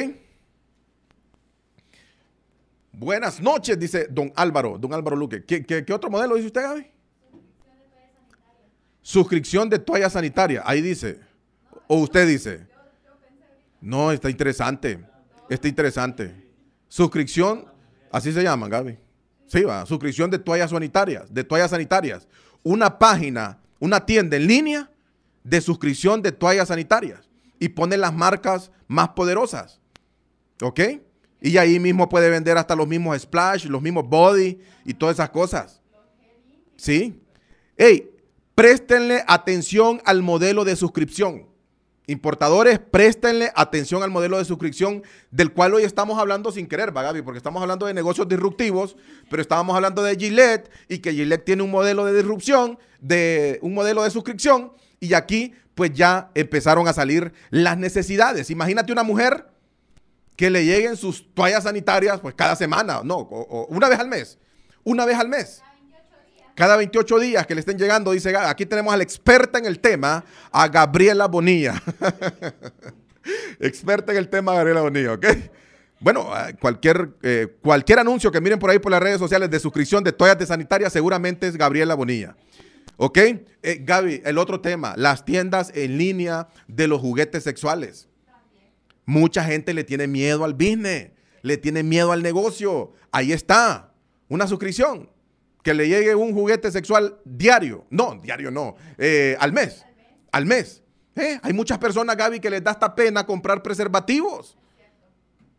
Buenas 2.98 3.40
noches, 3.40 3.78
dice 3.78 4.08
don 4.10 4.32
Álvaro, 4.34 4.76
don 4.76 4.92
Álvaro 4.92 5.14
Luque. 5.14 5.44
¿Qué, 5.44 5.92
otro 5.92 6.10
modelo 6.10 6.34
dice 6.34 6.48
usted, 6.48 6.62
Gaby? 6.62 6.86
Suscripción 9.02 9.70
de 9.70 9.78
toalla 9.78 10.10
sanitaria. 10.10 10.62
Ahí 10.64 10.82
dice. 10.82 11.20
O 11.86 11.98
usted 11.98 12.26
dice. 12.26 12.66
No, 13.80 14.10
está 14.10 14.28
interesante. 14.28 14.98
Está 15.48 15.68
interesante. 15.68 16.34
Suscripción, 16.88 17.66
así 18.12 18.32
se 18.32 18.42
llama, 18.42 18.68
Gaby. 18.68 18.98
Sí, 19.46 19.62
va. 19.62 19.86
Suscripción 19.86 20.30
de 20.30 20.38
toallas 20.38 20.70
sanitarias, 20.70 21.32
de 21.32 21.44
toallas 21.44 21.70
sanitarias. 21.70 22.28
Una 22.62 22.98
página, 22.98 23.58
una 23.78 24.04
tienda 24.04 24.36
en 24.36 24.46
línea 24.46 24.90
de 25.42 25.60
suscripción 25.60 26.22
de 26.22 26.32
toallas 26.32 26.68
sanitarias. 26.68 27.28
Y 27.58 27.70
pone 27.70 27.96
las 27.96 28.14
marcas 28.14 28.70
más 28.86 29.10
poderosas. 29.10 29.80
¿Ok? 30.62 30.80
Y 31.40 31.56
ahí 31.56 31.78
mismo 31.78 32.08
puede 32.08 32.30
vender 32.30 32.58
hasta 32.58 32.76
los 32.76 32.86
mismos 32.86 33.20
splash, 33.20 33.66
los 33.66 33.80
mismos 33.80 34.08
body 34.08 34.58
y 34.84 34.94
todas 34.94 35.16
esas 35.16 35.30
cosas. 35.30 35.80
¿Sí? 36.76 37.22
Hey, 37.76 38.10
préstenle 38.54 39.24
atención 39.26 40.00
al 40.04 40.22
modelo 40.22 40.64
de 40.64 40.76
suscripción. 40.76 41.47
Importadores, 42.10 42.78
préstenle 42.78 43.52
atención 43.54 44.02
al 44.02 44.10
modelo 44.10 44.38
de 44.38 44.46
suscripción 44.46 45.02
del 45.30 45.52
cual 45.52 45.74
hoy 45.74 45.82
estamos 45.82 46.18
hablando 46.18 46.50
sin 46.50 46.66
querer, 46.66 46.96
¿va, 46.96 47.02
Gaby? 47.02 47.20
Porque 47.20 47.36
estamos 47.36 47.60
hablando 47.60 47.84
de 47.84 47.92
negocios 47.92 48.26
disruptivos, 48.26 48.96
pero 49.28 49.42
estábamos 49.42 49.76
hablando 49.76 50.02
de 50.02 50.16
Gillette 50.16 50.70
y 50.88 51.00
que 51.00 51.12
Gillette 51.12 51.44
tiene 51.44 51.62
un 51.62 51.70
modelo 51.70 52.06
de 52.06 52.16
disrupción, 52.16 52.78
de 52.98 53.58
un 53.60 53.74
modelo 53.74 54.04
de 54.04 54.10
suscripción, 54.10 54.72
y 55.00 55.12
aquí 55.12 55.52
pues 55.74 55.92
ya 55.92 56.30
empezaron 56.34 56.88
a 56.88 56.94
salir 56.94 57.34
las 57.50 57.76
necesidades. 57.76 58.48
Imagínate 58.48 58.90
una 58.90 59.02
mujer 59.02 59.46
que 60.34 60.48
le 60.48 60.64
lleguen 60.64 60.96
sus 60.96 61.34
toallas 61.34 61.64
sanitarias 61.64 62.20
pues 62.20 62.34
cada 62.34 62.56
semana, 62.56 63.02
no, 63.04 63.18
o 63.18 63.66
una 63.68 63.86
vez 63.86 63.98
al 63.98 64.08
mes, 64.08 64.38
una 64.82 65.04
vez 65.04 65.18
al 65.18 65.28
mes 65.28 65.62
cada 66.58 66.76
28 66.76 67.20
días 67.20 67.46
que 67.46 67.54
le 67.54 67.60
estén 67.60 67.78
llegando, 67.78 68.10
dice, 68.10 68.36
aquí 68.36 68.66
tenemos 68.66 68.92
a 68.92 68.96
la 68.96 69.04
experta 69.04 69.60
en 69.60 69.66
el 69.66 69.78
tema, 69.78 70.24
a 70.50 70.66
Gabriela 70.66 71.28
Bonilla. 71.28 71.80
Experta 73.60 74.10
en 74.10 74.18
el 74.18 74.28
tema, 74.28 74.54
Gabriela 74.54 74.80
Bonilla, 74.80 75.12
¿ok? 75.12 75.26
Bueno, 76.00 76.26
ah, 76.32 76.48
cualquier, 76.60 77.10
eh, 77.22 77.46
cualquier 77.62 78.00
anuncio 78.00 78.32
que 78.32 78.40
miren 78.40 78.58
por 78.58 78.70
ahí 78.70 78.80
por 78.80 78.90
las 78.90 79.00
redes 79.00 79.20
sociales 79.20 79.48
de 79.50 79.60
suscripción 79.60 80.02
de 80.02 80.10
toallas 80.10 80.36
de 80.36 80.46
sanitaria 80.46 80.90
seguramente 80.90 81.46
es 81.46 81.56
Gabriela 81.56 81.94
Bonilla. 81.94 82.34
¿Ok? 82.96 83.18
Eh, 83.18 83.80
Gaby, 83.80 84.22
el 84.24 84.36
otro 84.36 84.60
tema, 84.60 84.94
las 84.96 85.24
tiendas 85.24 85.70
en 85.76 85.96
línea 85.96 86.48
de 86.66 86.88
los 86.88 87.00
juguetes 87.00 87.44
sexuales. 87.44 88.08
Mucha 89.06 89.44
gente 89.44 89.74
le 89.74 89.84
tiene 89.84 90.08
miedo 90.08 90.44
al 90.44 90.54
business, 90.54 91.12
le 91.42 91.56
tiene 91.56 91.84
miedo 91.84 92.10
al 92.10 92.24
negocio. 92.24 92.94
Ahí 93.12 93.30
está, 93.30 93.92
una 94.28 94.48
suscripción. 94.48 95.08
Que 95.68 95.74
le 95.74 95.86
llegue 95.86 96.14
un 96.14 96.32
juguete 96.32 96.72
sexual 96.72 97.18
diario. 97.26 97.84
No, 97.90 98.18
diario 98.22 98.50
no, 98.50 98.74
eh, 98.96 99.36
al 99.38 99.52
mes. 99.52 99.84
Al 100.32 100.46
mes. 100.46 100.82
hay 101.14 101.52
muchas 101.52 101.76
personas, 101.76 102.16
Gaby, 102.16 102.40
que 102.40 102.48
les 102.48 102.64
da 102.64 102.70
esta 102.70 102.94
pena 102.94 103.26
comprar 103.26 103.62
preservativos. 103.62 104.56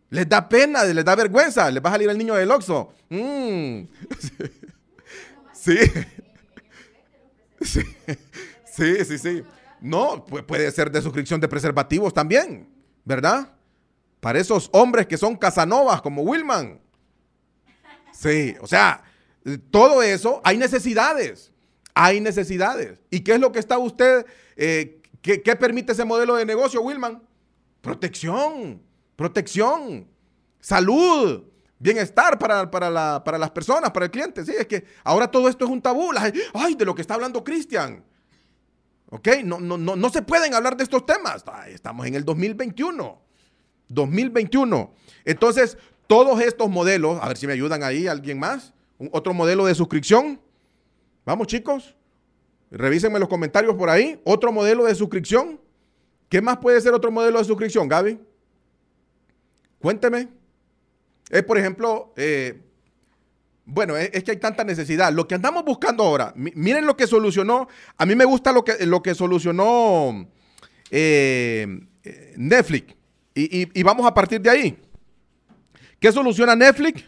Les 0.10 0.28
da 0.28 0.50
pena, 0.50 0.84
les 0.84 1.06
da 1.06 1.14
vergüenza. 1.14 1.70
Les 1.70 1.80
va 1.80 1.90
a 1.90 1.92
salir 1.92 2.10
el 2.10 2.18
niño 2.18 2.34
del 2.34 2.50
Oxxo. 2.50 2.92
Mm. 3.10 3.82
Sí. 5.54 5.78
Sí. 7.62 7.82
sí, 8.66 9.06
sí, 9.06 9.18
sí. 9.20 9.44
No, 9.80 10.26
puede 10.26 10.72
ser 10.72 10.90
de 10.90 11.04
suscripción 11.04 11.40
de 11.40 11.48
preservativos 11.48 12.16
también, 12.16 12.68
¿verdad? 13.06 13.52
Para 14.22 14.40
esos 14.40 14.72
hombres 14.74 15.06
que 15.06 15.18
son 15.18 15.36
casanovas 15.36 16.02
como 16.02 16.24
Wilman. 16.24 16.82
Sí, 18.12 18.56
o 18.60 18.66
sea, 18.66 19.04
todo 19.72 20.04
eso, 20.04 20.42
hay 20.44 20.58
necesidades. 20.58 21.52
Hay 21.94 22.22
necesidades. 22.22 23.00
¿Y 23.10 23.22
qué 23.22 23.34
es 23.34 23.40
lo 23.40 23.52
que 23.52 23.60
está 23.60 23.78
usted, 23.78 24.26
eh, 24.56 25.02
qué, 25.22 25.40
permite 25.56 25.92
ese 25.92 26.06
modelo 26.06 26.36
de 26.36 26.46
negocio, 26.46 26.82
Wilman? 26.82 27.22
Protección 27.82 28.82
protección, 29.20 30.08
salud, 30.62 31.44
bienestar 31.78 32.40
para, 32.40 32.72
para, 32.72 32.90
las 33.38 33.52
personas, 33.52 33.92
para 33.92 34.06
el 34.06 34.12
cliente. 34.12 34.46
Sí, 34.46 34.54
es 34.58 34.66
que 34.66 34.86
ahora 35.04 35.30
todo 35.30 35.50
esto 35.50 35.66
es 35.66 35.72
un 35.72 35.82
tabú. 35.82 36.12
Ay, 36.54 36.76
de 36.76 36.86
lo 36.86 36.96
que 36.96 37.02
está 37.02 37.16
hablando 37.16 37.44
Cristian. 37.44 38.02
¿Ok? 39.10 39.28
No, 39.44 39.60
no, 39.60 39.78
no, 39.78 39.98
no 39.98 40.10
se 40.10 40.22
pueden 40.22 40.54
hablar 40.54 40.78
de 40.78 40.86
estos 40.86 41.06
temas. 41.06 41.44
estamos 41.68 42.08
en 42.08 42.16
el 42.16 42.24
2021. 42.24 43.22
2021. 43.90 44.94
Entonces, 45.26 45.78
todos 46.08 46.40
estos 46.40 46.70
modelos, 46.70 47.20
a 47.22 47.28
ver 47.28 47.36
si 47.36 47.46
me 47.46 47.52
ayudan 47.52 47.84
ahí, 47.84 48.08
alguien 48.08 48.40
más. 48.40 48.74
Otro 49.12 49.34
modelo 49.34 49.66
de 49.66 49.76
suscripción. 49.76 50.40
Vamos, 51.26 51.48
chicos. 51.48 51.96
Revísenme 52.72 53.20
los 53.20 53.30
comentarios 53.30 53.76
por 53.76 53.90
ahí. 53.90 54.20
Otro 54.24 54.52
modelo 54.52 54.86
de 54.86 54.96
suscripción. 54.96 55.60
¿Qué 56.28 56.42
más 56.42 56.58
puede 56.58 56.80
ser 56.82 56.94
otro 56.94 57.12
modelo 57.12 57.40
de 57.40 57.46
suscripción, 57.46 57.88
Gaby? 57.88 58.20
Cuénteme. 59.80 60.28
Es, 61.30 61.44
por 61.44 61.58
ejemplo, 61.58 62.14
eh, 62.18 62.62
bueno, 63.66 63.96
es, 63.96 64.24
que 64.24 64.32
hay 64.32 64.38
tanta 64.38 64.64
necesidad. 64.64 65.14
Lo 65.14 65.28
que 65.28 65.36
andamos 65.36 65.64
buscando 65.64 66.04
ahora, 66.04 66.34
miren 66.36 66.86
lo 66.86 66.98
que 66.98 67.08
solucionó. 67.08 67.68
A 67.98 68.06
mí 68.06 68.16
me 68.16 68.26
gusta 68.26 68.52
lo 68.52 68.64
que, 68.64 68.86
lo 68.86 69.02
que 69.02 69.16
solucionó 69.16 70.28
eh, 70.92 71.80
Netflix. 72.36 72.96
Y, 73.34 73.80
y 73.80 73.84
vamos 73.84 74.06
a 74.06 74.14
partir 74.14 74.42
de 74.42 74.50
ahí. 74.50 74.78
¿Qué 76.00 76.12
soluciona 76.12 76.56
Netflix? 76.56 77.06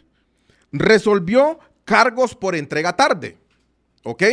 Resolvió 0.72 1.60
cargos 1.92 2.34
por 2.34 2.56
entrega 2.56 2.96
tarde. 2.96 3.38
¿Ok? 4.06 4.24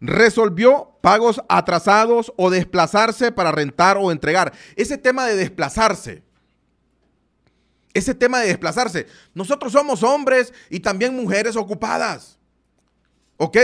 Resolvió 0.00 0.96
pagos 1.02 1.42
atrasados 1.46 2.32
o 2.36 2.48
desplazarse 2.48 3.32
para 3.32 3.52
rentar 3.52 3.98
o 3.98 4.10
entregar. 4.10 4.54
Ese 4.76 4.96
tema 4.96 5.26
de 5.26 5.36
desplazarse 5.36 6.22
ese 7.96 8.14
tema 8.14 8.40
de 8.40 8.48
desplazarse. 8.48 9.06
Nosotros 9.32 9.72
somos 9.72 10.02
hombres 10.02 10.52
y 10.68 10.80
también 10.80 11.16
mujeres 11.16 11.56
ocupadas. 11.56 12.38
¿Ok? 13.38 13.56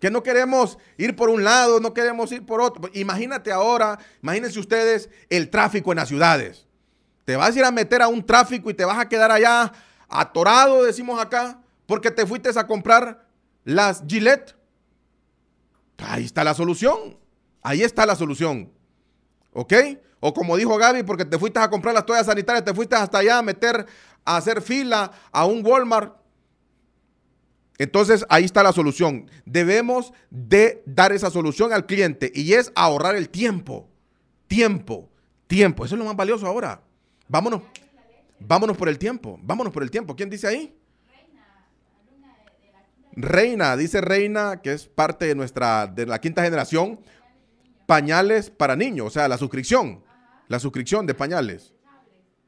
Que 0.00 0.10
no 0.10 0.24
queremos 0.24 0.76
ir 0.96 1.14
por 1.14 1.30
un 1.30 1.44
lado, 1.44 1.78
no 1.78 1.94
queremos 1.94 2.32
ir 2.32 2.44
por 2.44 2.60
otro. 2.60 2.90
Imagínate 2.94 3.52
ahora, 3.52 3.96
imagínense 4.24 4.58
ustedes 4.58 5.08
el 5.30 5.50
tráfico 5.50 5.92
en 5.92 5.98
las 5.98 6.08
ciudades. 6.08 6.66
Te 7.24 7.36
vas 7.36 7.54
a 7.54 7.58
ir 7.60 7.64
a 7.64 7.70
meter 7.70 8.02
a 8.02 8.08
un 8.08 8.26
tráfico 8.26 8.70
y 8.70 8.74
te 8.74 8.84
vas 8.84 8.98
a 8.98 9.08
quedar 9.08 9.30
allá 9.30 9.72
atorado, 10.08 10.82
decimos 10.82 11.20
acá, 11.20 11.60
porque 11.86 12.10
te 12.10 12.26
fuiste 12.26 12.50
a 12.56 12.66
comprar 12.66 13.28
las 13.64 14.02
Gillette. 14.06 14.56
Ahí 15.98 16.24
está 16.24 16.44
la 16.44 16.54
solución. 16.54 17.18
Ahí 17.62 17.82
está 17.82 18.06
la 18.06 18.16
solución. 18.16 18.72
¿Ok? 19.52 19.72
O 20.20 20.34
como 20.34 20.56
dijo 20.56 20.76
Gaby, 20.76 21.02
porque 21.02 21.24
te 21.24 21.38
fuiste 21.38 21.58
a 21.58 21.70
comprar 21.70 21.94
las 21.94 22.06
toallas 22.06 22.26
sanitarias, 22.26 22.64
te 22.64 22.74
fuiste 22.74 22.96
hasta 22.96 23.18
allá 23.18 23.38
a 23.38 23.42
meter, 23.42 23.86
a 24.24 24.36
hacer 24.36 24.62
fila 24.62 25.12
a 25.32 25.46
un 25.46 25.64
Walmart. 25.64 26.16
Entonces 27.78 28.24
ahí 28.28 28.44
está 28.44 28.62
la 28.62 28.72
solución. 28.72 29.30
Debemos 29.44 30.12
de 30.30 30.82
dar 30.86 31.12
esa 31.12 31.30
solución 31.30 31.72
al 31.72 31.86
cliente 31.86 32.32
y 32.34 32.54
es 32.54 32.72
ahorrar 32.74 33.14
el 33.16 33.28
tiempo. 33.28 33.88
Tiempo, 34.46 35.10
tiempo. 35.46 35.84
Eso 35.84 35.94
es 35.94 35.98
lo 35.98 36.04
más 36.04 36.16
valioso 36.16 36.46
ahora. 36.46 36.80
Vámonos. 37.28 37.62
Vámonos 38.38 38.76
por 38.76 38.88
el 38.88 38.98
tiempo. 38.98 39.38
Vámonos 39.42 39.72
por 39.72 39.82
el 39.82 39.90
tiempo. 39.90 40.16
¿Quién 40.16 40.30
dice 40.30 40.46
ahí? 40.46 40.74
Reina, 43.16 43.76
dice 43.78 44.02
Reina, 44.02 44.60
que 44.62 44.72
es 44.72 44.86
parte 44.86 45.24
de 45.24 45.34
nuestra, 45.34 45.86
de 45.86 46.04
la 46.04 46.20
quinta 46.20 46.42
generación, 46.42 47.00
pañales 47.86 48.50
para 48.50 48.76
niños, 48.76 49.06
o 49.06 49.10
sea, 49.10 49.26
la 49.26 49.38
suscripción. 49.38 50.04
La 50.48 50.58
suscripción 50.58 51.06
de 51.06 51.14
pañales. 51.14 51.72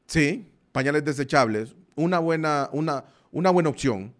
Sí, 0.05 0.51
pañales 0.71 1.03
desechables. 1.03 1.75
Una 1.95 2.19
buena, 2.19 2.69
una, 2.71 3.03
una 3.31 3.49
buena 3.49 3.69
opción. 3.69 4.13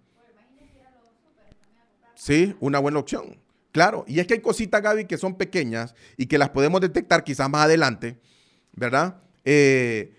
Sí, 2.15 2.55
una 2.59 2.79
buena 2.79 2.99
opción. 2.99 3.39
Claro, 3.71 4.03
y 4.07 4.19
es 4.19 4.27
que 4.27 4.33
hay 4.33 4.41
cositas, 4.41 4.81
Gaby, 4.81 5.05
que 5.05 5.17
son 5.17 5.37
pequeñas 5.37 5.93
y 6.17 6.25
que 6.25 6.39
las 6.39 6.49
podemos 6.49 6.81
detectar 6.81 7.23
quizás 7.23 7.49
más 7.49 7.65
adelante, 7.65 8.17
¿verdad? 8.73 9.21
Eh, 9.45 10.15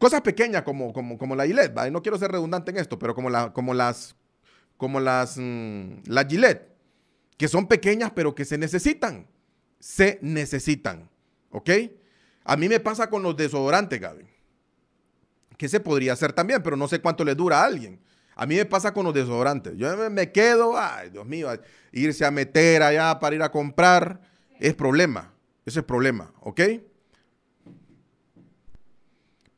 cosas 0.00 0.22
pequeñas 0.22 0.62
como, 0.62 0.92
como, 0.92 1.18
como 1.18 1.36
la 1.36 1.46
Gillette, 1.46 1.74
¿vale? 1.74 1.90
no 1.90 2.02
quiero 2.02 2.18
ser 2.18 2.32
redundante 2.32 2.70
en 2.70 2.78
esto, 2.78 2.98
pero 2.98 3.14
como, 3.14 3.30
la, 3.30 3.52
como 3.52 3.74
las, 3.74 4.16
como 4.76 5.00
las, 5.00 5.36
mm, 5.38 6.02
las 6.06 6.26
Gillette, 6.26 6.68
que 7.36 7.48
son 7.48 7.66
pequeñas 7.66 8.12
pero 8.14 8.34
que 8.34 8.44
se 8.44 8.58
necesitan, 8.58 9.26
se 9.78 10.18
necesitan, 10.22 11.10
¿ok? 11.50 11.70
A 12.44 12.56
mí 12.56 12.68
me 12.68 12.80
pasa 12.80 13.10
con 13.10 13.22
los 13.22 13.36
desodorantes, 13.36 14.00
Gaby. 14.00 14.24
Que 15.58 15.68
se 15.68 15.80
podría 15.80 16.12
hacer 16.12 16.32
también, 16.32 16.62
pero 16.62 16.76
no 16.76 16.86
sé 16.86 17.00
cuánto 17.00 17.24
le 17.24 17.34
dura 17.34 17.60
a 17.60 17.64
alguien. 17.64 18.00
A 18.36 18.46
mí 18.46 18.56
me 18.56 18.66
pasa 18.66 18.92
con 18.92 19.04
los 19.04 19.14
desodorantes. 19.14 19.76
Yo 19.76 20.10
me 20.10 20.30
quedo, 20.30 20.78
ay, 20.78 21.10
Dios 21.10 21.26
mío, 21.26 21.48
irse 21.90 22.24
a 22.24 22.30
meter 22.30 22.82
allá 22.82 23.18
para 23.18 23.34
ir 23.34 23.42
a 23.42 23.50
comprar 23.50 24.20
es 24.60 24.74
problema. 24.74 25.32
Ese 25.64 25.80
es 25.80 25.84
problema, 25.84 26.32
¿ok? 26.40 26.60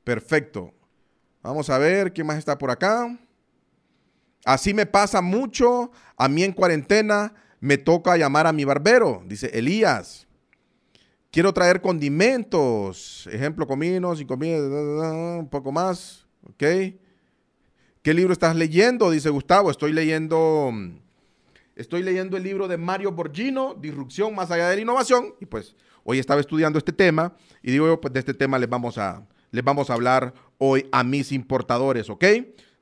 Perfecto. 0.05 0.73
Vamos 1.43 1.69
a 1.69 1.79
ver 1.79 2.13
quién 2.13 2.27
más 2.27 2.39
está 2.39 2.57
por 2.57 2.71
acá. 2.71 3.19
Así 4.49 4.73
me 4.73 4.87
pasa 4.87 5.21
mucho. 5.21 5.91
A 6.17 6.27
mí 6.27 6.43
en 6.43 6.53
cuarentena 6.53 7.35
me 7.61 7.77
toca 7.77 8.17
llamar 8.17 8.47
a 8.47 8.53
mi 8.55 8.65
barbero, 8.65 9.23
dice 9.27 9.51
Elías. 9.53 10.27
Quiero 11.31 11.53
traer 11.53 11.83
condimentos, 11.83 13.29
ejemplo, 13.31 13.67
cominos 13.67 14.23
y 14.23 14.25
comida, 14.25 14.59
un 15.39 15.51
poco 15.51 15.71
más, 15.71 16.27
¿ok? 16.45 16.65
¿Qué 18.01 18.15
libro 18.15 18.33
estás 18.33 18.57
leyendo? 18.57 19.11
Dice 19.11 19.29
Gustavo, 19.29 19.71
estoy 19.71 19.93
leyendo, 19.93 20.73
estoy 21.77 22.03
leyendo 22.03 22.39
el 22.39 22.43
libro 22.43 22.69
de 22.69 22.79
Mario 22.79 23.13
Borgino, 23.13 23.75
Disrupción 23.75 24.35
más 24.35 24.51
allá 24.51 24.71
de 24.71 24.77
la 24.77 24.81
innovación, 24.81 25.35
y 25.43 25.45
pues 25.45 25.77
hoy 26.05 26.21
estaba 26.21 26.41
estudiando 26.41 26.79
este 26.79 26.93
tema, 26.93 27.37
y 27.63 27.71
digo, 27.71 28.01
pues 28.01 28.15
de 28.15 28.21
este 28.21 28.33
tema 28.33 28.59
les 28.59 28.71
vamos 28.71 28.97
a, 28.97 29.29
les 29.51 29.63
vamos 29.63 29.91
a 29.91 29.93
hablar 29.93 30.33
hoy 30.57 30.89
a 30.91 31.05
mis 31.05 31.33
importadores, 31.33 32.09
¿ok? 32.09 32.25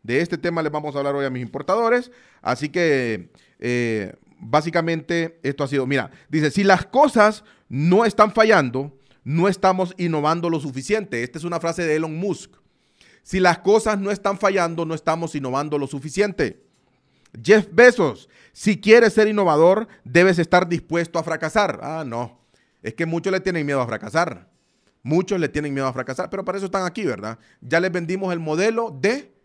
De 0.06 0.20
este 0.20 0.38
tema 0.38 0.62
les 0.62 0.72
vamos 0.72 0.94
a 0.94 0.98
hablar 0.98 1.14
hoy 1.14 1.26
a 1.26 1.30
mis 1.30 1.42
importadores, 1.42 2.10
así 2.42 2.68
que... 2.68 3.30
Eh, 3.58 4.14
básicamente 4.38 5.40
esto 5.42 5.64
ha 5.64 5.68
sido, 5.68 5.86
mira, 5.86 6.10
dice, 6.28 6.50
si 6.50 6.62
las 6.62 6.84
cosas 6.84 7.42
no 7.68 8.04
están 8.04 8.32
fallando, 8.32 8.96
no 9.24 9.48
estamos 9.48 9.94
innovando 9.98 10.50
lo 10.50 10.60
suficiente. 10.60 11.22
Esta 11.22 11.38
es 11.38 11.44
una 11.44 11.58
frase 11.58 11.84
de 11.84 11.96
Elon 11.96 12.16
Musk. 12.16 12.52
Si 13.22 13.40
las 13.40 13.58
cosas 13.58 13.98
no 13.98 14.12
están 14.12 14.38
fallando, 14.38 14.84
no 14.84 14.94
estamos 14.94 15.34
innovando 15.34 15.78
lo 15.78 15.88
suficiente. 15.88 16.62
Jeff 17.42 17.66
Bezos, 17.72 18.28
si 18.52 18.80
quieres 18.80 19.14
ser 19.14 19.26
innovador, 19.26 19.88
debes 20.04 20.38
estar 20.38 20.68
dispuesto 20.68 21.18
a 21.18 21.24
fracasar. 21.24 21.80
Ah, 21.82 22.04
no. 22.06 22.40
Es 22.82 22.94
que 22.94 23.04
muchos 23.04 23.32
le 23.32 23.40
tienen 23.40 23.66
miedo 23.66 23.80
a 23.80 23.86
fracasar. 23.86 24.48
Muchos 25.02 25.40
le 25.40 25.48
tienen 25.48 25.74
miedo 25.74 25.88
a 25.88 25.92
fracasar, 25.92 26.30
pero 26.30 26.44
para 26.44 26.58
eso 26.58 26.66
están 26.66 26.86
aquí, 26.86 27.04
¿verdad? 27.04 27.38
Ya 27.60 27.80
les 27.80 27.90
vendimos 27.90 28.32
el 28.32 28.38
modelo 28.38 28.96
de... 28.96 29.35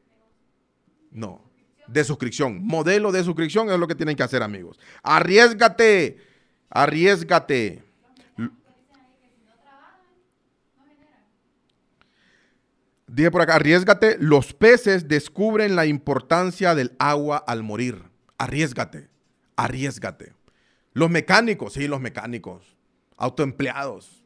No, 1.12 1.43
de 1.88 2.03
suscripción. 2.03 2.64
Modelo 2.64 3.12
de 3.12 3.24
suscripción 3.24 3.70
es 3.70 3.78
lo 3.78 3.88
que 3.88 3.95
tienen 3.95 4.16
que 4.16 4.24
hacer, 4.24 4.41
amigos. 4.41 4.80
Arriesgate, 5.03 6.18
arriesgate. 6.70 7.84
Dije 13.07 13.30
por 13.30 13.41
acá, 13.41 13.55
arriesgate. 13.55 14.18
Los 14.20 14.53
peces 14.53 15.09
descubren 15.09 15.76
la 15.76 15.86
importancia 15.86 16.74
del 16.76 16.95
agua 16.97 17.43
al 17.45 17.62
morir. 17.62 18.03
Arriesgate, 18.38 19.09
arriesgate. 19.57 20.34
Los 20.93 21.09
mecánicos, 21.09 21.74
sí, 21.74 21.88
los 21.88 21.99
mecánicos. 21.99 22.78
Autoempleados. 23.18 24.20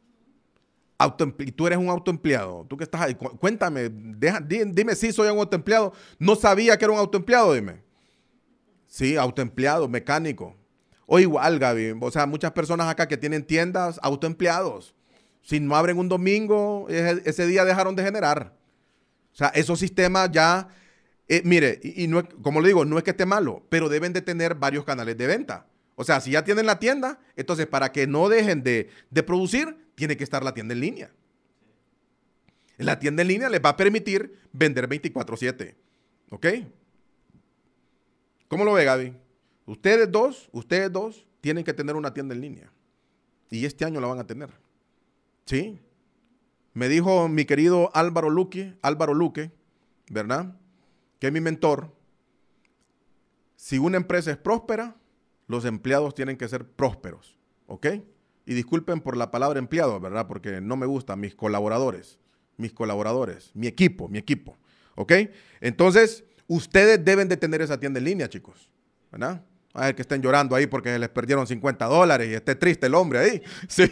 Y 1.38 1.52
tú 1.52 1.66
eres 1.66 1.78
un 1.78 1.88
autoempleado. 1.88 2.64
Tú 2.68 2.76
que 2.76 2.84
estás 2.84 3.00
ahí, 3.02 3.14
cuéntame, 3.14 3.90
dime, 3.90 4.94
si 4.94 5.12
soy 5.12 5.28
un 5.28 5.38
autoempleado. 5.38 5.92
No 6.18 6.36
sabía 6.36 6.76
que 6.76 6.84
era 6.84 6.92
un 6.92 6.98
autoempleado, 6.98 7.52
dime. 7.52 7.82
Sí, 8.86 9.16
autoempleado, 9.16 9.88
mecánico. 9.88 10.56
O 11.06 11.18
igual, 11.18 11.58
Gaby. 11.58 11.94
O 12.00 12.10
sea, 12.10 12.26
muchas 12.26 12.52
personas 12.52 12.88
acá 12.88 13.06
que 13.06 13.16
tienen 13.16 13.44
tiendas, 13.44 14.00
autoempleados. 14.02 14.94
Si 15.42 15.60
no 15.60 15.76
abren 15.76 15.98
un 15.98 16.08
domingo, 16.08 16.86
ese 16.88 17.46
día 17.46 17.64
dejaron 17.64 17.94
de 17.94 18.02
generar. 18.02 18.52
O 19.32 19.36
sea, 19.36 19.48
esos 19.48 19.78
sistemas 19.78 20.30
ya, 20.32 20.68
eh, 21.28 21.42
mire, 21.44 21.78
y, 21.82 22.08
no 22.08 22.26
como 22.42 22.60
le 22.60 22.68
digo, 22.68 22.84
no 22.84 22.98
es 22.98 23.04
que 23.04 23.10
esté 23.10 23.26
malo, 23.26 23.64
pero 23.68 23.88
deben 23.88 24.12
de 24.12 24.22
tener 24.22 24.54
varios 24.54 24.84
canales 24.84 25.16
de 25.16 25.26
venta. 25.26 25.66
O 25.94 26.04
sea, 26.04 26.20
si 26.20 26.30
ya 26.32 26.42
tienen 26.42 26.66
la 26.66 26.78
tienda, 26.78 27.20
entonces 27.36 27.66
para 27.66 27.92
que 27.92 28.06
no 28.06 28.28
dejen 28.28 28.62
de, 28.62 28.90
producir, 29.26 29.85
tiene 29.96 30.16
que 30.16 30.22
estar 30.22 30.44
la 30.44 30.54
tienda 30.54 30.74
en 30.74 30.80
línea. 30.80 31.10
La 32.78 33.00
tienda 33.00 33.22
en 33.22 33.28
línea 33.28 33.48
les 33.48 33.60
va 33.60 33.70
a 33.70 33.76
permitir 33.76 34.38
vender 34.52 34.88
24/7. 34.88 35.74
¿Ok? 36.30 36.46
¿Cómo 38.48 38.64
lo 38.64 38.74
ve, 38.74 38.84
Gaby? 38.84 39.16
Ustedes 39.64 40.10
dos, 40.12 40.48
ustedes 40.52 40.92
dos 40.92 41.26
tienen 41.40 41.64
que 41.64 41.74
tener 41.74 41.96
una 41.96 42.14
tienda 42.14 42.34
en 42.34 42.40
línea. 42.40 42.72
Y 43.50 43.64
este 43.64 43.84
año 43.84 44.00
la 44.00 44.06
van 44.06 44.20
a 44.20 44.26
tener. 44.26 44.50
¿Sí? 45.46 45.80
Me 46.74 46.88
dijo 46.88 47.28
mi 47.28 47.44
querido 47.44 47.90
Álvaro 47.94 48.28
Luque, 48.28 48.76
Álvaro 48.82 49.14
Luque, 49.14 49.50
¿verdad? 50.10 50.56
Que 51.18 51.28
es 51.28 51.32
mi 51.32 51.40
mentor. 51.40 51.92
Si 53.56 53.78
una 53.78 53.96
empresa 53.96 54.30
es 54.30 54.36
próspera, 54.36 54.96
los 55.46 55.64
empleados 55.64 56.14
tienen 56.14 56.36
que 56.36 56.48
ser 56.48 56.68
prósperos, 56.68 57.38
¿ok? 57.66 57.86
Y 58.46 58.54
disculpen 58.54 59.00
por 59.00 59.16
la 59.16 59.30
palabra 59.30 59.58
empleado, 59.58 60.00
¿verdad? 60.00 60.26
Porque 60.26 60.60
no 60.60 60.76
me 60.76 60.86
gustan 60.86 61.20
mis 61.20 61.34
colaboradores, 61.34 62.18
mis 62.56 62.72
colaboradores, 62.72 63.50
mi 63.54 63.66
equipo, 63.66 64.08
mi 64.08 64.18
equipo, 64.18 64.56
¿ok? 64.94 65.12
Entonces, 65.60 66.24
ustedes 66.46 67.04
deben 67.04 67.28
de 67.28 67.36
tener 67.36 67.60
esa 67.60 67.78
tienda 67.78 67.98
en 67.98 68.04
línea, 68.04 68.28
chicos, 68.28 68.70
¿verdad? 69.10 69.42
A 69.74 69.86
ver 69.86 69.94
que 69.94 70.02
estén 70.02 70.22
llorando 70.22 70.56
ahí 70.56 70.66
porque 70.66 70.98
les 70.98 71.08
perdieron 71.08 71.46
50 71.46 71.84
dólares 71.86 72.28
y 72.30 72.34
esté 72.34 72.54
triste 72.54 72.86
el 72.86 72.94
hombre 72.94 73.18
ahí. 73.18 73.42
Sí. 73.68 73.90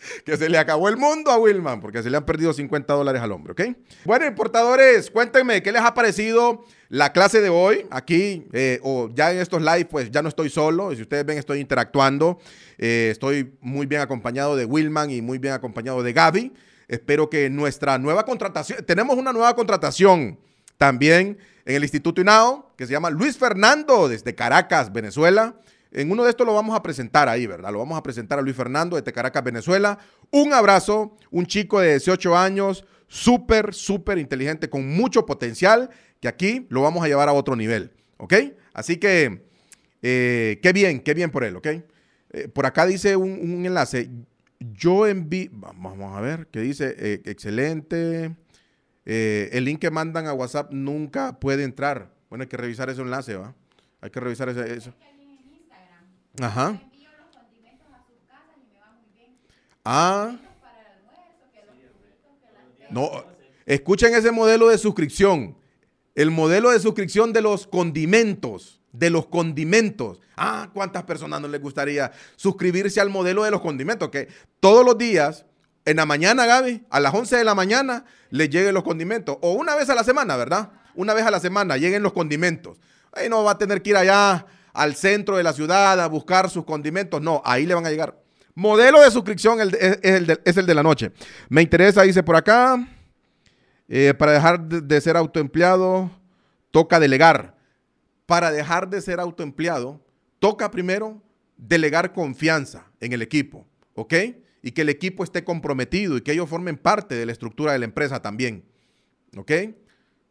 que 0.24 0.36
se 0.36 0.48
le 0.48 0.58
acabó 0.58 0.88
el 0.88 0.96
mundo 0.96 1.30
a 1.30 1.38
Wilman 1.38 1.80
porque 1.80 2.02
se 2.02 2.10
le 2.10 2.16
han 2.16 2.24
perdido 2.24 2.52
50 2.52 2.92
dólares 2.92 3.22
al 3.22 3.32
hombre, 3.32 3.52
¿ok? 3.52 3.76
Bueno, 4.04 4.26
importadores, 4.26 5.10
cuéntenme 5.10 5.62
qué 5.62 5.72
les 5.72 5.82
ha 5.82 5.94
parecido 5.94 6.64
la 6.88 7.12
clase 7.12 7.40
de 7.40 7.48
hoy 7.48 7.86
aquí 7.90 8.46
eh, 8.52 8.80
o 8.82 9.10
ya 9.14 9.32
en 9.32 9.38
estos 9.38 9.62
live, 9.62 9.86
pues 9.86 10.10
ya 10.10 10.22
no 10.22 10.28
estoy 10.28 10.50
solo. 10.50 10.94
Si 10.94 11.02
ustedes 11.02 11.24
ven, 11.24 11.38
estoy 11.38 11.60
interactuando. 11.60 12.38
Eh, 12.78 13.08
estoy 13.12 13.54
muy 13.60 13.86
bien 13.86 14.00
acompañado 14.00 14.56
de 14.56 14.64
Wilman 14.64 15.10
y 15.10 15.22
muy 15.22 15.38
bien 15.38 15.54
acompañado 15.54 16.02
de 16.02 16.12
Gaby. 16.12 16.52
Espero 16.88 17.30
que 17.30 17.48
nuestra 17.48 17.98
nueva 17.98 18.24
contratación, 18.24 18.84
tenemos 18.84 19.16
una 19.16 19.32
nueva 19.32 19.54
contratación 19.54 20.38
también 20.76 21.38
en 21.64 21.76
el 21.76 21.84
Instituto 21.84 22.20
INAO 22.20 22.72
que 22.76 22.86
se 22.86 22.92
llama 22.92 23.10
Luis 23.10 23.36
Fernando 23.36 24.08
desde 24.08 24.34
Caracas, 24.34 24.92
Venezuela. 24.92 25.54
En 25.92 26.10
uno 26.10 26.22
de 26.24 26.30
estos 26.30 26.46
lo 26.46 26.54
vamos 26.54 26.76
a 26.76 26.82
presentar 26.82 27.28
ahí, 27.28 27.46
¿verdad? 27.46 27.72
Lo 27.72 27.78
vamos 27.78 27.98
a 27.98 28.02
presentar 28.02 28.38
a 28.38 28.42
Luis 28.42 28.54
Fernando 28.54 29.00
de 29.00 29.12
Caracas, 29.12 29.42
Venezuela. 29.42 29.98
Un 30.30 30.52
abrazo, 30.52 31.16
un 31.30 31.46
chico 31.46 31.80
de 31.80 31.90
18 31.90 32.36
años, 32.36 32.84
súper, 33.08 33.74
súper 33.74 34.18
inteligente, 34.18 34.70
con 34.70 34.88
mucho 34.88 35.26
potencial, 35.26 35.90
que 36.20 36.28
aquí 36.28 36.66
lo 36.70 36.82
vamos 36.82 37.04
a 37.04 37.08
llevar 37.08 37.28
a 37.28 37.32
otro 37.32 37.56
nivel, 37.56 37.90
¿ok? 38.18 38.34
Así 38.72 38.98
que, 38.98 39.42
eh, 40.02 40.60
qué 40.62 40.72
bien, 40.72 41.00
qué 41.00 41.12
bien 41.12 41.30
por 41.30 41.42
él, 41.42 41.56
¿ok? 41.56 41.66
Eh, 41.66 42.48
por 42.52 42.66
acá 42.66 42.86
dice 42.86 43.16
un, 43.16 43.66
enlace. 43.66 44.10
Yo 44.60 45.06
envío, 45.06 45.50
vamos 45.52 46.16
a 46.16 46.20
ver, 46.20 46.46
¿qué 46.52 46.60
dice? 46.60 46.94
Eh, 46.98 47.22
excelente. 47.24 48.36
el 49.04 49.64
link 49.64 49.80
que 49.80 49.90
mandan 49.90 50.28
a 50.28 50.34
WhatsApp 50.34 50.70
nunca 50.70 51.40
puede 51.40 51.64
entrar. 51.64 52.12
Bueno, 52.28 52.42
hay 52.42 52.48
que 52.48 52.56
revisar 52.56 52.88
ese 52.90 53.00
enlace, 53.00 53.34
¿va? 53.34 53.54
Hay 54.00 54.10
que 54.10 54.20
revisar 54.20 54.48
ese, 54.50 54.72
eso. 54.72 54.94
Ajá. 56.38 56.80
Ah. 59.84 60.36
No, 62.90 63.24
escuchen 63.66 64.14
ese 64.14 64.30
modelo 64.30 64.68
de 64.68 64.78
suscripción. 64.78 65.56
El 66.14 66.30
modelo 66.30 66.70
de 66.70 66.80
suscripción 66.80 67.32
de 67.32 67.40
los 67.40 67.66
condimentos. 67.66 68.80
De 68.92 69.10
los 69.10 69.26
condimentos. 69.26 70.20
Ah, 70.36 70.70
¿cuántas 70.72 71.04
personas 71.04 71.40
no 71.40 71.48
les 71.48 71.60
gustaría 71.60 72.10
suscribirse 72.36 73.00
al 73.00 73.10
modelo 73.10 73.44
de 73.44 73.52
los 73.52 73.60
condimentos? 73.60 74.10
Que 74.10 74.28
todos 74.58 74.84
los 74.84 74.98
días, 74.98 75.46
en 75.84 75.96
la 75.96 76.06
mañana, 76.06 76.46
Gaby, 76.46 76.86
a 76.90 76.98
las 76.98 77.14
11 77.14 77.36
de 77.36 77.44
la 77.44 77.54
mañana, 77.54 78.04
les 78.30 78.50
lleguen 78.50 78.74
los 78.74 78.82
condimentos. 78.82 79.38
O 79.40 79.52
una 79.52 79.76
vez 79.76 79.88
a 79.88 79.94
la 79.94 80.02
semana, 80.02 80.36
¿verdad? 80.36 80.70
Una 80.94 81.14
vez 81.14 81.24
a 81.24 81.30
la 81.30 81.40
semana 81.40 81.76
lleguen 81.76 82.02
los 82.02 82.12
condimentos. 82.12 82.78
Ahí 83.12 83.28
no 83.28 83.44
va 83.44 83.52
a 83.52 83.58
tener 83.58 83.82
que 83.82 83.90
ir 83.90 83.96
allá 83.96 84.46
al 84.72 84.94
centro 84.94 85.36
de 85.36 85.42
la 85.42 85.52
ciudad 85.52 86.00
a 86.00 86.06
buscar 86.06 86.50
sus 86.50 86.64
condimentos. 86.64 87.20
No, 87.20 87.42
ahí 87.44 87.66
le 87.66 87.74
van 87.74 87.86
a 87.86 87.90
llegar. 87.90 88.20
Modelo 88.54 89.00
de 89.00 89.10
suscripción 89.10 89.58
es, 89.60 89.98
el 90.02 90.26
de, 90.66 90.74
la 90.74 90.82
noche. 90.82 91.12
Me 91.48 91.62
interesa, 91.62 92.02
dice 92.02 92.22
por 92.22 92.36
acá, 92.36 92.76
eh, 93.88 94.14
para 94.14 94.32
dejar 94.32 94.68
de, 94.68 95.00
ser 95.00 95.16
autoempleado, 95.16 96.10
toca 96.70 97.00
delegar. 97.00 97.56
Para 98.26 98.50
dejar 98.50 98.88
de 98.88 99.00
ser 99.00 99.18
autoempleado, 99.18 100.00
toca 100.38 100.70
primero 100.70 101.22
delegar 101.56 102.12
confianza 102.12 102.86
en 103.00 103.12
el 103.12 103.22
equipo, 103.22 103.66
¿ok? 103.94 104.14
Y 104.62 104.72
que 104.72 104.82
el 104.82 104.88
equipo 104.88 105.24
esté 105.24 105.42
comprometido 105.42 106.16
y 106.16 106.20
que 106.20 106.32
ellos 106.32 106.48
formen 106.48 106.76
parte 106.76 107.14
de 107.14 107.26
la 107.26 107.32
estructura 107.32 107.72
de 107.72 107.78
la 107.78 107.86
empresa 107.86 108.22
también, 108.22 108.64
¿ok? 109.36 109.52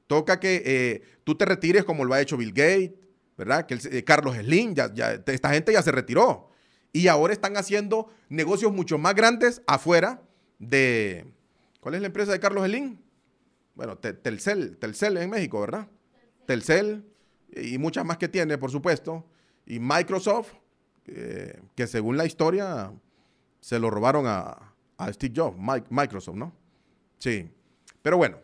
Toca 0.07 0.39
que 0.39 0.63
eh, 0.65 1.01
tú 1.23 1.35
te 1.35 1.45
retires 1.45 1.83
como 1.83 2.05
lo 2.05 2.13
ha 2.13 2.21
hecho 2.21 2.37
Bill 2.37 2.53
Gates, 2.53 2.91
¿verdad? 3.39 3.65
Que 3.65 3.75
eh, 3.75 4.03
Carlos 4.03 4.35
Slim, 4.35 4.75
ya, 4.75 5.13
esta 5.25 5.51
gente 5.51 5.71
ya 5.71 5.81
se 5.81 5.93
retiró. 5.93 6.51
Y 6.91 7.07
ahora 7.07 7.31
están 7.31 7.55
haciendo 7.55 8.11
negocios 8.27 8.73
mucho 8.73 8.97
más 8.97 9.15
grandes 9.15 9.61
afuera 9.65 10.21
de... 10.59 11.25
¿Cuál 11.79 11.95
es 11.95 12.01
la 12.01 12.07
empresa 12.07 12.33
de 12.33 12.39
Carlos 12.41 12.65
Slim? 12.65 12.99
Bueno, 13.75 13.97
Telcel, 13.97 14.75
Telcel 14.77 15.15
en 15.15 15.29
México, 15.29 15.61
¿verdad? 15.61 15.87
Telcel 16.47 17.05
y 17.55 17.77
muchas 17.77 18.03
más 18.03 18.17
que 18.17 18.27
tiene, 18.27 18.57
por 18.57 18.71
supuesto. 18.71 19.25
Y 19.65 19.79
Microsoft, 19.79 20.51
eh, 21.07 21.61
que 21.75 21.87
según 21.87 22.17
la 22.17 22.25
historia 22.25 22.91
se 23.61 23.79
lo 23.79 23.89
robaron 23.89 24.25
a, 24.27 24.73
a 24.97 25.13
Steve 25.13 25.33
Jobs, 25.33 25.57
Microsoft, 25.89 26.35
¿no? 26.35 26.53
Sí. 27.19 27.49
Pero 28.01 28.17
bueno, 28.17 28.39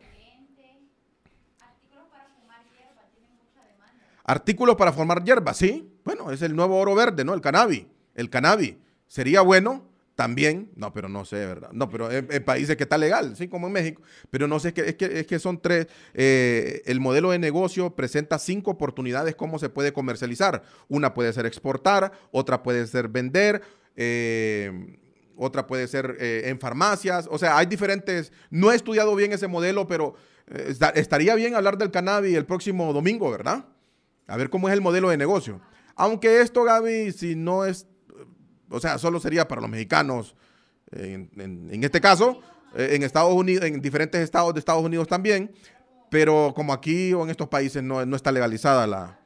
Artículos 4.26 4.76
para 4.76 4.91
formar 4.91 5.23
hierba, 5.23 5.53
sí. 5.53 5.88
Bueno, 6.03 6.32
es 6.32 6.41
el 6.41 6.55
nuevo 6.55 6.78
oro 6.80 6.95
verde, 6.95 7.23
¿no? 7.23 7.34
El 7.34 7.41
cannabis. 7.41 7.86
El 8.15 8.30
cannabis. 8.30 8.76
Sería 9.07 9.41
bueno 9.41 9.88
también, 10.15 10.71
no, 10.76 10.91
pero 10.93 11.09
no 11.09 11.26
sé, 11.26 11.45
¿verdad? 11.45 11.69
No, 11.73 11.89
pero 11.89 12.09
en, 12.09 12.28
países 12.43 12.76
que 12.76 12.84
está 12.84 12.97
legal, 12.97 13.36
sí, 13.36 13.47
como 13.47 13.67
en 13.67 13.73
México. 13.73 14.01
Pero 14.32 14.47
no 14.47 14.59
sé, 14.59 14.69
es 14.69 14.73
que, 14.73 14.82
es 14.82 14.95
que, 14.95 15.19
es 15.19 15.28
que 15.28 15.38
son 15.38 15.61
tres. 15.61 15.88
Eh, 16.13 16.82
el 16.86 16.99
modelo 16.99 17.32
de 17.32 17.39
negocio 17.39 17.95
presenta 17.95 18.39
cinco 18.39 18.71
oportunidades 18.71 19.36
cómo 19.36 19.59
se 19.59 19.69
puede 19.69 19.93
comercializar. 19.93 20.63
Una 20.88 21.13
puede 21.13 21.32
ser 21.32 21.45
exportar, 21.45 22.11
otra 22.32 22.63
puede 22.63 22.88
ser 22.88 23.09
vender. 23.09 23.61
Eh, 23.95 24.97
otra 25.38 25.67
puede 25.67 25.88
ser 25.88 26.15
eh, 26.19 26.43
en 26.45 26.59
farmacias, 26.59 27.28
o 27.30 27.38
sea, 27.38 27.57
hay 27.57 27.65
diferentes, 27.65 28.32
no 28.49 28.71
he 28.71 28.76
estudiado 28.76 29.13
bien 29.17 29.34
ese 29.34 29.49
modelo, 29.49 29.86
pero 29.86 30.15
estaría 30.93 31.36
bien 31.36 31.55
hablar 31.55 31.78
del 31.78 31.91
cannabis 31.91 32.38
el 32.38 32.45
próximo 32.45 32.93
domingo, 32.93 33.30
¿verdad? 33.30 33.65
A 34.28 34.38
ver 34.38 34.49
cómo 34.49 34.67
es 34.67 34.73
el 34.73 34.82
modelo 34.82 35.09
de 35.09 35.17
negocio. 35.17 35.61
Aunque 35.95 36.41
esto, 36.41 36.63
Gaby, 36.63 37.11
si 37.11 37.36
no 37.36 37.65
es, 37.65 37.88
o 38.69 38.80
sea, 38.80 38.97
solo 38.97 39.19
sería 39.19 39.47
para 39.47 39.61
los 39.61 39.69
mexicanos, 39.69 40.36
en, 40.91 41.84
este 41.84 42.01
caso, 42.01 42.39
eh, 42.76 42.89
en 42.91 43.03
Estados 43.03 43.34
Unidos, 43.34 43.65
en 43.65 43.82
diferentes 43.82 44.21
estados 44.21 44.53
de 44.53 44.59
Estados 44.59 44.84
Unidos 44.84 45.07
también, 45.07 45.53
pero 46.09 46.53
como 46.55 46.73
aquí 46.73 47.13
o 47.13 47.23
en 47.23 47.30
estos 47.30 47.47
países 47.47 47.84
no, 47.84 48.01
está 48.15 48.32
legalizada 48.32 48.88
la, 48.88 49.19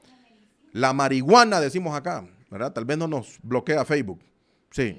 la 0.72 0.94
marihuana, 0.94 1.60
decimos 1.60 1.96
acá, 1.96 2.26
¿verdad? 2.50 2.72
Tal 2.72 2.86
vez 2.86 2.98
no 2.98 3.08
nos 3.08 3.40
bloquea 3.42 3.86
Facebook. 3.86 4.20
Sí. 4.72 4.98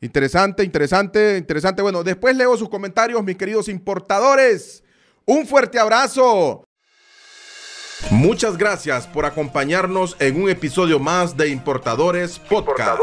Interesante, 0.00 0.64
interesante, 0.64 1.38
interesante. 1.38 1.80
Bueno, 1.80 2.02
después 2.02 2.36
leo 2.36 2.56
sus 2.56 2.68
comentarios, 2.68 3.22
mis 3.22 3.36
queridos 3.36 3.68
importadores. 3.68 4.82
Un 5.24 5.46
fuerte 5.46 5.78
abrazo. 5.78 6.64
Muchas 8.10 8.58
gracias 8.58 9.06
por 9.06 9.24
acompañarnos 9.24 10.16
en 10.18 10.42
un 10.42 10.50
episodio 10.50 10.98
más 10.98 11.36
de 11.36 11.48
Importadores 11.48 12.38
Podcast. 12.38 13.00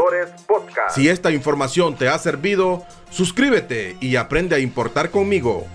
Si 0.90 1.08
esta 1.08 1.32
información 1.32 1.96
te 1.96 2.08
ha 2.08 2.18
servido, 2.18 2.84
suscríbete 3.10 3.96
y 4.00 4.16
aprende 4.16 4.54
a 4.54 4.60
importar 4.60 5.10
conmigo. 5.10 5.66